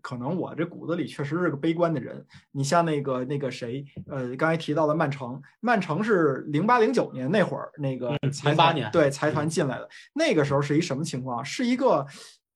[0.00, 2.24] 可能我这骨子里确实是个悲观的人。
[2.52, 11.42] 你像那个那个谁，呃，刚才提到的曼城，曼城是零八零九年那会儿那个嗯财08年团对财团进来的，那个时候是一什么情况？
[11.44, 12.06] 是一个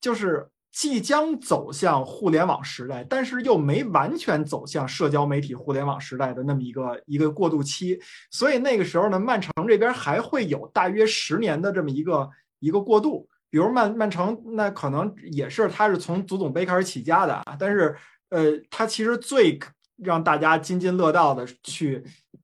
[0.00, 7.98] 就是即将走向互联网时代，但是又没完全走向社交媒体互联网时代的那么一个一个过渡期。
[8.30, 12.30] 所以那个时候呢，曼城这边还会有大约十年的这么一个
[12.60, 13.28] 一个过渡。
[13.50, 17.94] 比如曼曼城，那可能也是他是从足总杯开始起家的啊，但是
[18.30, 19.58] 呃，他其实最
[19.98, 22.02] 让大家津津乐道的去，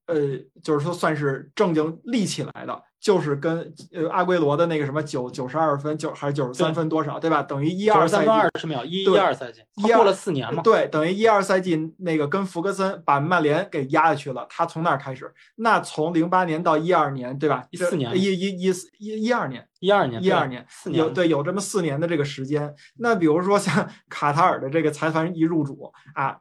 [0.09, 0.17] 呃，
[0.63, 7.43] 就是说算是正经立起来的，就是跟呃阿圭罗的那个什么九九十二分，九还是九十三分多少，对吧？
[7.43, 10.63] 等于一二赛季分二十秒，一一二赛季，一二过了四年嘛。
[10.63, 15.31] 对，等于一二赛季那个跟福格森把曼联给压下去了，他从那儿开始。
[15.57, 22.75] 那从零八年到一二年，对吧？14年一一一四一一二年，一二年，一二年四年有对有这么四年的这个时间。
[22.97, 26.39] 那比如说像 卡塔尔的这个财团一入主啊，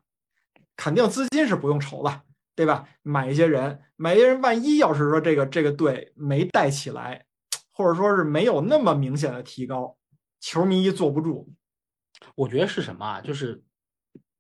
[0.78, 2.22] 肯定资金是不用愁了，
[2.58, 2.90] 对吧？
[3.04, 7.24] 买一些人，买一些人，万一要是说这个这个队没带起来，
[7.72, 9.96] 或者说是没有那么明显的提高，
[10.42, 11.48] 球迷一坐不住。
[12.34, 13.22] 我觉得是什么啊？
[13.22, 13.64] 就是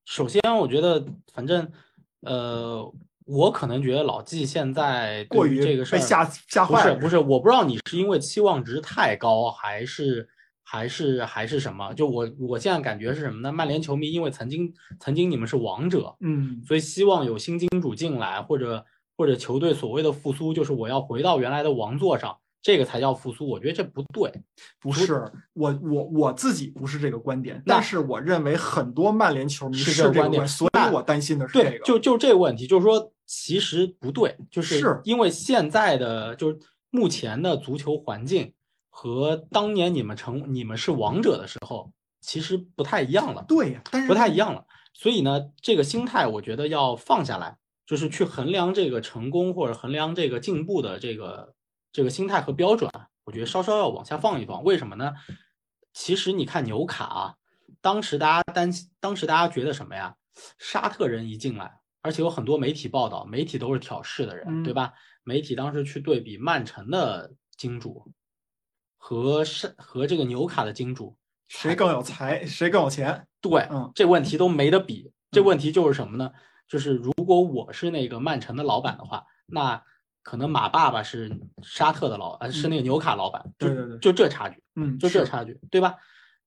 [0.06, 1.72] 首先，我觉得反正
[2.22, 2.91] 呃，
[3.26, 10.27] 我可能觉得老季现在对过于于这个事儿被吓吓坏了，不是不是，我不知道你是因为期望值太高，还是
[10.69, 11.94] 还是还是什么？
[11.94, 13.49] 就我我现在感觉是什么呢？
[13.53, 18.85] 曼联球迷因为曾经曾经你们是王者，嗯，所以希望有新金主进来，或者
[19.15, 23.48] 或者球队所谓的复苏，就是我要回到原来的王座上，这个才叫复苏。
[23.48, 24.30] 我觉得这不对。
[24.81, 38.53] 不是我我我自己不是这个观点，但是我认为很多曼联球迷是是这个观点所以我担心的是这个，，对就就这个问题，就是说其实不对，就是是因为现在的就是目前的足球环境
[38.99, 43.45] 和当年你们成你们是王者的时候，其实不太一样了。
[43.48, 44.65] 对呀，但是不太一样了。
[44.95, 51.53] 所以呢，这个心态我觉得要放下来，就是去衡量这个成功或者衡量这个进步的这个
[51.91, 54.64] 这个心态和标准啊，我觉得稍稍要往下放一放。
[54.64, 55.14] 为什么呢？
[55.94, 57.36] 其实你看纽卡啊，
[57.82, 60.15] 当时大家担心，当时大家觉得什么呀？
[60.57, 61.72] 沙特人一进来，
[62.02, 64.91] 而且有很多媒体报道，媒体都是挑事的人，嗯对吧？
[65.24, 68.11] 媒体当时去对比曼城的金主
[68.98, 71.15] 和是和这个纽卡的金主，
[71.48, 75.11] 谁更有才，谁更有钱，对，嗯这问题都没得比。
[75.32, 76.32] 这问题就是什么呢？
[76.68, 79.82] 就是如果我是那个曼城的老板的话，那
[80.24, 85.95] 可能马爸爸是沙特的老，呃，是那个纽卡老板，就对对对就这差距，嗯，就这差距，对吧？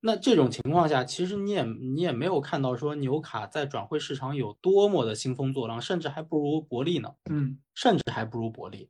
[0.00, 8.88] 那这种情况下，其实你也你也没有看到说纽卡在转会市场有多么的兴风作浪，甚至还不如伯利呢，嗯甚至还不如伯利，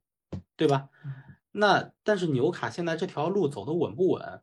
[0.57, 0.89] 对吧？
[1.53, 4.43] 那但是纽卡现在这条路走的稳不稳？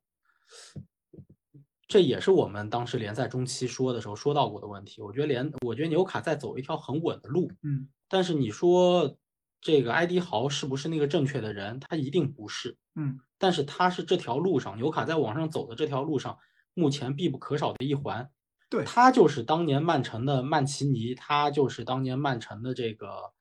[1.87, 5.01] 这也是我们当时联赛中期说的时候说到过的问题。
[5.01, 9.17] 我觉得联，我觉得纽卡在走一条很稳的路，嗯但是你说
[9.61, 11.79] 这个埃迪豪是不是那个正确的人？
[11.79, 12.77] 他一定不是。
[12.95, 16.37] 嗯，但是他是这条路上纽卡在往上走的这条路上
[16.73, 18.29] 目前必不可少的一环。
[18.69, 23.31] 对他就是当年曼城的曼奇尼，他就是当年曼城的这个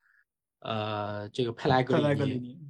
[0.60, 2.60] 呃这个佩莱格佩莱格里尼。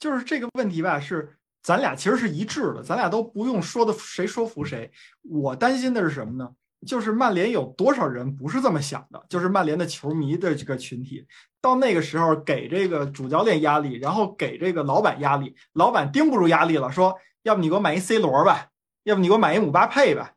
[0.00, 4.90] 就是这个问题吧，是咱俩其实是一致的，咱俩都不用说的谁说服谁。
[5.22, 6.50] 我担心的是什么呢？
[6.86, 9.22] 就是曼联有多少人不是这么想的？
[9.28, 11.26] 就是曼联的球迷的这个群体，
[11.60, 18.68] 到那个时候给这个主教练压力，然后给这个老板压力，老板盯不住压力了，说要不你给我买一 C 罗吧，
[19.02, 20.32] 要不你给我买一姆巴佩吧。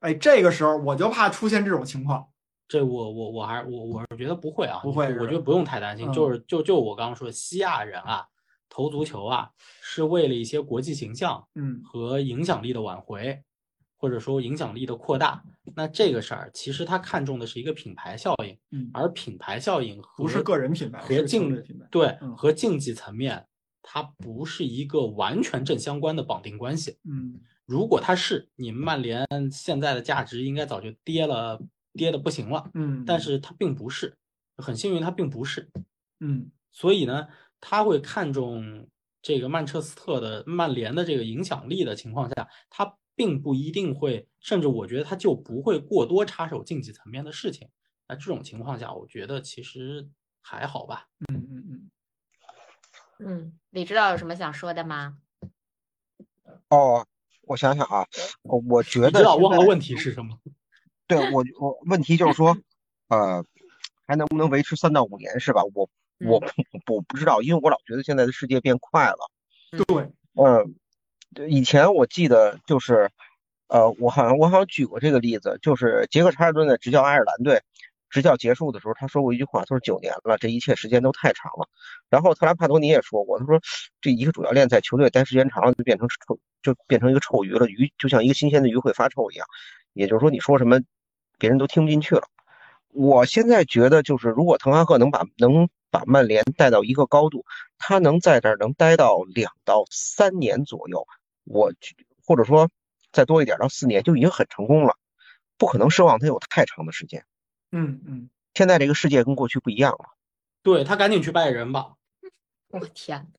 [0.00, 2.26] 哎，这个时候我就怕出现这种情况。
[2.68, 6.06] 这我我我还我我是觉得不会啊，不会我觉得不用太担心。
[6.06, 8.26] 嗯就是就就我刚刚说的，西亚人啊，
[8.74, 9.48] 投足球啊，
[9.80, 13.40] 是为了一些国际形象嗯和影响力的挽回，
[13.96, 15.40] 或者说影响力的扩大。
[15.76, 21.86] 那这个事儿其实他看重的是一个品牌效应，嗯，而品牌效应和不是个人品牌，和竞队品牌。
[21.88, 23.46] 对嗯和竞技层面，
[23.80, 26.98] 它不是一个完全正相关的绑定关系。
[27.08, 32.68] 嗯如果它是，你们曼联现在的价值应该早就跌了，跌的不行了。
[32.74, 34.16] 嗯，但是它并不是，
[34.56, 35.70] 很幸运它并不是，
[36.18, 37.28] 嗯所以呢，
[37.66, 38.86] 他会看重
[39.22, 47.66] 这个曼彻斯特的曼联的这个影响力的情况下，他并不一定会，甚至我觉得他就不会过多插手竞技层面的事情。
[48.06, 50.06] 那这种情况下，我觉得其实
[50.42, 51.08] 还好吧。
[51.32, 51.90] 嗯嗯嗯，
[53.20, 55.16] 嗯，李指导有什么想说的吗？
[56.68, 57.06] 哦，
[57.44, 58.06] 我想想啊，
[58.42, 60.38] 我我觉得知道忘了问题是什么？
[61.08, 62.54] 对我我问题就是说，
[63.08, 63.42] 呃，
[64.06, 65.62] 还能不能维持三到五年是吧？
[65.74, 65.88] 我
[66.26, 66.46] 我不
[66.94, 69.30] 我不知道，因为我老觉得现在的世界变快了。
[69.86, 70.74] 对，嗯，
[71.48, 73.10] 以前我记得就是，
[73.68, 77.60] 呃，我好像我好像举过这个例子，就是杰克查尔顿在执教爱尔兰队，
[78.10, 81.68] 执教结束的时候，他说过一句话，他说九年了，这一切时间都太长了。
[82.08, 83.60] 然后特兰帕多尼也说过，他说
[84.00, 89.46] 这一个主教练在球队待时间长了，就变成臭，就变成一个臭鱼了，鱼就像一个新鲜的鱼会发臭一样。
[89.92, 90.80] 也就是说，你说什么，
[91.38, 92.22] 别人都听不进去了。
[92.92, 97.46] 我现在觉得，就是如果滕哈赫能把能把曼联带到一个高度，
[97.78, 101.06] 他能在这儿能待到两到三年左右，
[101.44, 101.94] 我觉
[102.26, 102.68] 或者说
[103.12, 104.96] 再多一点到四年就已经很成功了，
[105.56, 107.24] 不可能奢望他有太长的时间。
[107.70, 110.16] 嗯嗯，现在这个世界跟过去不一样了。
[110.64, 111.94] 对他赶紧去拜仁吧，
[112.70, 113.32] 我天，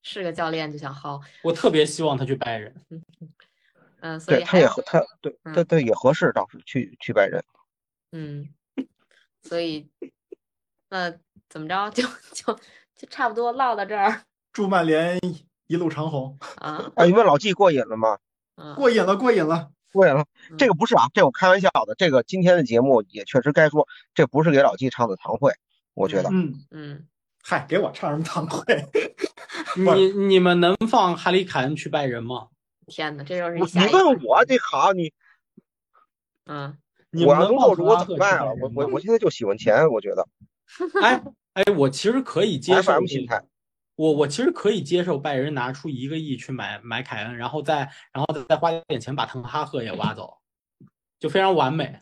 [0.00, 2.72] 是个教练就想薅，我特别希望他去拜仁。
[3.98, 7.44] 嗯，所以对，他也合他对嗯他他也合适，倒是去去拜仁。
[8.12, 8.48] 嗯，
[9.42, 9.90] 所以
[10.88, 11.18] 那
[11.50, 12.02] 怎么着就
[12.32, 12.54] 就
[12.96, 14.22] 就差不多唠到这儿
[14.52, 15.18] 祝曼联
[15.66, 18.18] 一路长虹，啊，啊，你问老纪过瘾了吗？
[18.56, 19.70] 嗯，过瘾了，过瘾了。
[19.92, 20.24] 过瘾了。
[20.56, 21.94] 这嗯个不是啊，这我开玩笑的。
[21.96, 25.52] 这个今天的节目也确实该说，这不是给老纪唱的堂会，
[25.94, 26.30] 我觉得。
[26.32, 27.06] 嗯，嗯，
[27.42, 28.64] 嗨，给我唱什么堂会？
[29.76, 32.48] 你你们能放哈里凯恩去拜仁吗？
[32.86, 35.12] 天呐，这又是你问我这好，你
[36.46, 36.76] 嗯，
[37.12, 38.46] 我你们能要能做主，我怎么办啊？
[38.60, 40.26] 我我我现在就喜欢钱，我觉得
[41.02, 41.22] 哎
[41.54, 42.92] 哎，我其实可以接受。
[43.96, 47.80] 我我其实可以接受拜仁拿出一个亿去买买凯恩，然后再
[48.12, 50.38] 然后再花点钱把滕哈赫也挖走，
[51.18, 52.00] 就非常完美。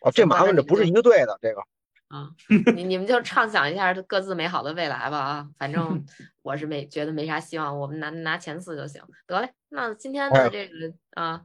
[0.00, 1.60] 哦，这麻烦这不是一个队的，这个
[2.06, 2.30] 啊，
[2.76, 5.48] 你你们就畅想一下各自美好的未来吧啊！
[5.58, 6.04] 反正
[6.42, 9.02] 我是没觉得没啥希望，我们拿拿前四就行。
[9.26, 11.42] 得嘞，那今天哎的这个啊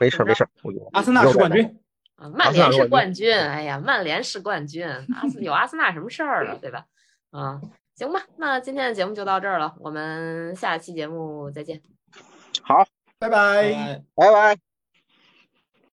[0.00, 0.44] 没事儿没事
[0.92, 1.78] 阿森纳是冠军，
[2.20, 6.84] 啊，曼联是冠冠军，哎呀，曼联是冠军，阿斯有阿森纳什么事儿了，对吧？
[7.30, 7.60] 啊，
[7.94, 11.80] 行吧，那今天的节目就到这儿了，我们下期节目再见。
[12.62, 12.86] 好，
[13.18, 13.38] 拜拜。
[13.72, 14.69] 哎拜拜。